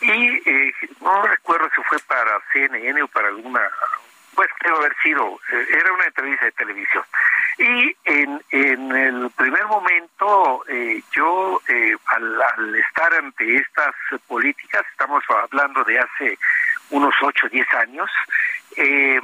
y 0.00 0.48
eh, 0.48 0.72
no 1.00 1.22
recuerdo 1.22 1.68
si 1.74 1.82
fue 1.82 1.98
para 2.06 2.40
CNN 2.52 3.02
o 3.02 3.08
para 3.08 3.28
alguna, 3.28 3.60
pues 4.38 4.50
debe 4.62 4.76
haber 4.76 4.96
sido, 5.02 5.40
eh, 5.52 5.66
era 5.68 5.92
una 5.92 6.04
entrevista 6.04 6.44
de 6.44 6.52
televisión. 6.52 7.02
Y 7.58 7.96
en, 8.04 8.40
en 8.50 8.92
el 8.96 9.30
primer 9.32 9.66
momento, 9.66 10.64
yo, 11.10 11.60
al, 12.06 12.42
al, 12.42 12.74
estar 12.76 13.12
ante 13.14 13.56
estas 13.56 13.92
políticas, 14.28 14.86
estamos 14.92 15.24
hablando 15.28 15.82
de 15.82 15.98
hace 15.98 16.38
unos 16.90 17.12
8 17.20 17.46
o 17.46 17.48
10 17.48 17.74
años, 17.74 18.08
eh, 18.76 19.20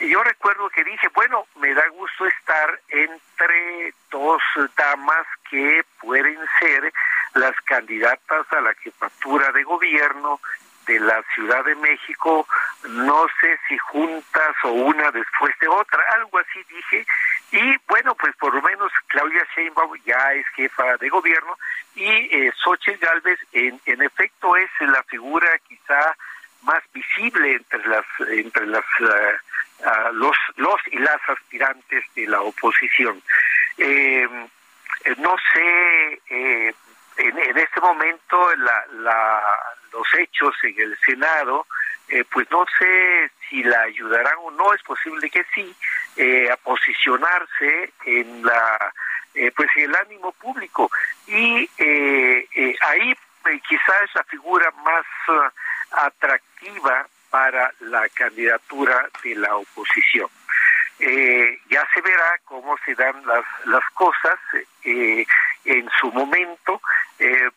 yo 0.00 0.24
recuerdo 0.24 0.68
que 0.70 0.82
dije, 0.82 1.06
bueno, 1.14 1.46
me 1.60 1.72
da 1.72 1.86
gusto 1.90 2.26
estar 2.26 2.80
entre 2.88 3.94
dos 4.10 4.42
damas 4.76 5.24
que 5.48 5.84
pueden 6.00 6.38
ser 6.58 6.92
las 7.34 7.54
candidatas 7.60 8.52
a 8.52 8.60
la 8.60 8.74
jefatura 8.74 9.52
de 9.52 9.62
gobierno 9.62 10.40
de 10.86 11.00
la 11.00 11.22
Ciudad 11.34 11.64
de 11.64 11.74
México, 11.76 12.46
no 12.88 13.26
sé 13.40 13.58
si 13.68 13.78
juntas 13.78 14.54
o 14.64 14.70
una 14.70 15.10
después 15.10 15.56
de 15.60 15.68
otra, 15.68 16.02
algo 16.14 16.38
así 16.38 16.62
dije, 16.68 17.06
Y 17.52 17.76
bueno, 17.88 18.14
pues 18.14 18.34
por 18.36 18.54
lo 18.54 18.62
menos 18.62 18.90
Claudia 19.08 19.46
Sheinbaum 19.54 19.94
ya 20.04 20.32
es 20.32 20.46
jefa 20.54 20.96
de 20.96 21.08
gobierno 21.08 21.58
y 21.94 22.08
eh, 22.08 22.52
Xochitl 22.64 23.04
Galvez 23.04 23.38
en, 23.52 23.80
en 23.86 24.02
efecto 24.02 24.56
es 24.56 24.70
la 24.80 25.02
figura 25.04 25.48
quizá 25.68 26.16
más 26.62 26.82
visible 26.92 27.56
entre 27.56 27.86
las 27.86 28.06
entre 28.30 28.66
las 28.66 28.84
los 30.12 30.36
los 30.56 30.76
y 30.92 30.98
las 30.98 31.20
aspirantes 31.28 32.04
de 32.14 32.26
la 32.26 32.40
oposición. 32.40 33.20
Eh, 33.78 34.28
no 35.18 35.36
sé 35.52 36.20
eh, 36.30 36.74
en, 37.22 37.38
en, 37.38 37.58
este 37.58 37.80
momento 37.80 38.54
la, 38.56 38.86
la, 39.00 39.42
los 39.92 40.06
hechos 40.18 40.54
en 40.62 40.80
el 40.80 40.98
Senado, 41.04 41.66
eh, 42.08 42.24
pues 42.30 42.50
no 42.50 42.64
sé 42.78 43.30
si 43.48 43.62
la 43.62 43.82
ayudarán 43.82 44.34
o 44.42 44.50
no, 44.50 44.74
es 44.74 44.82
posible 44.82 45.30
que 45.30 45.44
sí, 45.54 45.74
eh, 46.16 46.50
a 46.50 46.56
posicionarse 46.56 47.92
en 48.04 48.42
la 48.44 48.92
eh, 49.34 49.50
pues 49.56 49.68
el 49.76 49.94
ánimo 49.94 50.32
público 50.32 50.90
y 51.26 51.66
ahí 52.82 53.14
quizás 53.66 54.02
es 54.04 54.14
la 54.14 54.24
figura 54.24 54.70
más 54.84 55.06
uh, 55.28 55.96
atractiva 56.06 57.06
para 57.30 57.72
la 57.80 58.08
candidatura 58.10 59.08
de 59.24 59.34
la 59.36 59.56
oposición. 59.56 60.28
Eh, 61.04 61.58
ya 61.68 61.84
se 61.92 62.00
verá 62.00 62.38
cómo 62.44 62.78
se 62.84 62.94
dan 62.94 63.26
las, 63.26 63.44
las 63.64 63.84
cosas 63.94 64.38
eh, 64.84 65.26
en 65.64 65.90
su 65.98 66.12
momento, 66.12 66.80
eh, 67.18 67.50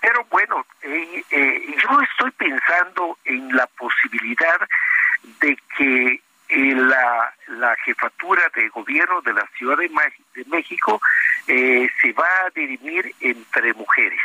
pero 0.00 0.24
bueno, 0.30 0.64
yo 0.82 2.00
estoy 2.00 2.30
pensando 2.38 3.18
en 3.26 3.54
la 3.54 3.66
posibilidad 3.66 4.58
de 5.40 5.58
que 5.76 6.22
la, 6.48 7.34
la 7.48 7.76
jefatura 7.84 8.42
de 8.54 8.68
gobierno 8.70 9.20
de 9.20 9.34
la 9.34 9.46
Ciudad 9.58 9.76
de, 9.76 9.90
de 10.34 10.44
México 10.46 10.98
se 11.46 12.12
va 12.12 12.46
a 12.46 12.50
dirimir 12.54 13.14
entre 13.20 13.74
mujeres. 13.74 14.20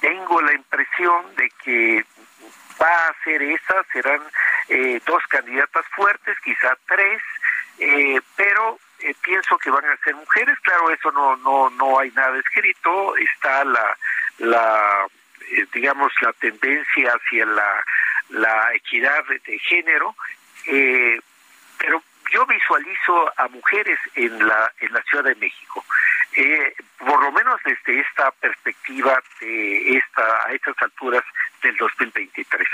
Tengo 0.00 0.42
la 0.42 0.52
impresión 0.52 1.34
de 1.36 1.50
que 1.64 2.04
va 2.80 3.06
a 3.08 3.24
ser 3.24 3.40
esa, 3.42 3.84
serán 3.92 4.20
dos 5.06 5.22
candidatas 5.28 5.86
fuertes, 5.94 6.36
quizá 6.40 6.76
tres, 6.86 7.22
eh, 7.82 8.20
pero 8.36 8.78
eh, 9.00 9.14
pienso 9.22 9.58
que 9.58 9.70
van 9.70 9.84
a 9.84 9.96
ser 9.98 10.14
mujeres 10.14 10.58
claro 10.60 10.90
eso 10.90 11.10
no 11.12 11.36
no 11.36 11.70
no 11.70 11.98
hay 11.98 12.10
nada 12.12 12.38
escrito 12.38 13.16
está 13.16 13.64
la 13.64 13.96
la 14.38 15.06
eh, 15.50 15.66
digamos 15.72 16.12
la 16.20 16.32
tendencia 16.34 17.12
hacia 17.12 17.46
la 17.46 17.84
la 18.30 18.74
equidad 18.74 19.24
de, 19.26 19.58
género 19.58 20.14
eh, 20.66 21.18
pero 21.78 22.02
yo 22.32 22.46
visualizo 22.46 23.32
a 23.36 23.48
mujeres 23.48 23.98
en 24.14 24.46
la 24.46 24.72
en 24.80 24.92
la 24.92 25.02
Ciudad 25.02 25.24
de 25.24 25.34
México. 25.34 25.84
Eh, 26.34 26.74
por 26.98 27.22
lo 27.22 27.30
menos 27.32 27.60
desde 27.64 28.00
esta 28.00 28.30
perspectiva 28.30 29.22
de 29.40 29.96
esta 29.98 30.46
a 30.46 30.52
estas 30.52 30.74
alturas 30.80 31.22
del 31.62 31.76
2023 31.76 32.66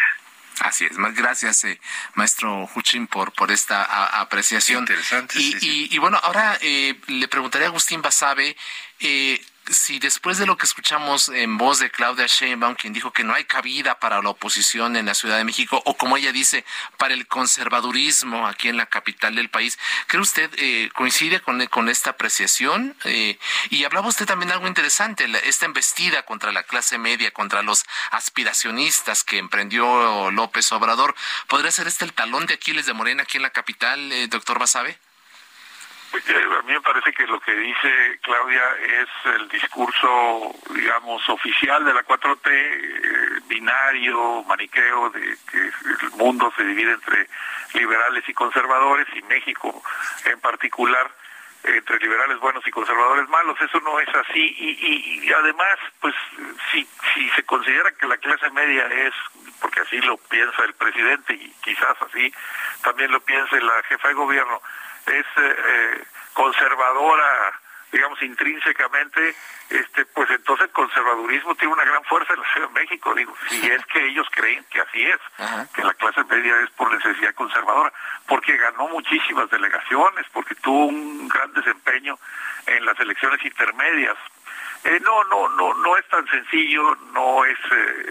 Así 0.61 0.85
es. 0.85 0.97
Gracias, 1.15 1.65
eh, 1.65 1.81
maestro 2.15 2.69
Huchin, 2.75 3.07
por, 3.07 3.33
por 3.33 3.51
esta 3.51 4.21
apreciación. 4.21 4.81
Interesante. 4.81 5.39
Y, 5.39 5.57
y, 5.61 5.89
y 5.95 5.99
bueno, 5.99 6.19
ahora 6.23 6.59
eh, 6.61 6.99
le 7.07 7.29
preguntaré 7.29 7.65
a 7.65 7.69
Agustín 7.69 8.03
Basabe, 8.03 8.57
eh, 9.01 9.41
si 9.71 9.99
después 9.99 10.39
de 10.39 10.47
lo 10.47 10.57
que 10.57 10.67
escuchamos 10.67 11.29
en 11.29 11.59
voz 11.59 11.79
de 11.79 11.91
Claudia 11.91 12.27
Sheinbaum, 12.27 12.75
quien 12.75 12.93
dijo 12.93 13.13
que 13.13 13.25
no 13.25 13.35
hay 13.35 13.45
cabida 13.45 13.99
para 13.99 14.23
la 14.23 14.31
oposición 14.31 14.97
en 14.97 15.07
la 15.07 15.15
Ciudad 15.15 15.37
de 15.37 15.45
México, 15.45 15.83
o 15.85 15.97
como 15.97 16.17
ella 16.17 16.33
dice, 16.33 16.65
para 16.97 17.15
el 17.15 17.27
conservadurismo 17.27 18.47
aquí 18.47 18.69
en 18.69 18.77
la 18.77 18.87
capital 18.87 19.35
del 19.35 19.51
país, 19.51 19.79
¿cree 20.07 20.23
usted 20.23 20.51
eh, 20.57 20.91
coincide 20.95 21.41
con, 21.41 21.65
con 21.67 21.89
esta 21.89 22.11
apreciación? 22.11 22.97
Eh, 23.05 23.39
y 23.71 23.85
hablaba 23.85 24.09
usted 24.09 24.27
también 24.27 24.49
de 24.49 24.55
algo 24.55 24.69
interesante, 24.69 25.29
la, 25.29 25.39
esta 25.39 25.67
embestida 25.67 26.25
contra 26.25 26.53
la 26.53 26.63
clase 26.63 26.99
media, 26.99 27.31
contra 27.31 27.63
los 27.63 27.85
aspiracionistas 28.11 29.25
que 29.25 29.39
emprendió 29.39 30.31
López 30.31 30.71
Obrador. 30.73 31.15
¿Podría 31.47 31.71
ser 31.71 31.87
este 31.87 32.05
el 32.05 32.13
talón 32.13 32.47
de 32.47 32.55
Aquiles 32.55 32.87
de 32.87 32.93
Morena 32.93 33.23
aquí 33.25 33.37
en 33.37 33.43
la 33.43 33.51
capital, 33.51 34.13
eh, 34.13 34.29
doctor 34.29 34.59
Basabe? 34.59 34.99
A 36.11 36.63
mí 36.63 36.73
me 36.73 36.81
parece 36.81 37.13
que 37.13 37.27
lo 37.27 37.39
que 37.41 37.53
dice 37.53 38.19
Claudia 38.23 38.63
es 38.83 39.35
el 39.35 39.49
discurso, 39.49 40.55
digamos, 40.71 41.29
oficial 41.29 41.85
de 41.85 41.93
la 41.93 42.03
4T, 42.03 42.47
eh, 42.47 43.41
binario, 43.47 44.43
maniqueo, 44.45 45.11
de 45.11 45.37
que 45.51 45.59
el 45.59 46.11
mundo 46.17 46.51
se 46.57 46.65
divide 46.65 46.93
entre 46.93 47.29
liberales 47.75 48.27
y 48.27 48.33
conservadores, 48.33 49.07
y 49.15 49.23
México 49.23 49.83
en 50.25 50.41
particular 50.41 51.11
entre 51.65 51.99
liberales 51.99 52.39
buenos 52.39 52.67
y 52.67 52.71
conservadores 52.71 53.29
malos. 53.29 53.61
Eso 53.61 53.81
no 53.81 54.01
es 54.01 54.09
así. 54.09 54.57
Y, 54.59 55.27
y, 55.27 55.33
además, 55.33 55.79
pues, 56.01 56.15
si, 56.73 56.89
si 57.15 57.29
se 57.31 57.43
considera 57.45 57.93
que 57.93 58.07
la 58.07 58.17
clase 58.17 58.51
media 58.51 58.87
es, 58.87 59.13
porque 59.61 59.81
así 59.81 59.99
lo 60.01 60.17
piensa 60.17 60.65
el 60.65 60.75
presidente 60.75 61.35
y 61.35 61.53
quizás 61.63 61.97
así 62.01 62.33
también 62.83 63.11
lo 63.11 63.21
piense 63.21 63.61
la 63.61 63.83
jefa 63.85 64.09
de 64.09 64.15
gobierno, 64.15 64.63
es 65.09 65.27
eh, 65.37 65.57
eh, 65.67 66.05
conservadora 66.35 67.61
digamos 67.91 68.23
intrínsecamente 68.23 69.35
este 69.71 70.05
pues 70.07 70.29
entonces 70.31 70.67
el 70.67 70.73
conservadurismo 70.73 71.55
tiene 71.55 71.73
una 71.73 71.85
gran 71.85 72.05
fuerza 72.05 72.35
en 72.35 72.41
la 72.41 72.53
Ciudad 72.53 72.69
de 72.69 72.81
México 72.81 73.15
digo 73.15 73.35
si 73.49 73.67
es 73.67 73.85
que 73.87 74.05
ellos 74.07 74.27
creen 74.31 74.65
que 74.71 74.81
así 74.81 75.03
es 75.05 75.19
que 75.75 75.83
la 75.83 75.95
clase 75.95 76.23
media 76.25 76.55
es 76.63 76.71
por 76.71 76.93
necesidad 76.93 77.35
conservadora 77.35 77.93
porque 78.27 78.57
ganó 78.59 78.89
muchísimas 78.89 79.49
delegaciones 79.51 80.27
porque 80.33 80.55
tuvo 80.57 80.87
un 80.87 81.29
gran 81.29 81.53
desempeño 81.55 82.19
en 82.69 82.85
las 82.85 82.99
elecciones 83.01 83.45
intermedias. 83.45 84.17
Eh, 84.85 85.01
no 85.03 85.25
no 85.25 85.49
no 85.49 85.75
no 85.75 85.97
es 85.97 86.07
tan 86.09 86.27
sencillo 86.29 86.95
no 87.13 87.45
es 87.45 87.59
eh, 87.59 88.05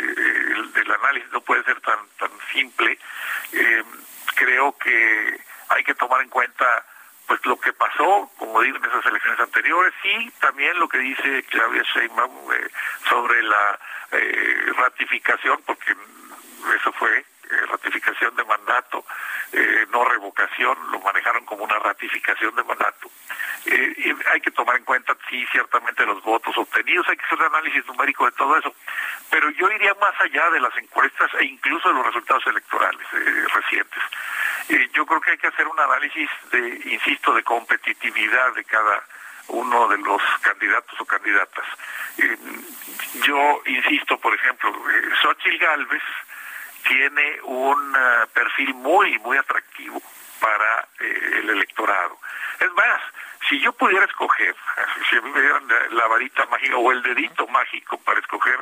el, 0.51 0.71
el, 0.75 0.91
análisis 0.91 1.31
no 1.31 1.41
puede 1.41 1.63
ser 1.63 1.79
tan 1.81 1.99
tan 2.19 2.29
simple. 2.51 2.99
Eh, 3.53 3.83
creo 4.35 4.77
que 4.77 5.39
hay 5.69 5.83
que 5.83 5.95
tomar 5.95 6.21
en 6.21 6.29
cuenta 6.29 6.85
pues 7.27 7.45
lo 7.45 7.59
que 7.59 7.73
pasó, 7.73 8.31
como 8.37 8.61
digo, 8.61 8.77
en 8.77 8.85
esas 8.85 9.05
elecciones 9.05 9.39
anteriores, 9.39 9.93
y 10.03 10.31
también 10.39 10.79
lo 10.79 10.87
que 10.87 10.97
dice 10.99 11.43
Claudia 11.49 11.83
Sheinbaum 11.83 12.53
eh, 12.53 12.69
sobre 13.09 13.43
la 13.43 13.79
eh, 14.13 14.71
ratificación, 14.77 15.61
porque 15.65 15.93
eso 16.79 16.91
fue 16.93 17.25
eh, 17.49 17.65
ratificación 17.67 18.35
de 18.35 18.43
mandato, 18.43 19.05
eh, 19.53 19.85
no 19.91 20.03
revocación, 20.03 20.77
lo 20.91 20.99
manejaron 20.99 21.45
como 21.45 21.63
una 21.63 21.79
ratificación 21.79 22.55
de 22.55 22.63
mandato. 22.63 23.09
Eh, 23.65 23.93
y 23.97 24.29
hay 24.29 24.41
que 24.41 24.51
tomar 24.51 24.75
en 24.75 24.83
cuenta, 24.83 25.15
sí, 25.29 25.45
ciertamente 25.51 26.05
los 26.05 26.21
votos 26.23 26.57
obtenidos, 26.57 27.07
hay 27.07 27.17
que 27.17 27.25
hacer 27.25 27.39
un 27.39 27.45
análisis 27.45 27.85
numérico 27.85 28.25
de 28.25 28.31
todo 28.33 28.57
eso, 28.57 28.73
pero 29.29 29.49
yo 29.51 29.71
iría 29.71 29.93
más 29.95 30.19
allá 30.19 30.49
de 30.49 30.59
las 30.59 30.75
encuestas 30.77 31.29
e 31.39 31.45
incluso 31.45 31.87
de 31.89 31.95
los 31.95 32.05
resultados 32.05 32.45
electorales 32.47 33.07
recientes. 33.53 34.03
Yo 34.93 35.05
creo 35.05 35.21
que 35.21 35.31
hay 35.31 35.37
que 35.37 35.47
hacer 35.47 35.67
un 35.67 35.79
análisis 35.79 36.29
de, 36.51 36.81
insisto, 36.85 37.33
de 37.33 37.43
competitividad 37.43 38.53
de 38.53 38.63
cada 38.65 39.03
uno 39.47 39.87
de 39.87 39.97
los 39.99 40.21
candidatos 40.41 40.99
o 40.99 41.05
candidatas. 41.05 41.65
Yo 43.23 43.61
insisto, 43.65 44.19
por 44.19 44.33
ejemplo, 44.33 44.73
Xochitl 45.21 45.57
Galvez 45.57 46.03
tiene 46.87 47.41
un 47.43 47.91
uh, 47.91 48.27
perfil 48.33 48.73
muy, 48.75 49.17
muy 49.19 49.37
atractivo 49.37 50.01
para 50.39 50.87
eh, 50.99 51.39
el 51.39 51.49
electorado. 51.49 52.17
Es 52.59 52.71
más, 52.73 53.01
si 53.49 53.59
yo 53.59 53.71
pudiera 53.73 54.05
escoger, 54.05 54.55
si 55.09 55.19
me 55.21 55.41
dieran 55.41 55.67
la 55.91 56.07
varita 56.07 56.45
mágica 56.47 56.77
o 56.77 56.91
el 56.91 57.01
dedito 57.01 57.47
mágico 57.47 57.97
para 57.99 58.19
escoger 58.19 58.57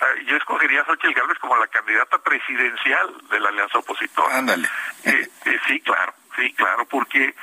eh, 0.00 0.24
yo 0.26 0.36
escogería 0.36 0.82
a 0.82 0.84
Xochitl 0.84 1.14
Gálvez 1.14 1.38
como 1.38 1.56
la 1.56 1.66
candidata 1.68 2.18
presidencial 2.18 3.14
de 3.30 3.40
la 3.40 3.48
alianza 3.48 3.78
opositora. 3.78 4.36
Ándale. 4.36 4.68
Eh, 5.04 5.28
eh, 5.46 5.58
sí, 5.66 5.80
claro, 5.80 6.12
sí, 6.36 6.52
claro, 6.52 6.84
porque 6.86 7.34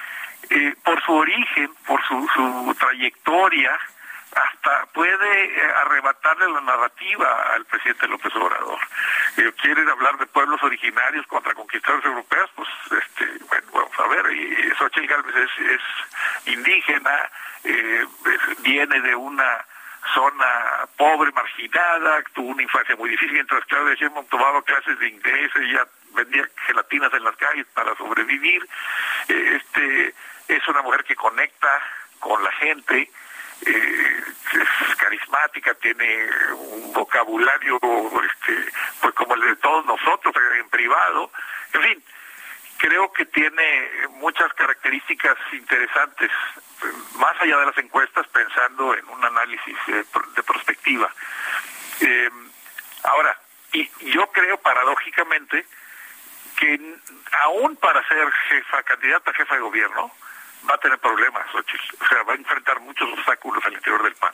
eh, 0.49 0.75
por 0.83 1.01
su 1.03 1.13
origen, 1.13 1.73
por 1.87 1.99
su, 2.05 2.27
su 2.35 2.75
trayectoria, 2.77 3.79
hasta 4.35 4.85
puede 4.93 5.71
arrebatarle 5.81 6.51
la 6.51 6.61
narrativa 6.61 7.53
al 7.53 7.65
presidente 7.65 8.07
López 8.07 8.33
Obrador. 8.35 8.79
quieren 9.61 9.89
hablar 9.89 10.17
de 10.17 10.25
pueblos 10.27 10.61
originarios 10.63 11.25
contra 11.27 11.53
conquistadores 11.53 12.05
europeos, 12.05 12.49
pues, 12.55 12.69
este, 12.91 13.25
bueno, 13.45 13.67
vamos 13.73 13.99
a 13.99 14.07
ver, 14.07 14.31
y 14.35 14.71
Xochitl 14.77 15.07
Gálvez 15.07 15.35
es, 15.35 15.81
indígena, 16.45 17.29
viene 18.59 19.01
de 19.01 19.15
una 19.15 19.65
zona 20.13 20.87
pobre, 20.97 21.31
marginada, 21.31 22.21
tuvo 22.33 22.49
una 22.49 22.63
infancia 22.63 22.95
muy 22.95 23.09
difícil, 23.09 23.33
mientras 23.33 23.63
Claudia 23.65 23.95
Sheinbaum 23.95 24.27
tomaba 24.27 24.61
clases 24.63 24.99
de 24.99 25.07
inglés, 25.07 25.51
ella 25.55 25.87
vendía 26.13 26.47
gelatinas 26.67 27.13
en 27.13 27.23
las 27.23 27.35
calles 27.37 27.65
para 27.73 27.95
sobrevivir. 27.95 28.67
Este, 29.27 30.13
es 30.47 30.67
una 30.67 30.81
mujer 30.81 31.03
que 31.03 31.15
conecta 31.15 31.81
con 32.19 32.43
la 32.43 32.51
gente, 32.53 33.09
es 33.65 34.95
carismática, 34.97 35.73
tiene 35.75 36.27
un 36.53 36.93
vocabulario 36.93 37.79
este, 37.81 38.71
pues 39.01 39.13
como 39.15 39.35
el 39.35 39.41
de 39.41 39.55
todos 39.57 39.85
nosotros 39.85 40.33
en 40.59 40.69
privado, 40.69 41.31
en 41.73 41.81
fin, 41.81 42.03
creo 42.77 43.11
que 43.13 43.25
tiene 43.25 43.89
muchas 44.11 44.53
características 44.53 45.37
interesantes 45.53 46.31
más 47.15 47.39
allá 47.39 47.57
de 47.57 47.65
las 47.67 47.77
encuestas, 47.77 48.27
pensando 48.27 48.95
en 48.95 49.07
un 49.07 49.23
análisis 49.23 49.77
de, 49.87 50.03
de 50.35 50.43
perspectiva. 50.43 51.09
ahora, 53.03 53.37
y 53.71 53.89
yo 54.11 54.27
creo 54.31 54.57
paradójicamente 54.57 55.65
que 56.57 56.79
aún 57.45 57.75
para 57.77 58.05
ser 58.07 58.31
jefa, 58.49 58.83
candidata 58.83 59.31
a 59.31 59.33
jefa 59.33 59.55
de 59.55 59.61
gobierno, 59.61 60.11
va 60.69 60.75
a 60.75 60.77
tener 60.79 60.97
problemas, 60.99 61.45
O 61.53 62.07
sea, 62.07 62.23
va 62.23 62.33
a 62.33 62.37
enfrentar 62.37 62.79
muchos 62.81 63.11
obstáculos 63.11 63.63
al 63.65 63.73
interior 63.73 64.03
del 64.03 64.15
PAN. 64.15 64.33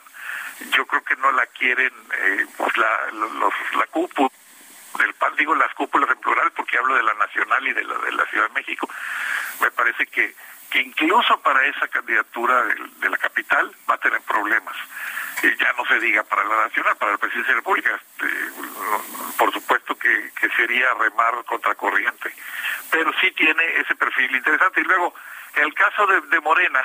Yo 0.71 0.85
creo 0.85 1.03
que 1.03 1.15
no 1.17 1.31
la 1.31 1.45
quieren 1.47 1.93
eh, 2.13 2.45
pues 2.57 2.75
la, 2.77 3.11
los, 3.13 3.53
la 3.77 3.87
cúpula 3.87 4.29
del 4.97 5.13
PAN, 5.13 5.35
digo 5.37 5.55
las 5.55 5.73
cúpulas 5.73 6.09
en 6.09 6.17
plural 6.17 6.51
porque 6.51 6.77
hablo 6.77 6.95
de 6.95 7.03
la 7.03 7.13
nacional 7.13 7.67
y 7.67 7.73
de 7.73 7.83
la, 7.83 7.97
de 7.97 8.11
la 8.11 8.25
Ciudad 8.25 8.47
de 8.47 8.53
México. 8.53 8.89
Me 9.61 9.71
parece 9.71 10.05
que, 10.07 10.35
que 10.69 10.81
incluso 10.81 11.39
para 11.41 11.65
esa 11.65 11.87
candidatura 11.87 12.63
de, 12.63 13.09
la 13.09 13.17
capital 13.17 13.71
va 13.89 13.95
a 13.95 13.99
tener 13.99 14.21
problemas. 14.21 14.75
Y 15.41 15.55
ya 15.55 15.71
no 15.73 15.85
se 15.85 15.99
diga 15.99 16.23
para 16.23 16.43
la 16.43 16.65
nacional, 16.65 16.97
para 16.97 17.13
la 17.13 17.17
presidencia 17.17 17.53
de 17.53 17.55
la 17.55 17.61
República. 17.61 17.95
Este, 17.95 18.27
por 19.37 19.53
supuesto 19.53 19.95
que, 19.97 20.31
que 20.39 20.49
sería 20.49 20.93
remar 20.95 21.33
contracorriente. 21.45 22.35
Pero 22.91 23.11
sí 23.21 23.31
tiene 23.31 23.63
ese 23.77 23.95
perfil 23.95 24.35
interesante. 24.35 24.81
Y 24.81 24.83
luego, 24.83 25.13
el 25.55 25.73
caso 25.73 26.07
de, 26.07 26.39
Morena, 26.41 26.83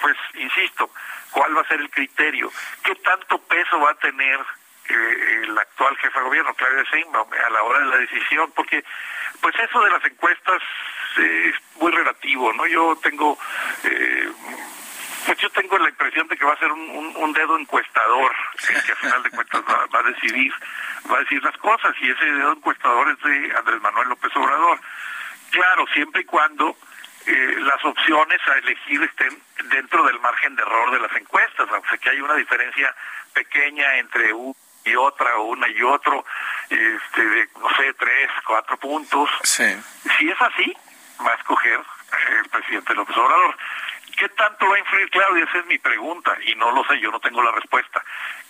pues 0.00 0.16
insisto, 0.34 0.90
¿cuál 1.30 1.56
va 1.56 1.62
a 1.62 1.68
ser 1.68 1.80
el 1.80 1.90
criterio? 1.90 2.50
¿Qué 2.82 2.94
tanto 2.96 3.38
peso 3.38 3.80
va 3.80 3.90
a 3.90 3.94
tener 3.94 4.40
eh, 4.88 5.42
el 5.44 5.58
actual 5.58 5.96
jefe 5.98 6.18
de 6.18 6.24
gobierno, 6.24 6.54
Claudia 6.54 6.84
Sheinbaum, 6.90 7.28
a 7.32 7.50
la 7.50 7.62
hora 7.62 7.80
de 7.80 7.86
la 7.86 7.96
decisión? 7.98 8.52
Porque, 8.54 8.84
pues 9.40 9.54
eso 9.58 9.80
de 9.82 9.90
las 9.90 10.04
encuestas 10.04 10.62
eh, 11.18 11.52
es 11.52 11.80
muy 11.80 11.92
relativo, 11.92 12.52
¿no? 12.52 12.66
Yo 12.66 12.96
tengo... 13.02 13.38
Eh, 13.84 14.32
pues 15.26 15.38
yo 15.40 15.50
tengo 15.50 15.76
la 15.76 15.90
impresión 15.90 16.26
de 16.28 16.38
que 16.38 16.44
va 16.46 16.54
a 16.54 16.58
ser 16.58 16.72
un, 16.72 17.32
dedo 17.34 17.58
encuestador 17.58 18.34
el 18.70 18.82
que 18.82 18.92
a 18.92 18.96
final 18.96 19.22
de 19.22 19.30
cuentas 19.30 19.62
va, 19.62 20.00
a 20.00 20.02
decidir 20.04 20.50
va 21.10 21.16
a 21.16 21.20
decir 21.20 21.44
las 21.44 21.56
cosas 21.58 21.94
y 22.00 22.10
ese 22.10 22.24
dedo 22.24 22.52
encuestador 22.52 23.10
es 23.10 23.20
de 23.22 23.56
Andrés 23.56 23.80
Manuel 23.82 24.08
López 24.08 24.34
Obrador 24.34 24.80
claro 25.50 25.84
siempre 25.92 26.22
y 26.22 26.24
cuando 26.24 26.78
eh, 27.28 27.56
las 27.60 27.84
opciones 27.84 28.40
a 28.48 28.58
elegir 28.58 29.02
estén 29.02 29.42
dentro 29.68 30.02
del 30.04 30.18
margen 30.20 30.56
de 30.56 30.62
error 30.62 30.90
de 30.90 31.00
las 31.00 31.12
encuestas, 31.14 31.68
aunque 31.70 31.98
que 31.98 32.10
hay 32.10 32.20
una 32.20 32.34
diferencia 32.34 32.94
pequeña 33.34 33.96
entre 33.98 34.32
una 34.32 34.56
y 34.84 34.96
otra, 34.96 35.36
o 35.36 35.42
una 35.42 35.68
y 35.68 35.82
otro, 35.82 36.24
este, 36.70 37.22
de, 37.22 37.48
no 37.60 37.68
sé, 37.76 37.92
tres, 37.94 38.30
cuatro 38.46 38.78
puntos. 38.78 39.28
Si 39.42 40.30
es 40.30 40.40
así, 40.40 40.74
va 41.20 41.32
a 41.32 41.34
escoger 41.34 41.80
el 42.38 42.48
presidente 42.48 42.94
López 42.94 43.16
Obrador. 43.16 43.56
¿Qué 44.16 44.28
tanto 44.30 44.66
va 44.66 44.76
a 44.76 44.78
influir 44.78 45.10
Claudia? 45.10 45.44
Esa 45.44 45.58
es 45.58 45.66
mi 45.66 45.78
pregunta, 45.78 46.34
y 46.46 46.54
no 46.54 46.72
lo 46.72 46.82
sé, 46.84 46.98
yo 46.98 47.10
no 47.10 47.20
tengo 47.20 47.42
la 47.42 47.52
respuesta. 47.52 48.02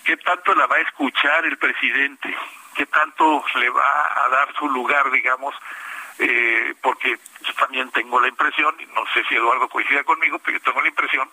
¿Qué 0.05 0.16
tanto 0.18 0.55
la 0.55 0.66
va 0.66 0.76
a 0.76 0.81
escuchar 0.81 1.45
el 1.45 1.59
presidente? 1.59 2.35
¿Qué 2.76 2.87
tanto 2.87 3.45
le 3.57 3.68
va 3.70 4.24
a 4.24 4.29
dar 4.29 4.55
su 4.55 4.68
lugar, 4.68 5.11
digamos, 5.11 5.55
eh, 6.19 6.75
porque 6.83 7.19
yo 7.41 7.55
también 7.55 7.91
tengo 7.91 8.21
la 8.21 8.29
impresión, 8.29 8.75
y 8.79 8.87
no 8.87 9.05
sé 9.14 9.23
si 9.29 9.37
Eduardo 9.37 9.69
coincide 9.69 10.05
conmigo, 10.05 10.39
pero 10.39 10.59
yo 10.59 10.64
tengo 10.64 10.81
la 10.81 10.89
impresión 10.89 11.31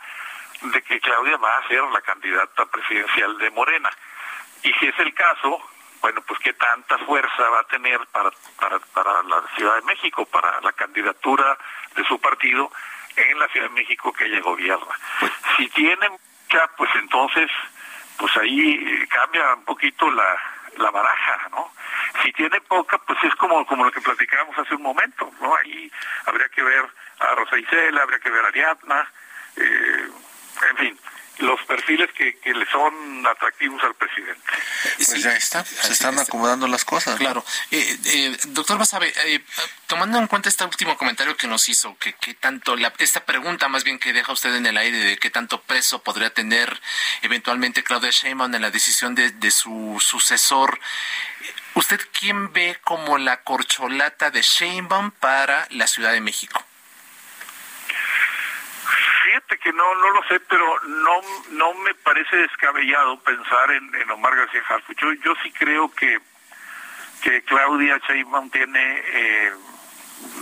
de 0.62 0.82
que 0.82 1.00
Claudia 1.00 1.38
va 1.38 1.58
a 1.58 1.68
ser 1.68 1.84
la 1.84 2.02
candidata 2.02 2.66
presidencial 2.66 3.38
de 3.38 3.50
Morena. 3.52 3.90
Y 4.64 4.72
si 4.74 4.88
es 4.88 5.00
el 5.00 5.14
caso, 5.14 5.60
bueno, 6.02 6.22
pues 6.22 6.40
qué 6.40 6.54
tanta 6.54 6.98
fuerza 7.00 7.50
va 7.50 7.62
a 7.62 7.68
tener 7.68 8.00
para, 8.08 8.32
para, 8.60 8.80
para 8.80 9.24
la 9.24 9.44
Ciudad 9.56 9.76
de 9.76 9.82
México, 9.84 10.26
para 10.26 10.62
la 10.62 10.72
candidatura 10.74 11.58
de 11.96 12.04
su 12.06 12.20
partido 12.20 12.72
en 13.16 13.40
la 13.40 13.48
Ciudad 13.48 13.70
de 13.70 13.74
México 13.74 14.14
que 14.14 14.26
ella 14.26 14.42
gobierna. 14.42 15.00
Si 15.58 15.68
tiene 15.70 16.10
mucha, 16.10 16.68
pues 16.78 16.90
entonces, 16.96 17.50
pues 18.18 18.36
ahí 18.38 19.06
cambia 19.08 19.56
un 19.56 19.66
poquito 19.66 20.10
la, 20.12 20.55
la 20.78 20.92
baraja, 20.92 21.50
¿no? 21.52 21.72
Si 22.24 22.32
tiene 22.34 22.60
poca, 22.62 22.98
pues 23.00 23.20
es 23.24 23.36
como, 23.36 23.66
como 23.66 23.86
lo 23.86 23.92
que 23.92 24.02
platicábamos 24.02 24.58
hace 24.58 24.76
un 24.76 24.84
momento, 24.84 25.32
¿no? 25.42 25.56
Ahí 25.56 25.92
habría 26.26 26.50
que 26.50 26.64
ver 26.64 26.86
a 27.20 27.36
Rosa 27.36 27.58
Isela, 27.58 28.04
habría 28.04 28.20
que 28.20 28.30
ver 28.30 28.46
a 28.46 28.48
Ariadna, 28.48 29.12
eh, 29.58 30.10
en 30.70 30.78
fin, 30.78 31.00
los 31.40 31.62
perfiles 31.64 32.10
que, 32.18 32.38
que 32.40 32.54
le 32.54 32.66
son 32.70 33.26
atractivos 33.28 33.84
al 33.84 33.94
presidente. 33.96 34.42
Pues 34.96 35.24
ya 35.24 35.36
está, 35.36 35.66
se 35.66 35.92
están 35.92 36.18
acomodando 36.20 36.68
las 36.68 36.86
cosas. 36.86 37.18
Claro. 37.18 37.44
Eh, 37.72 37.98
eh, 38.06 38.38
doctor 38.48 38.78
Basabe, 38.78 39.14
eh, 39.26 39.44
tomando 39.88 40.18
en 40.18 40.28
cuenta 40.28 40.50
este 40.50 40.64
último 40.64 40.98
comentario 40.98 41.36
que 41.36 41.48
nos 41.48 41.68
hizo, 41.70 41.98
que, 41.98 42.14
que 42.14 42.34
tanto, 42.34 42.76
la, 42.76 42.94
esta 43.00 43.26
pregunta 43.26 43.68
más 43.68 43.84
bien 43.84 44.00
que 44.00 44.14
deja 44.14 44.32
usted 44.32 44.56
en 44.56 44.66
el 44.66 44.78
aire 44.78 44.98
de 44.98 45.18
qué 45.18 45.30
tanto 45.30 45.62
peso 45.62 46.02
podría 46.04 46.30
tener 46.30 46.80
eventualmente 47.22 47.84
Claudia 47.84 48.12
Sheinbaum 48.12 48.54
en 48.56 48.62
la 48.62 48.72
decisión 48.72 49.16
de, 49.16 49.32
de 49.32 49.52
su 49.52 49.98
sucesor, 50.00 50.80
¿usted 51.74 52.00
quién 52.18 52.54
ve 52.54 52.80
como 52.84 53.18
la 53.18 53.42
corcholata 53.44 54.32
de 54.32 54.42
Sheinbaum 54.42 55.12
para 55.12 55.68
la 55.72 55.88
Ciudad 55.88 56.12
de 56.12 56.22
México? 56.22 56.64
Fíjate 59.48 59.58
que 59.60 59.74
no, 59.74 59.96
no 59.96 60.10
lo 60.10 60.24
sé, 60.28 60.40
pero 60.42 60.80
no, 60.88 61.22
no 61.52 61.74
me 61.76 61.94
parece 61.96 62.36
descabellado 62.38 63.20
pensar 63.20 63.72
en, 63.72 64.12
Omar 64.12 64.36
García 64.36 64.62
Harfuch. 64.68 64.98
Yo, 64.98 65.14
yo 65.14 65.34
sí 65.44 65.52
creo 65.52 65.92
que, 65.92 66.20
que 67.22 67.44
Claudia 67.44 68.00
Sheinbaum 68.08 68.50
tiene, 68.50 69.04
eh, 69.06 69.52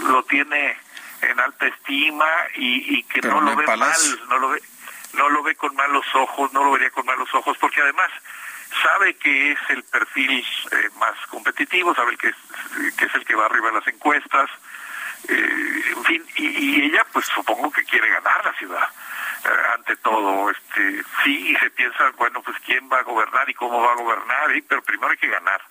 lo 0.07 0.23
tiene 0.23 0.77
en 1.21 1.39
alta 1.39 1.67
estima 1.67 2.27
y, 2.55 3.03
que 3.03 3.21
no 3.27 3.41
lo 3.41 3.55
ve 3.57 3.65
mal, 3.65 3.91
no 4.29 4.37
lo 4.39 4.49
ve, 4.49 4.61
no 5.13 5.29
lo 5.29 5.43
ve 5.43 5.55
con 5.55 5.75
malos 5.75 6.05
ojos, 6.13 6.53
no 6.53 6.63
lo 6.63 6.71
vería 6.71 6.91
con 6.91 7.05
malos 7.05 7.33
ojos, 7.33 7.57
porque 7.57 7.81
además 7.81 8.09
sabe 8.81 9.15
que 9.15 9.51
es 9.51 9.59
el 9.69 9.83
perfil 9.83 10.45
eh, 10.71 10.89
más 10.97 11.15
competitivo, 11.27 11.93
sabe 11.93 12.15
que 12.17 12.29
es, 12.29 12.35
que 12.97 13.05
es 13.05 13.15
el 13.15 13.25
que 13.25 13.35
va 13.35 13.47
arriba 13.47 13.69
en 13.69 13.75
las 13.75 13.87
encuestas, 13.87 14.49
eh, 15.29 15.83
en 15.95 16.03
fin, 16.03 16.25
y, 16.35 16.85
ella 16.85 17.05
pues 17.11 17.25
supongo 17.27 17.71
que 17.71 17.83
quiere 17.85 18.09
ganar 18.09 18.45
la 18.45 18.53
ciudad. 18.53 18.89
Eh, 19.45 19.73
ante 19.73 19.95
todo, 19.97 20.49
este, 20.49 21.03
sí, 21.23 21.51
y 21.51 21.55
se 21.55 21.69
piensa, 21.71 22.11
bueno, 22.17 22.41
pues 22.41 22.57
quién 22.65 22.89
va 22.91 22.99
a 22.99 23.03
gobernar 23.03 23.49
y 23.49 23.53
cómo 23.53 23.81
va 23.81 23.93
a 23.93 23.95
gobernar, 23.95 24.51
pero 24.67 24.81
primero 24.81 25.11
hay 25.11 25.17
que 25.17 25.27
ganar. 25.27 25.61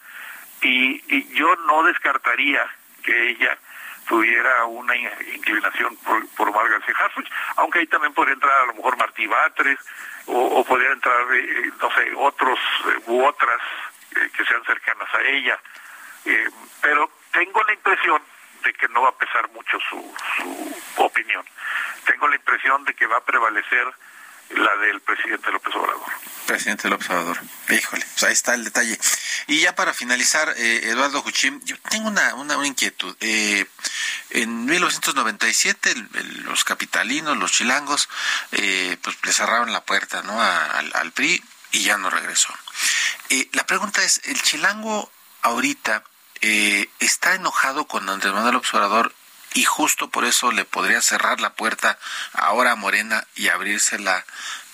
Y, 0.62 1.02
y 1.14 1.34
yo 1.34 1.54
no 1.66 1.82
descartaría 1.82 2.66
que 3.02 3.30
ella 3.30 3.58
tuviera 4.08 4.64
una 4.66 4.94
inclinación 4.96 5.96
por, 5.98 6.28
por 6.30 6.52
Margaret 6.52 6.82
Harfuch, 6.98 7.28
aunque 7.56 7.80
ahí 7.80 7.86
también 7.86 8.14
podría 8.14 8.34
entrar 8.34 8.52
a 8.52 8.66
lo 8.66 8.74
mejor 8.74 8.96
Martí 8.96 9.26
Batres, 9.26 9.78
o, 10.26 10.64
podría 10.64 10.92
entrar, 10.92 11.20
eh, 11.34 11.70
no 11.80 11.90
sé, 11.94 12.12
otros 12.16 12.58
u 13.06 13.24
otras 13.24 13.60
que 14.36 14.44
sean 14.44 14.62
cercanas 14.64 15.08
a 15.14 15.20
ella. 15.22 15.58
pero 16.80 17.10
tengo 17.32 17.62
la 17.64 17.72
impresión 17.72 18.22
de 18.62 18.72
que 18.74 18.88
no 18.88 19.02
va 19.02 19.10
a 19.10 19.16
pesar 19.16 19.50
mucho 19.50 19.78
su, 19.88 20.14
su 20.36 21.02
opinión. 21.02 21.44
Tengo 22.06 22.28
la 22.28 22.36
impresión 22.36 22.84
de 22.84 22.94
que 22.94 23.06
va 23.06 23.18
a 23.18 23.24
prevalecer 23.24 23.86
la 24.56 24.76
del 24.76 25.00
presidente 25.00 25.50
López 25.50 25.74
Obrador. 25.74 26.12
Presidente 26.46 26.88
López 26.88 27.08
Obrador. 27.10 27.40
Híjole, 27.70 28.04
pues 28.12 28.22
ahí 28.24 28.32
está 28.32 28.54
el 28.54 28.64
detalle. 28.64 28.98
Y 29.46 29.60
ya 29.60 29.74
para 29.74 29.94
finalizar, 29.94 30.52
eh, 30.56 30.80
Eduardo 30.84 31.22
Juchín, 31.22 31.60
yo 31.64 31.76
tengo 31.90 32.08
una, 32.08 32.34
una, 32.34 32.66
inquietud. 32.66 33.16
Eh, 33.20 33.66
en 34.30 34.64
1997 34.66 35.94
los 36.44 36.64
capitalinos, 36.64 37.36
los 37.36 37.52
chilangos, 37.52 38.08
eh, 38.52 38.96
pues 39.02 39.16
le 39.24 39.32
cerraron 39.32 39.72
la 39.72 39.84
puerta 39.84 40.22
¿no? 40.22 40.40
al, 40.40 40.92
al 40.94 41.12
PRI 41.12 41.42
y 41.72 41.84
ya 41.84 41.96
no 41.96 42.10
regresó. 42.10 42.52
la 43.52 43.66
pregunta 43.66 44.02
es, 44.02 44.20
¿el 44.24 44.40
chilango 44.42 45.10
ahorita 45.42 46.04
eh, 46.42 46.88
está 46.98 47.34
enojado 47.34 47.86
con 47.86 48.08
Andrés 48.08 48.32
Manuel 48.32 48.56
Observador 48.56 49.14
y 49.54 49.64
justo 49.64 50.10
por 50.10 50.24
eso 50.24 50.52
le 50.52 50.64
podría 50.64 51.00
cerrar 51.00 51.40
la 51.40 51.54
puerta 51.54 51.98
ahora 52.32 52.72
a 52.72 52.76
Morena 52.76 53.26
y 53.34 53.48
abrírsela 53.48 54.24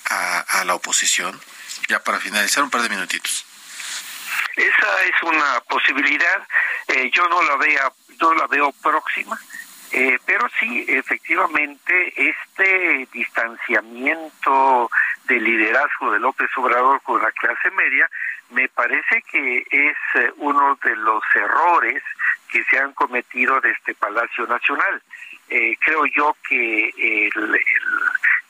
a, 0.08 0.40
a 0.60 0.64
la 0.64 0.74
oposición. 0.74 1.40
Ya 1.88 2.02
para 2.02 2.20
finalizar, 2.20 2.62
un 2.62 2.70
par 2.70 2.82
de 2.82 2.88
minutitos. 2.90 3.44
Esa 4.56 5.02
es 5.04 5.22
una 5.22 5.60
posibilidad. 5.60 6.46
Eh, 6.88 7.10
yo 7.14 7.26
no 7.28 7.42
la 7.42 7.56
veo, 7.56 7.94
no 8.20 8.34
la 8.34 8.46
veo 8.46 8.72
próxima. 8.72 9.38
Eh, 9.93 10.18
pero 10.26 10.49
sí, 10.61 10.84
efectivamente, 10.86 12.12
este 12.16 13.09
distanciamiento 13.12 14.91
del 15.26 15.45
liderazgo 15.45 16.12
de 16.12 16.20
López 16.20 16.51
Obrador 16.57 17.01
con 17.03 17.22
la 17.22 17.30
clase 17.32 17.70
media 17.70 18.09
me 18.51 18.68
parece 18.68 19.22
que 19.30 19.59
es 19.70 19.97
eh, 20.14 20.32
uno 20.36 20.78
de 20.82 20.97
los 20.97 21.22
errores 21.34 22.03
que 22.51 22.64
se 22.64 22.78
han 22.78 22.93
cometido 22.93 23.61
de 23.61 23.70
este 23.70 23.95
Palacio 23.95 24.47
Nacional. 24.47 25.03
Eh, 25.51 25.76
creo 25.80 26.05
yo 26.07 26.36
que 26.47 26.91
el, 26.97 27.61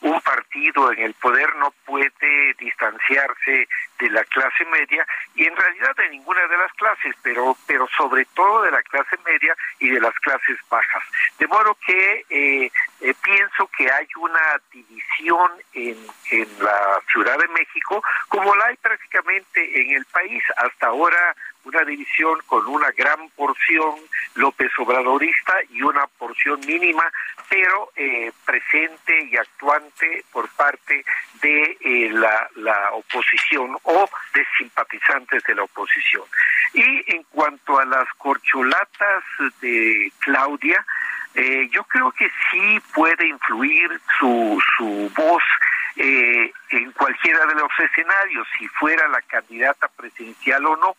un 0.01 0.21
partido 0.21 0.91
en 0.91 0.99
el 0.99 1.13
poder 1.15 1.53
no 1.55 1.73
puede 1.85 2.53
distanciarse 2.57 3.67
de 3.99 4.09
la 4.09 4.23
clase 4.25 4.65
media 4.65 5.05
y 5.35 5.45
en 5.45 5.55
realidad 5.55 5.95
de 5.95 6.09
ninguna 6.09 6.45
de 6.47 6.57
las 6.57 6.71
clases, 6.73 7.15
pero 7.21 7.55
pero 7.67 7.87
sobre 7.97 8.25
todo 8.33 8.63
de 8.63 8.71
la 8.71 8.81
clase 8.83 9.17
media 9.25 9.55
y 9.79 9.89
de 9.89 9.99
las 9.99 10.13
clases 10.19 10.57
bajas. 10.69 11.03
De 11.37 11.47
modo 11.47 11.77
que 11.85 12.25
eh, 12.29 12.71
eh, 13.01 13.13
pienso 13.23 13.69
que 13.77 13.91
hay 13.91 14.07
una 14.17 14.61
división 14.71 15.51
en, 15.73 15.97
en 16.31 16.47
la 16.63 16.99
Ciudad 17.11 17.37
de 17.37 17.47
México, 17.49 18.01
como 18.27 18.55
la 18.55 18.67
hay 18.67 18.77
prácticamente 18.77 19.81
en 19.81 19.97
el 19.97 20.05
país. 20.05 20.43
Hasta 20.57 20.87
ahora 20.87 21.35
una 21.65 21.83
división 21.83 22.39
con 22.45 22.65
una 22.67 22.91
gran 22.91 23.29
porción 23.31 23.95
López 24.35 24.71
Obradorista 24.79 25.53
y 25.69 25.81
una 25.81 26.07
porción 26.07 26.59
mínima, 26.65 27.03
pero 27.49 27.91
eh, 27.95 28.31
presente 28.45 29.25
y 29.25 29.35
actuante 29.35 30.23
por 30.31 30.49
parte 30.49 31.03
de 31.41 31.77
eh, 31.81 32.09
la, 32.11 32.49
la 32.55 32.91
oposición 32.91 33.77
o 33.89 34.09
de 34.33 34.45
simpatizantes 34.57 35.43
de 35.43 35.55
la 35.55 35.63
oposición. 35.63 36.23
Y 36.73 37.15
en 37.15 37.23
cuanto 37.31 37.79
a 37.79 37.85
las 37.85 38.07
corcholatas 38.17 39.23
de 39.61 40.11
Claudia, 40.19 40.85
eh, 41.33 41.67
yo 41.71 41.83
creo 41.85 42.11
que 42.11 42.29
sí 42.51 42.79
puede 42.93 43.27
influir 43.27 43.99
su, 44.19 44.61
su 44.77 45.11
voz 45.15 45.43
eh, 45.95 46.51
en 46.69 46.91
cualquiera 46.91 47.45
de 47.47 47.55
los 47.55 47.71
escenarios, 47.79 48.47
si 48.57 48.67
fuera 48.67 49.07
la 49.07 49.21
candidata 49.23 49.87
presidencial 49.87 50.65
o 50.65 50.75
no. 50.77 50.95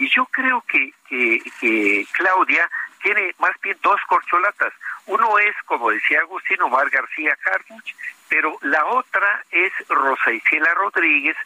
Y 0.00 0.08
yo 0.08 0.24
creo 0.32 0.62
que, 0.62 0.94
que, 1.10 2.06
Claudia 2.12 2.70
tiene 3.02 3.34
más 3.38 3.52
bien 3.62 3.76
dos 3.82 4.00
corcholatas. 4.08 4.72
Uno 5.04 5.38
es, 5.38 5.54
como 5.66 5.90
decía 5.90 6.20
Agustín 6.20 6.62
Omar 6.62 6.88
García 6.88 7.36
Harfuch, 7.44 7.94
pero 8.26 8.56
la 8.62 8.86
otra 8.86 9.44
es 9.50 9.70
Rosa 9.88 10.32
Isela 10.32 10.72
Rodríguez, 10.72 11.36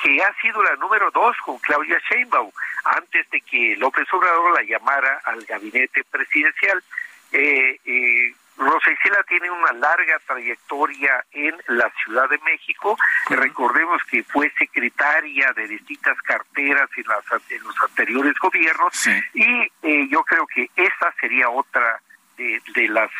que 0.00 0.22
ha 0.22 0.32
sido 0.40 0.62
la 0.62 0.76
número 0.76 1.10
dos 1.10 1.36
con 1.44 1.58
Claudia 1.58 2.00
Sheinbaum, 2.08 2.52
antes 2.84 3.28
de 3.30 3.40
que 3.40 3.74
López 3.78 4.06
Obrador 4.12 4.54
la 4.54 4.62
llamara 4.62 5.20
al 5.24 5.44
gabinete 5.44 6.04
presidencial. 6.04 6.84
Eh, 7.32 7.80
eh, 7.84 8.34
Rosa 8.56 8.90
Isela 8.90 9.22
tiene 9.24 9.50
una 9.50 9.72
larga 9.72 10.18
trayectoria 10.26 11.24
en 11.32 11.54
la 11.68 11.90
Ciudad 12.04 12.28
de 12.28 12.38
México. 12.38 12.96
Recordemos 13.28 14.02
que 14.04 14.22
fue 14.24 14.52
secretaria 14.58 15.52
de 15.54 15.68
distintas 15.68 16.16
carteras 16.22 16.88
en, 16.96 17.04
las, 17.04 17.50
en 17.50 17.62
los 17.62 17.74
anteriores 17.82 18.34
gobiernos. 18.40 19.06
Y 19.34 19.72
eh, 19.82 20.08
yo 20.08 20.22
creo 20.24 20.46
que 20.46 20.70
esta 20.76 21.12
sería 21.20 21.48
otra 21.48 22.00
de, 22.36 22.60
de 22.74 22.88
las, 22.88 23.10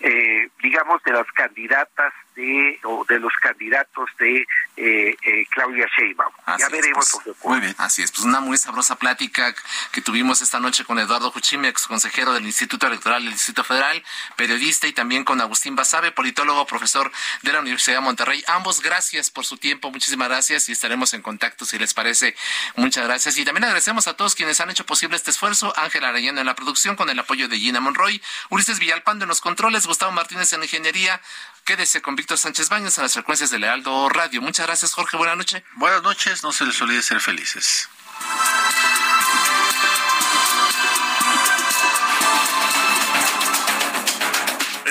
eh, 0.00 0.48
digamos, 0.62 1.02
de 1.04 1.12
las 1.12 1.26
candidatas 1.32 2.12
de 2.40 2.80
o 2.84 3.04
de 3.08 3.18
los 3.18 3.32
candidatos 3.40 4.08
de 4.18 4.46
eh, 4.76 5.16
eh, 5.22 5.46
Claudia 5.50 5.86
Sheinbaum. 5.96 6.32
ya 6.58 6.68
veremos 6.68 7.06
pues, 7.24 7.36
Muy 7.44 7.60
bien, 7.60 7.74
así 7.78 8.02
es. 8.02 8.10
Pues 8.10 8.24
una 8.24 8.40
muy 8.40 8.56
sabrosa 8.56 8.96
plática 8.96 9.54
que 9.92 10.00
tuvimos 10.00 10.40
esta 10.40 10.58
noche 10.58 10.84
con 10.84 10.98
Eduardo 10.98 11.30
Juchime, 11.30 11.68
ex 11.68 11.86
consejero 11.86 12.32
del 12.32 12.46
Instituto 12.46 12.86
Electoral 12.86 13.22
del 13.22 13.32
Distrito 13.32 13.62
Federal, 13.64 14.02
periodista, 14.36 14.86
y 14.86 14.92
también 14.92 15.24
con 15.24 15.40
Agustín 15.40 15.76
Basabe, 15.76 16.12
politólogo, 16.12 16.66
profesor 16.66 17.12
de 17.42 17.52
la 17.52 17.60
Universidad 17.60 17.96
de 17.96 18.00
Monterrey. 18.00 18.42
Ambos, 18.46 18.80
gracias 18.80 19.30
por 19.30 19.44
su 19.44 19.58
tiempo, 19.58 19.90
muchísimas 19.90 20.28
gracias 20.28 20.68
y 20.68 20.72
estaremos 20.72 21.12
en 21.14 21.22
contacto 21.22 21.64
si 21.64 21.78
les 21.78 21.92
parece. 21.92 22.34
Muchas 22.76 23.04
gracias. 23.04 23.36
Y 23.36 23.44
también 23.44 23.64
agradecemos 23.64 24.06
a 24.06 24.16
todos 24.16 24.34
quienes 24.34 24.60
han 24.60 24.70
hecho 24.70 24.86
posible 24.86 25.16
este 25.16 25.30
esfuerzo. 25.30 25.74
Ángel 25.76 26.04
Arellano 26.04 26.40
en 26.40 26.46
la 26.46 26.54
producción 26.54 26.96
con 26.96 27.10
el 27.10 27.18
apoyo 27.18 27.48
de 27.48 27.58
Gina 27.58 27.80
Monroy, 27.80 28.22
Ulises 28.48 28.78
Villalpando 28.78 29.24
en 29.24 29.28
los 29.28 29.40
controles, 29.40 29.86
Gustavo 29.86 30.12
Martínez 30.12 30.52
en 30.52 30.62
ingeniería. 30.62 31.20
Quédese 31.64 32.02
con 32.02 32.16
Víctor 32.16 32.38
Sánchez 32.38 32.68
Baños 32.68 32.96
en 32.98 33.02
las 33.02 33.12
frecuencias 33.12 33.50
de 33.50 33.58
Lealdo 33.58 34.08
Radio. 34.08 34.42
Muchas 34.42 34.66
gracias, 34.66 34.92
Jorge. 34.92 35.16
Buenas 35.16 35.36
noches. 35.36 35.62
Buenas 35.76 36.02
noches. 36.02 36.42
No 36.42 36.52
se 36.52 36.64
les 36.64 36.80
olvide 36.82 37.02
ser 37.02 37.20
felices. 37.20 37.88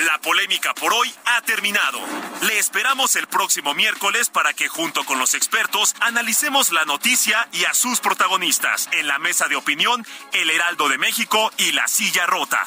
La 0.06 0.18
polémica 0.22 0.74
por 0.74 0.92
hoy 0.94 1.12
ha 1.26 1.42
terminado. 1.42 2.00
Le 2.42 2.58
esperamos 2.58 3.16
el 3.16 3.26
próximo 3.26 3.74
miércoles 3.74 4.30
para 4.30 4.54
que 4.54 4.68
junto 4.68 5.04
con 5.04 5.18
los 5.18 5.34
expertos 5.34 5.94
analicemos 6.00 6.72
la 6.72 6.84
noticia 6.84 7.48
y 7.52 7.64
a 7.64 7.74
sus 7.74 8.00
protagonistas 8.00 8.88
en 8.92 9.06
la 9.06 9.18
mesa 9.18 9.48
de 9.48 9.56
opinión 9.56 10.06
El 10.32 10.50
Heraldo 10.50 10.88
de 10.88 10.96
México 10.98 11.52
y 11.58 11.72
La 11.72 11.86
Silla 11.86 12.26
Rota. 12.26 12.66